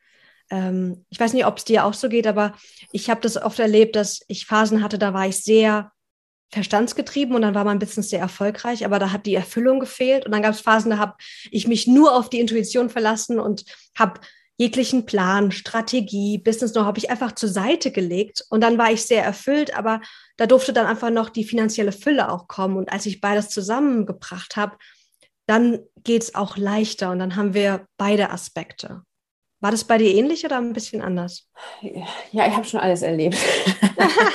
Ähm, 0.49 1.05
ich 1.11 1.19
weiß 1.19 1.33
nicht, 1.33 1.47
ob 1.47 1.59
es 1.59 1.65
dir 1.65 1.85
auch 1.85 1.95
so 1.95 2.09
geht, 2.09 2.29
aber 2.29 2.55
ich 2.93 3.11
habe 3.11 3.21
das 3.21 3.37
oft 3.37 3.59
erlebt, 3.59 3.97
dass 3.97 4.21
ich 4.29 4.47
Phasen 4.47 4.83
hatte, 4.83 4.99
da 4.99 5.13
war 5.13 5.27
ich 5.27 5.43
sehr 5.43 5.91
verstandsgetrieben 6.51 7.35
und 7.35 7.43
dann 7.43 7.55
war 7.55 7.65
mein 7.65 7.79
Business 7.79 8.11
sehr 8.11 8.21
erfolgreich, 8.21 8.85
aber 8.85 8.99
da 8.99 9.13
hat 9.13 9.27
die 9.27 9.35
Erfüllung 9.35 9.81
gefehlt. 9.81 10.27
Und 10.27 10.33
dann 10.33 10.43
gab 10.43 10.53
es 10.53 10.61
Phasen, 10.61 10.91
da 10.91 10.99
habe 10.99 11.15
ich 11.51 11.69
mich 11.69 11.87
nur 11.87 12.15
auf 12.15 12.29
die 12.29 12.41
Intuition 12.41 12.91
verlassen 12.91 13.39
und 13.39 13.65
habe 13.97 14.21
jeglichen 14.61 15.07
Plan, 15.07 15.53
Strategie, 15.53 16.37
Business 16.37 16.75
noch 16.75 16.85
habe 16.85 16.99
ich 16.99 17.09
einfach 17.09 17.33
zur 17.33 17.49
Seite 17.49 17.93
gelegt. 17.93 18.45
Und 18.51 18.61
dann 18.63 18.77
war 18.77 18.93
ich 18.93 19.07
sehr 19.07 19.25
erfüllt, 19.25 19.75
aber 19.75 20.03
da 20.37 20.47
durfte 20.47 20.73
dann 20.73 20.87
einfach 20.87 21.09
noch 21.09 21.31
die 21.31 21.45
finanzielle 21.45 21.93
Fülle 21.93 22.31
auch 22.31 22.47
kommen. 22.47 22.77
Und 22.77 22.93
als 22.93 23.07
ich 23.07 23.23
beides 23.23 23.49
zusammengebracht 23.49 24.57
habe, 24.57 24.77
dann 25.47 25.79
geht 26.05 26.25
es 26.25 26.35
auch 26.35 26.59
leichter. 26.59 27.11
Und 27.11 27.21
dann 27.21 27.37
haben 27.37 27.55
wir 27.55 27.87
beide 27.97 28.31
Aspekte. 28.31 29.03
War 29.63 29.71
das 29.71 29.85
bei 29.85 29.99
dir 29.99 30.15
ähnlich 30.15 30.45
oder 30.47 30.57
ein 30.57 30.73
bisschen 30.73 31.03
anders? 31.03 31.47
Ja, 32.33 32.47
ich 32.47 32.57
habe 32.57 32.65
schon 32.65 32.81
alles 32.81 33.03
erlebt. 33.03 33.37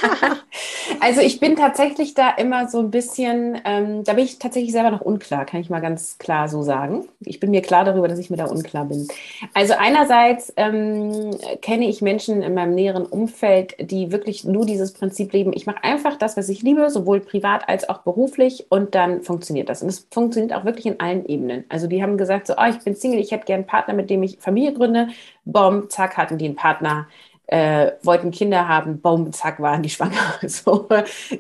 also 1.00 1.22
ich 1.22 1.40
bin 1.40 1.56
tatsächlich 1.56 2.14
da 2.14 2.30
immer 2.30 2.68
so 2.68 2.78
ein 2.78 2.92
bisschen, 2.92 3.60
ähm, 3.66 4.04
da 4.04 4.14
bin 4.14 4.24
ich 4.24 4.38
tatsächlich 4.38 4.72
selber 4.72 4.92
noch 4.92 5.02
unklar, 5.02 5.46
kann 5.46 5.62
ich 5.62 5.72
mal 5.72 5.80
ganz 5.80 6.20
klar 6.20 6.48
so 6.48 6.62
sagen. 6.62 7.08
Ich 7.22 7.40
bin 7.40 7.50
mir 7.50 7.64
klar 7.64 7.86
darüber, 7.86 8.08
dass 8.08 8.20
ich 8.20 8.30
mir 8.30 8.38
da 8.38 8.46
unklar 8.46 8.86
bin. 8.86 9.08
Also 9.56 9.74
einerseits 9.74 10.54
ähm, 10.58 11.32
kenne 11.64 11.90
ich 11.90 12.04
Menschen 12.04 12.44
in 12.44 12.54
meinem 12.54 12.76
näheren 12.76 13.08
Umfeld, 13.08 13.76
die 13.80 14.12
wirklich 14.12 14.44
nur 14.44 14.68
dieses 14.68 14.94
Prinzip 14.94 15.34
leben. 15.34 15.54
Ich 15.54 15.66
mache 15.66 15.84
einfach 15.84 16.18
das, 16.18 16.38
was 16.38 16.50
ich 16.50 16.62
liebe, 16.62 16.92
sowohl 16.92 17.20
privat 17.20 17.68
als 17.68 17.90
auch 17.90 18.04
beruflich 18.04 18.68
und 18.70 18.94
dann 18.94 19.24
funktioniert 19.24 19.70
das. 19.70 19.82
Und 19.82 19.90
es 19.90 20.08
funktioniert 20.12 20.54
auch 20.54 20.66
wirklich 20.66 20.86
in 20.86 21.00
allen 21.00 21.26
Ebenen. 21.26 21.66
Also 21.70 21.88
die 21.88 22.04
haben 22.04 22.18
gesagt, 22.18 22.46
so, 22.46 22.54
oh, 22.58 22.70
ich 22.70 22.78
bin 22.84 22.96
Single, 22.96 23.20
ich 23.20 23.32
hätte 23.32 23.46
gerne 23.46 23.64
einen 23.64 23.68
Partner, 23.68 23.96
mit 23.96 24.12
dem 24.12 24.22
ich 24.22 24.38
Familie 24.40 24.74
gründe 24.74 25.08
Bom, 25.45 25.89
zack, 25.89 26.17
hatten 26.17 26.38
die 26.38 26.45
einen 26.45 26.56
Partner, 26.56 27.08
äh, 27.47 27.91
wollten 28.04 28.32
Kinder 28.32 28.67
haben, 28.67 29.01
bom, 29.01 29.32
zack, 29.32 29.60
waren 29.60 29.84
die 29.84 29.89
schwanger. 29.89 30.39
So 30.47 30.88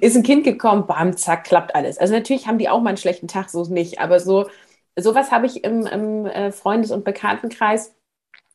ist 0.01 0.15
ein 0.15 0.23
Kind 0.23 0.43
gekommen, 0.43 0.85
bam, 0.87 1.15
zack, 1.17 1.45
klappt 1.45 1.75
alles. 1.75 1.97
Also 1.97 2.13
natürlich 2.13 2.47
haben 2.47 2.57
die 2.59 2.69
auch 2.69 2.81
mal 2.81 2.89
einen 2.89 2.97
schlechten 2.97 3.27
Tag, 3.27 3.49
so 3.49 3.63
nicht, 3.65 3.99
aber 3.99 4.19
so 4.19 4.47
sowas 4.97 5.31
habe 5.31 5.45
ich 5.45 5.63
im, 5.63 5.85
im 5.85 6.25
äh, 6.25 6.51
Freundes- 6.51 6.91
und 6.91 7.03
Bekanntenkreis 7.03 7.93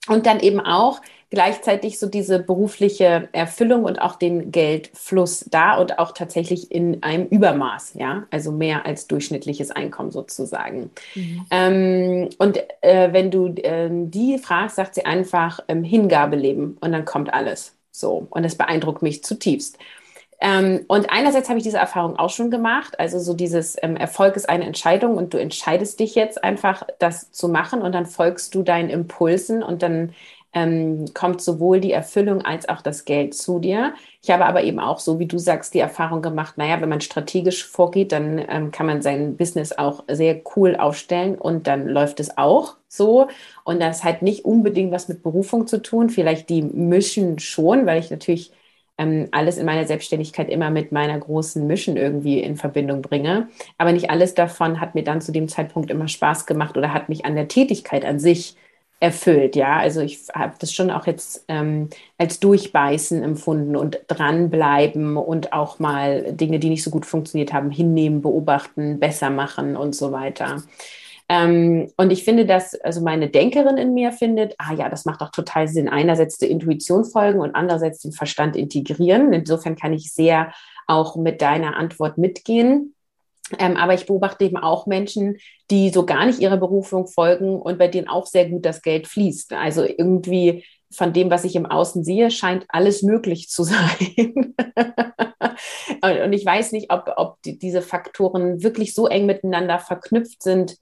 und 0.09 0.27
dann 0.27 0.41
eben 0.41 0.61
auch 0.61 1.01
gleichzeitig 1.31 1.99
so 1.99 2.09
diese 2.09 2.41
berufliche 2.41 3.29
Erfüllung 3.33 3.85
und 3.85 4.03
auch 4.03 4.17
den 4.17 4.51
Geldfluss 4.51 5.47
da 5.49 5.79
und 5.79 5.99
auch 5.99 6.13
tatsächlich 6.13 6.73
in 6.73 7.03
einem 7.03 7.27
Übermaß, 7.27 7.95
ja, 7.95 8.25
also 8.31 8.51
mehr 8.51 8.85
als 8.85 9.07
durchschnittliches 9.07 9.71
Einkommen 9.71 10.11
sozusagen. 10.11 10.91
Mhm. 11.15 11.47
Ähm, 11.51 12.29
und 12.39 12.59
äh, 12.81 13.13
wenn 13.13 13.31
du 13.31 13.49
äh, 13.49 13.89
die 13.91 14.39
fragst, 14.39 14.77
sagt 14.77 14.97
sie 14.97 15.07
einfach 15.07 15.61
ähm, 15.69 15.85
Hingabeleben 15.85 16.77
und 16.81 16.93
dann 16.93 17.05
kommt 17.05 17.33
alles. 17.33 17.77
So, 17.93 18.27
und 18.31 18.45
das 18.45 18.57
beeindruckt 18.57 19.03
mich 19.03 19.23
zutiefst. 19.23 19.79
Ähm, 20.41 20.85
und 20.89 21.11
einerseits 21.11 21.49
habe 21.49 21.59
ich 21.59 21.65
diese 21.65 21.77
Erfahrung 21.77 22.17
auch 22.17 22.31
schon 22.31 22.51
gemacht. 22.51 22.99
Also 22.99 23.19
so 23.19 23.35
dieses 23.35 23.77
ähm, 23.83 23.97
Erfolg 23.97 24.37
ist 24.37 24.49
eine 24.49 24.65
Entscheidung 24.65 25.17
und 25.17 25.35
du 25.35 25.39
entscheidest 25.39 26.01
dich 26.01 26.15
jetzt 26.15 26.43
einfach, 26.43 26.83
das 26.99 27.31
zu 27.31 27.49
machen 27.49 27.83
und 27.83 27.93
dann 27.93 28.07
folgst 28.07 28.55
du 28.55 28.63
deinen 28.63 28.89
Impulsen 28.89 29.63
und 29.63 29.83
dann 29.83 30.15
ähm, 30.53 31.07
kommt 31.15 31.41
sowohl 31.41 31.81
die 31.81 31.93
Erfüllung 31.93 32.43
als 32.43 32.69
auch 32.69 32.83
das 32.83 33.05
Geld 33.05 33.35
zu 33.35 33.61
dir. 33.61 33.95
Ich 34.23 34.31
habe 34.31 34.47
aber 34.47 34.63
eben 34.65 34.81
auch, 34.81 34.99
so 34.99 35.19
wie 35.19 35.27
du 35.27 35.39
sagst, 35.39 35.75
die 35.75 35.79
Erfahrung 35.79 36.23
gemacht, 36.23 36.59
naja, 36.59 36.81
wenn 36.81 36.89
man 36.89 37.01
strategisch 37.01 37.65
vorgeht, 37.65 38.13
dann 38.13 38.45
ähm, 38.49 38.71
kann 38.71 38.87
man 38.87 39.03
sein 39.03 39.37
Business 39.37 39.73
auch 39.73 40.05
sehr 40.09 40.41
cool 40.57 40.77
aufstellen 40.77 41.37
und 41.37 41.67
dann 41.67 41.87
läuft 41.87 42.21
es 42.21 42.37
auch 42.37 42.77
so. 42.89 43.29
Und 43.65 43.81
das 43.81 44.03
hat 44.03 44.23
nicht 44.23 44.45
unbedingt 44.45 44.93
was 44.93 45.09
mit 45.09 45.23
Berufung 45.23 45.67
zu 45.67 45.83
tun. 45.83 46.11
Vielleicht 46.11 46.49
die 46.49 46.63
mischen 46.63 47.39
schon, 47.39 47.87
weil 47.87 48.01
ich 48.01 48.11
natürlich 48.11 48.53
ähm, 48.99 49.29
alles 49.31 49.57
in 49.57 49.67
meiner 49.67 49.87
Selbstständigkeit 49.87 50.51
immer 50.51 50.71
mit 50.71 50.93
meiner 50.93 51.19
großen 51.19 51.67
Mission 51.67 51.97
irgendwie 51.97 52.41
in 52.41 52.57
Verbindung 52.57 53.03
bringe. 53.03 53.49
Aber 53.79 53.93
nicht 53.93 54.11
alles 54.11 54.35
davon 54.35 54.81
hat 54.81 54.95
mir 54.97 55.05
dann 55.05 55.21
zu 55.21 55.33
dem 55.33 55.49
Zeitpunkt 55.49 55.91
immer 55.91 56.09
Spaß 56.09 56.47
gemacht 56.47 56.77
oder 56.77 56.93
hat 56.93 57.09
mich 57.09 57.25
an 57.25 57.37
der 57.37 57.49
Tätigkeit 57.49 58.05
an 58.05 58.19
sich 58.19 58.57
erfüllt. 59.01 59.57
Ja, 59.57 59.79
also 59.79 60.01
ich 60.03 60.29
habe 60.35 60.55
das 60.59 60.73
schon 60.73 60.91
auch 60.91 61.07
jetzt 61.07 61.45
ähm, 61.49 61.89
als 62.19 62.39
Durchbeißen 62.39 63.23
empfunden 63.23 63.75
und 63.75 63.99
dranbleiben 64.09 65.17
und 65.17 65.55
auch 65.55 65.79
mal 65.79 66.35
Dinge, 66.35 66.59
die 66.59 66.69
nicht 66.69 66.85
so 66.85 66.91
gut 66.91 67.07
funktioniert 67.07 67.55
haben, 67.55 67.71
hinnehmen, 67.71 68.21
beobachten, 68.21 69.01
besser 69.01 69.31
machen 69.31 69.77
und 69.77 69.97
so 69.97 70.13
weiter. 70.13 70.63
Ähm, 71.31 71.91
und 71.97 72.11
ich 72.11 72.25
finde, 72.25 72.45
dass 72.45 72.75
also 72.75 73.01
meine 73.01 73.29
Denkerin 73.31 73.79
in 73.79 73.95
mir 73.95 74.13
findet, 74.13 74.55
ah 74.59 74.75
ja, 74.75 74.91
das 74.91 75.07
macht 75.07 75.23
doch 75.23 75.31
total 75.31 75.67
Sinn. 75.67 75.89
Einerseits 75.89 76.37
der 76.37 76.51
Intuition 76.51 77.05
folgen 77.05 77.41
und 77.41 77.55
andererseits 77.55 78.01
den 78.01 78.13
Verstand 78.13 78.55
integrieren. 78.55 79.33
Insofern 79.33 79.77
kann 79.77 79.95
ich 79.95 80.13
sehr 80.13 80.53
auch 80.87 81.17
mit 81.17 81.41
deiner 81.41 81.77
Antwort 81.77 82.19
mitgehen. 82.19 82.95
Ähm, 83.59 83.77
aber 83.77 83.95
ich 83.95 84.07
beobachte 84.07 84.45
eben 84.45 84.57
auch 84.57 84.87
Menschen, 84.87 85.39
die 85.71 85.91
so 85.91 86.07
gar 86.07 86.27
nicht 86.27 86.41
ihrer 86.41 86.57
Berufung 86.57 87.07
folgen 87.07 87.61
und 87.61 87.79
bei 87.79 87.89
denen 87.89 88.09
auch 88.09 88.27
sehr 88.27 88.49
gut 88.49 88.65
das 88.65 88.83
Geld 88.83 89.07
fließt. 89.07 89.53
Also 89.53 89.85
irgendwie 89.85 90.65
von 90.93 91.13
dem, 91.13 91.31
was 91.31 91.45
ich 91.45 91.55
im 91.55 91.67
Außen 91.67 92.05
sehe, 92.05 92.31
scheint 92.31 92.67
alles 92.69 93.03
möglich 93.03 93.49
zu 93.49 93.65
sein. 93.65 94.55
und 96.03 96.33
ich 96.33 96.45
weiß 96.45 96.73
nicht, 96.73 96.93
ob, 96.93 97.13
ob 97.17 97.43
die, 97.43 97.59
diese 97.59 97.83
Faktoren 97.83 98.63
wirklich 98.63 98.95
so 98.95 99.07
eng 99.07 99.27
miteinander 99.27 99.79
verknüpft 99.79 100.43
sind 100.43 100.77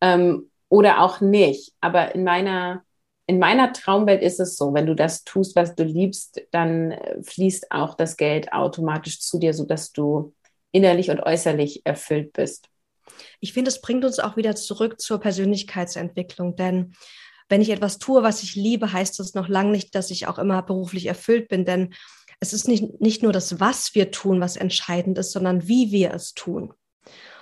ähm, 0.00 0.50
oder 0.68 1.00
auch 1.02 1.20
nicht. 1.20 1.72
Aber 1.80 2.14
in 2.14 2.24
meiner, 2.24 2.82
in 3.26 3.38
meiner 3.38 3.72
Traumwelt 3.72 4.22
ist 4.22 4.40
es 4.40 4.56
so, 4.56 4.74
wenn 4.74 4.86
du 4.86 4.94
das 4.94 5.24
tust, 5.24 5.56
was 5.56 5.74
du 5.74 5.84
liebst, 5.84 6.42
dann 6.50 6.92
äh, 6.92 7.22
fließt 7.22 7.72
auch 7.72 7.94
das 7.94 8.16
Geld 8.16 8.52
automatisch 8.52 9.20
zu 9.20 9.38
dir, 9.38 9.54
sodass 9.54 9.92
du 9.92 10.34
innerlich 10.72 11.10
und 11.10 11.20
äußerlich 11.20 11.82
erfüllt 11.84 12.32
bist. 12.32 12.68
Ich 13.40 13.52
finde, 13.52 13.70
es 13.70 13.80
bringt 13.80 14.04
uns 14.04 14.18
auch 14.18 14.36
wieder 14.36 14.56
zurück 14.56 15.00
zur 15.00 15.20
Persönlichkeitsentwicklung, 15.20 16.56
denn 16.56 16.94
wenn 17.48 17.60
ich 17.60 17.70
etwas 17.70 17.98
tue, 17.98 18.22
was 18.22 18.42
ich 18.42 18.56
liebe, 18.56 18.92
heißt 18.92 19.18
das 19.18 19.34
noch 19.34 19.48
lange 19.48 19.70
nicht, 19.70 19.94
dass 19.94 20.10
ich 20.10 20.26
auch 20.26 20.38
immer 20.38 20.62
beruflich 20.62 21.06
erfüllt 21.06 21.48
bin, 21.48 21.64
denn 21.64 21.94
es 22.40 22.52
ist 22.52 22.68
nicht, 22.68 23.00
nicht 23.00 23.22
nur 23.22 23.32
das, 23.32 23.60
was 23.60 23.94
wir 23.94 24.10
tun, 24.10 24.40
was 24.40 24.56
entscheidend 24.56 25.18
ist, 25.18 25.32
sondern 25.32 25.68
wie 25.68 25.92
wir 25.92 26.12
es 26.12 26.34
tun. 26.34 26.72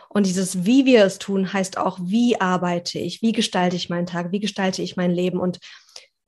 Und 0.08 0.26
dieses, 0.26 0.64
wie 0.64 0.84
wir 0.84 1.04
es 1.04 1.18
tun, 1.18 1.52
heißt 1.52 1.76
auch, 1.76 1.98
wie 2.00 2.40
arbeite 2.40 3.00
ich, 3.00 3.20
wie 3.20 3.32
gestalte 3.32 3.74
ich 3.74 3.88
meinen 3.88 4.06
Tag, 4.06 4.30
wie 4.30 4.38
gestalte 4.38 4.80
ich 4.80 4.96
mein 4.96 5.10
Leben. 5.10 5.40
Und 5.40 5.58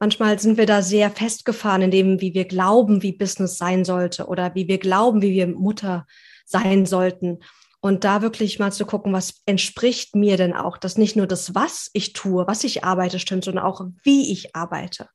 manchmal 0.01 0.41
sind 0.41 0.59
wir 0.59 0.67
da 0.67 0.83
sehr 0.83 1.11
festgefahren 1.11 1.83
in 1.83 1.91
dem, 1.93 2.21
wie 2.21 2.35
wir 2.35 2.47
glauben, 2.47 3.03
wie 3.03 3.13
Business 3.13 3.59
sein 3.59 3.85
sollte 3.85 4.27
oder 4.27 4.57
wie 4.57 4.67
wir 4.67 4.79
glauben, 4.79 5.23
wie 5.23 5.33
wir 5.33 5.47
Mutter 5.47 6.07
sein 6.47 6.87
sollten. 6.87 7.41
Und 7.81 8.05
da 8.05 8.23
wirklich 8.23 8.59
mal 8.59 8.73
zu 8.73 8.87
gucken, 8.87 9.13
was 9.13 9.43
entspricht 9.45 10.17
mir 10.17 10.37
denn 10.37 10.55
auch, 10.55 10.79
dass 10.79 10.97
nicht 10.97 11.15
nur 11.15 11.27
das, 11.27 11.55
was 11.55 11.91
ich 11.93 12.15
tue, 12.15 12.47
was 12.47 12.65
ich 12.65 12.85
arbeite, 12.85 13.19
stimmt, 13.19 13.45
sondern 13.45 13.65
auch, 13.65 13.85
wie 14.03 14.33
ich 14.33 14.57
arbeite. 14.57 15.09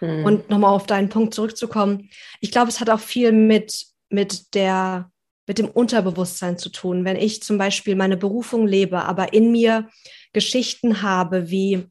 Hm. 0.00 0.24
Und 0.24 0.50
nochmal 0.50 0.74
auf 0.74 0.86
deinen 0.86 1.08
Punkt 1.08 1.32
zurückzukommen. 1.32 2.10
Ich 2.40 2.50
glaube, 2.50 2.68
es 2.68 2.80
hat 2.80 2.90
auch 2.90 3.00
viel 3.00 3.32
mit, 3.32 3.86
mit 4.10 4.54
der, 4.54 5.10
mit 5.46 5.58
dem 5.58 5.68
Unterbewusstsein 5.68 6.58
zu 6.58 6.70
tun. 6.70 7.04
Wenn 7.04 7.16
ich 7.16 7.42
zum 7.42 7.56
Beispiel 7.56 7.94
meine 7.94 8.16
Berufung 8.16 8.66
lebe, 8.66 9.04
aber 9.04 9.32
in 9.32 9.52
mir 9.52 9.88
Geschichten 10.32 11.02
habe, 11.02 11.50
wie 11.50 11.86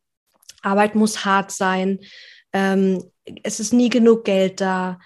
Arbeit 0.61 0.93
muss 0.93 1.25
hart 1.25 1.51
sein, 1.51 1.99
ähm, 2.53 3.03
es 3.43 3.59
ist 3.59 3.73
nie 3.73 3.89
genug 3.89 4.25
Geld 4.25 4.61
da, 4.61 4.99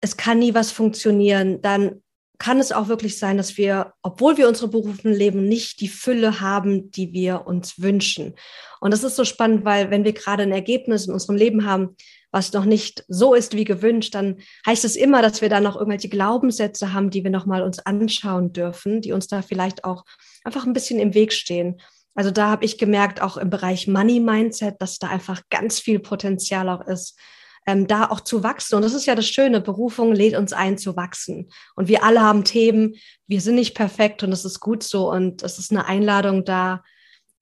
es 0.00 0.16
kann 0.16 0.38
nie 0.38 0.54
was 0.54 0.72
funktionieren, 0.72 1.62
dann 1.62 2.02
kann 2.40 2.58
es 2.58 2.72
auch 2.72 2.88
wirklich 2.88 3.18
sein, 3.18 3.36
dass 3.36 3.58
wir, 3.58 3.92
obwohl 4.02 4.38
wir 4.38 4.48
unsere 4.48 4.68
Berufen 4.68 5.12
leben, 5.12 5.46
nicht 5.46 5.80
die 5.80 5.88
Fülle 5.88 6.40
haben, 6.40 6.90
die 6.90 7.12
wir 7.12 7.46
uns 7.46 7.80
wünschen. 7.80 8.34
Und 8.80 8.92
das 8.92 9.04
ist 9.04 9.14
so 9.14 9.24
spannend, 9.24 9.66
weil 9.66 9.90
wenn 9.90 10.04
wir 10.04 10.14
gerade 10.14 10.42
ein 10.42 10.50
Ergebnis 10.50 11.06
in 11.06 11.12
unserem 11.12 11.36
Leben 11.36 11.66
haben, 11.66 11.96
was 12.32 12.52
noch 12.54 12.64
nicht 12.64 13.04
so 13.08 13.34
ist 13.34 13.54
wie 13.54 13.64
gewünscht, 13.64 14.14
dann 14.14 14.38
heißt 14.66 14.86
es 14.86 14.96
immer, 14.96 15.20
dass 15.20 15.42
wir 15.42 15.50
da 15.50 15.60
noch 15.60 15.76
irgendwelche 15.76 16.08
Glaubenssätze 16.08 16.94
haben, 16.94 17.10
die 17.10 17.24
wir 17.24 17.30
nochmal 17.30 17.62
uns 17.62 17.78
anschauen 17.80 18.54
dürfen, 18.54 19.02
die 19.02 19.12
uns 19.12 19.26
da 19.26 19.42
vielleicht 19.42 19.84
auch 19.84 20.04
einfach 20.42 20.64
ein 20.64 20.72
bisschen 20.72 20.98
im 20.98 21.12
Weg 21.12 21.34
stehen. 21.34 21.80
Also 22.14 22.30
da 22.30 22.48
habe 22.48 22.64
ich 22.64 22.78
gemerkt, 22.78 23.20
auch 23.20 23.36
im 23.36 23.50
Bereich 23.50 23.86
Money 23.86 24.18
Mindset, 24.18 24.76
dass 24.78 24.98
da 24.98 25.08
einfach 25.08 25.42
ganz 25.50 25.78
viel 25.78 25.98
Potenzial 25.98 26.70
auch 26.70 26.86
ist, 26.86 27.18
ähm, 27.66 27.86
da 27.86 28.10
auch 28.10 28.20
zu 28.20 28.42
wachsen. 28.42 28.76
Und 28.76 28.82
das 28.82 28.94
ist 28.94 29.06
ja 29.06 29.14
das 29.14 29.28
Schöne, 29.28 29.60
Berufung 29.60 30.12
lädt 30.12 30.36
uns 30.36 30.52
ein 30.52 30.78
zu 30.78 30.96
wachsen. 30.96 31.50
Und 31.76 31.88
wir 31.88 32.04
alle 32.04 32.22
haben 32.22 32.44
Themen, 32.44 32.94
wir 33.26 33.40
sind 33.40 33.54
nicht 33.54 33.74
perfekt 33.74 34.22
und 34.22 34.30
das 34.30 34.44
ist 34.44 34.60
gut 34.60 34.82
so. 34.82 35.10
Und 35.10 35.42
es 35.42 35.58
ist 35.58 35.70
eine 35.70 35.86
Einladung 35.86 36.44
da 36.44 36.82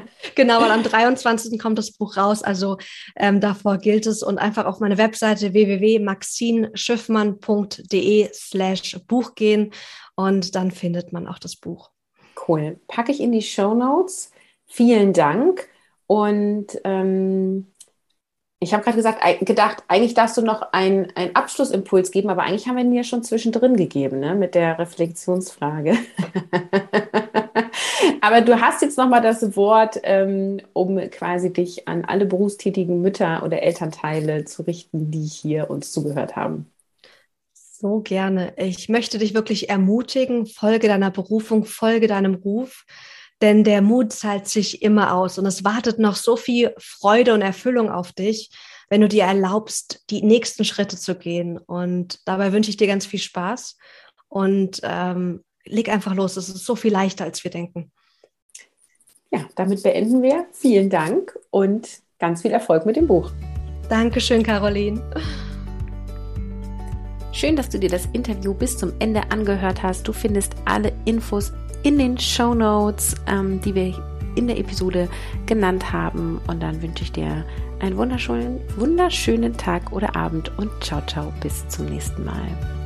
genau, 0.34 0.62
weil 0.62 0.70
am 0.70 0.82
23. 0.82 1.58
kommt 1.58 1.78
das 1.78 1.92
Buch 1.92 2.16
raus. 2.16 2.42
Also 2.42 2.78
ähm, 3.16 3.38
davor 3.40 3.76
gilt 3.78 4.06
es 4.06 4.22
und 4.22 4.38
einfach 4.38 4.64
auf 4.64 4.80
meine 4.80 4.96
Webseite 4.96 5.52
www.maxinschiffmann.de 5.52 8.30
slash 8.32 8.98
Buch 9.06 9.34
gehen 9.34 9.72
und 10.14 10.54
dann 10.54 10.70
findet 10.70 11.12
man 11.12 11.26
auch 11.26 11.38
das 11.38 11.56
Buch. 11.56 11.90
Cool. 12.48 12.80
Packe 12.88 13.12
ich 13.12 13.20
in 13.20 13.32
die 13.32 13.42
Show 13.42 13.74
Notes. 13.74 14.30
Vielen 14.66 15.12
Dank. 15.12 15.68
Und 16.06 16.68
ähm, 16.84 17.74
ich 18.58 18.72
habe 18.72 18.82
gerade 18.82 18.96
gesagt, 18.96 19.20
gedacht, 19.44 19.84
eigentlich 19.86 20.14
darfst 20.14 20.36
du 20.38 20.42
noch 20.42 20.72
einen 20.72 21.12
Abschlussimpuls 21.34 22.10
geben, 22.10 22.30
aber 22.30 22.42
eigentlich 22.42 22.66
haben 22.66 22.76
wir 22.76 22.84
ihn 22.84 22.92
ja 22.94 23.04
schon 23.04 23.22
zwischendrin 23.22 23.76
gegeben, 23.76 24.18
ne, 24.20 24.34
mit 24.34 24.54
der 24.54 24.78
Reflexionsfrage. 24.78 25.98
aber 28.22 28.40
du 28.40 28.58
hast 28.58 28.80
jetzt 28.80 28.96
nochmal 28.96 29.20
das 29.20 29.56
Wort, 29.56 30.00
ähm, 30.04 30.60
um 30.72 30.98
quasi 31.10 31.52
dich 31.52 31.86
an 31.86 32.06
alle 32.06 32.24
berufstätigen 32.24 33.02
Mütter 33.02 33.42
oder 33.44 33.62
Elternteile 33.62 34.46
zu 34.46 34.62
richten, 34.62 35.10
die 35.10 35.24
hier 35.24 35.68
uns 35.68 35.92
zugehört 35.92 36.34
haben. 36.34 36.72
So 37.52 38.00
gerne. 38.00 38.54
Ich 38.56 38.88
möchte 38.88 39.18
dich 39.18 39.34
wirklich 39.34 39.68
ermutigen, 39.68 40.46
folge 40.46 40.88
deiner 40.88 41.10
Berufung, 41.10 41.66
folge 41.66 42.06
deinem 42.06 42.34
Ruf 42.36 42.86
denn 43.42 43.64
der 43.64 43.82
Mut 43.82 44.12
zahlt 44.12 44.48
sich 44.48 44.82
immer 44.82 45.14
aus 45.14 45.38
und 45.38 45.46
es 45.46 45.64
wartet 45.64 45.98
noch 45.98 46.16
so 46.16 46.36
viel 46.36 46.74
Freude 46.78 47.34
und 47.34 47.42
Erfüllung 47.42 47.90
auf 47.90 48.12
dich, 48.12 48.50
wenn 48.88 49.00
du 49.00 49.08
dir 49.08 49.24
erlaubst, 49.24 50.04
die 50.10 50.22
nächsten 50.22 50.64
Schritte 50.64 50.96
zu 50.96 51.16
gehen. 51.16 51.58
Und 51.58 52.20
dabei 52.24 52.52
wünsche 52.52 52.70
ich 52.70 52.76
dir 52.76 52.86
ganz 52.86 53.04
viel 53.04 53.18
Spaß 53.18 53.76
und 54.28 54.80
ähm, 54.84 55.44
leg 55.64 55.88
einfach 55.88 56.14
los. 56.14 56.36
Es 56.36 56.48
ist 56.48 56.64
so 56.64 56.76
viel 56.76 56.92
leichter, 56.92 57.24
als 57.24 57.44
wir 57.44 57.50
denken. 57.50 57.92
Ja, 59.30 59.44
damit 59.56 59.82
beenden 59.82 60.22
wir. 60.22 60.46
Vielen 60.52 60.88
Dank 60.88 61.36
und 61.50 61.88
ganz 62.18 62.42
viel 62.42 62.52
Erfolg 62.52 62.86
mit 62.86 62.96
dem 62.96 63.06
Buch. 63.06 63.32
Dankeschön, 63.88 64.42
Caroline. 64.42 65.02
Schön, 67.32 67.54
dass 67.54 67.68
du 67.68 67.78
dir 67.78 67.90
das 67.90 68.06
Interview 68.14 68.54
bis 68.54 68.78
zum 68.78 68.94
Ende 68.98 69.30
angehört 69.30 69.82
hast. 69.82 70.08
Du 70.08 70.14
findest 70.14 70.54
alle 70.64 70.92
Infos 71.04 71.52
in 71.86 71.98
den 71.98 72.18
Show 72.18 72.52
Notes, 72.52 73.14
ähm, 73.28 73.60
die 73.60 73.72
wir 73.72 73.94
in 74.34 74.48
der 74.48 74.58
Episode 74.58 75.08
genannt 75.46 75.92
haben. 75.92 76.40
Und 76.48 76.60
dann 76.60 76.82
wünsche 76.82 77.04
ich 77.04 77.12
dir 77.12 77.44
einen 77.78 77.96
wunderschönen, 77.96 78.60
wunderschönen 78.76 79.56
Tag 79.56 79.92
oder 79.92 80.16
Abend 80.16 80.50
und 80.58 80.68
ciao, 80.82 81.00
ciao, 81.06 81.32
bis 81.40 81.66
zum 81.68 81.86
nächsten 81.86 82.24
Mal. 82.24 82.85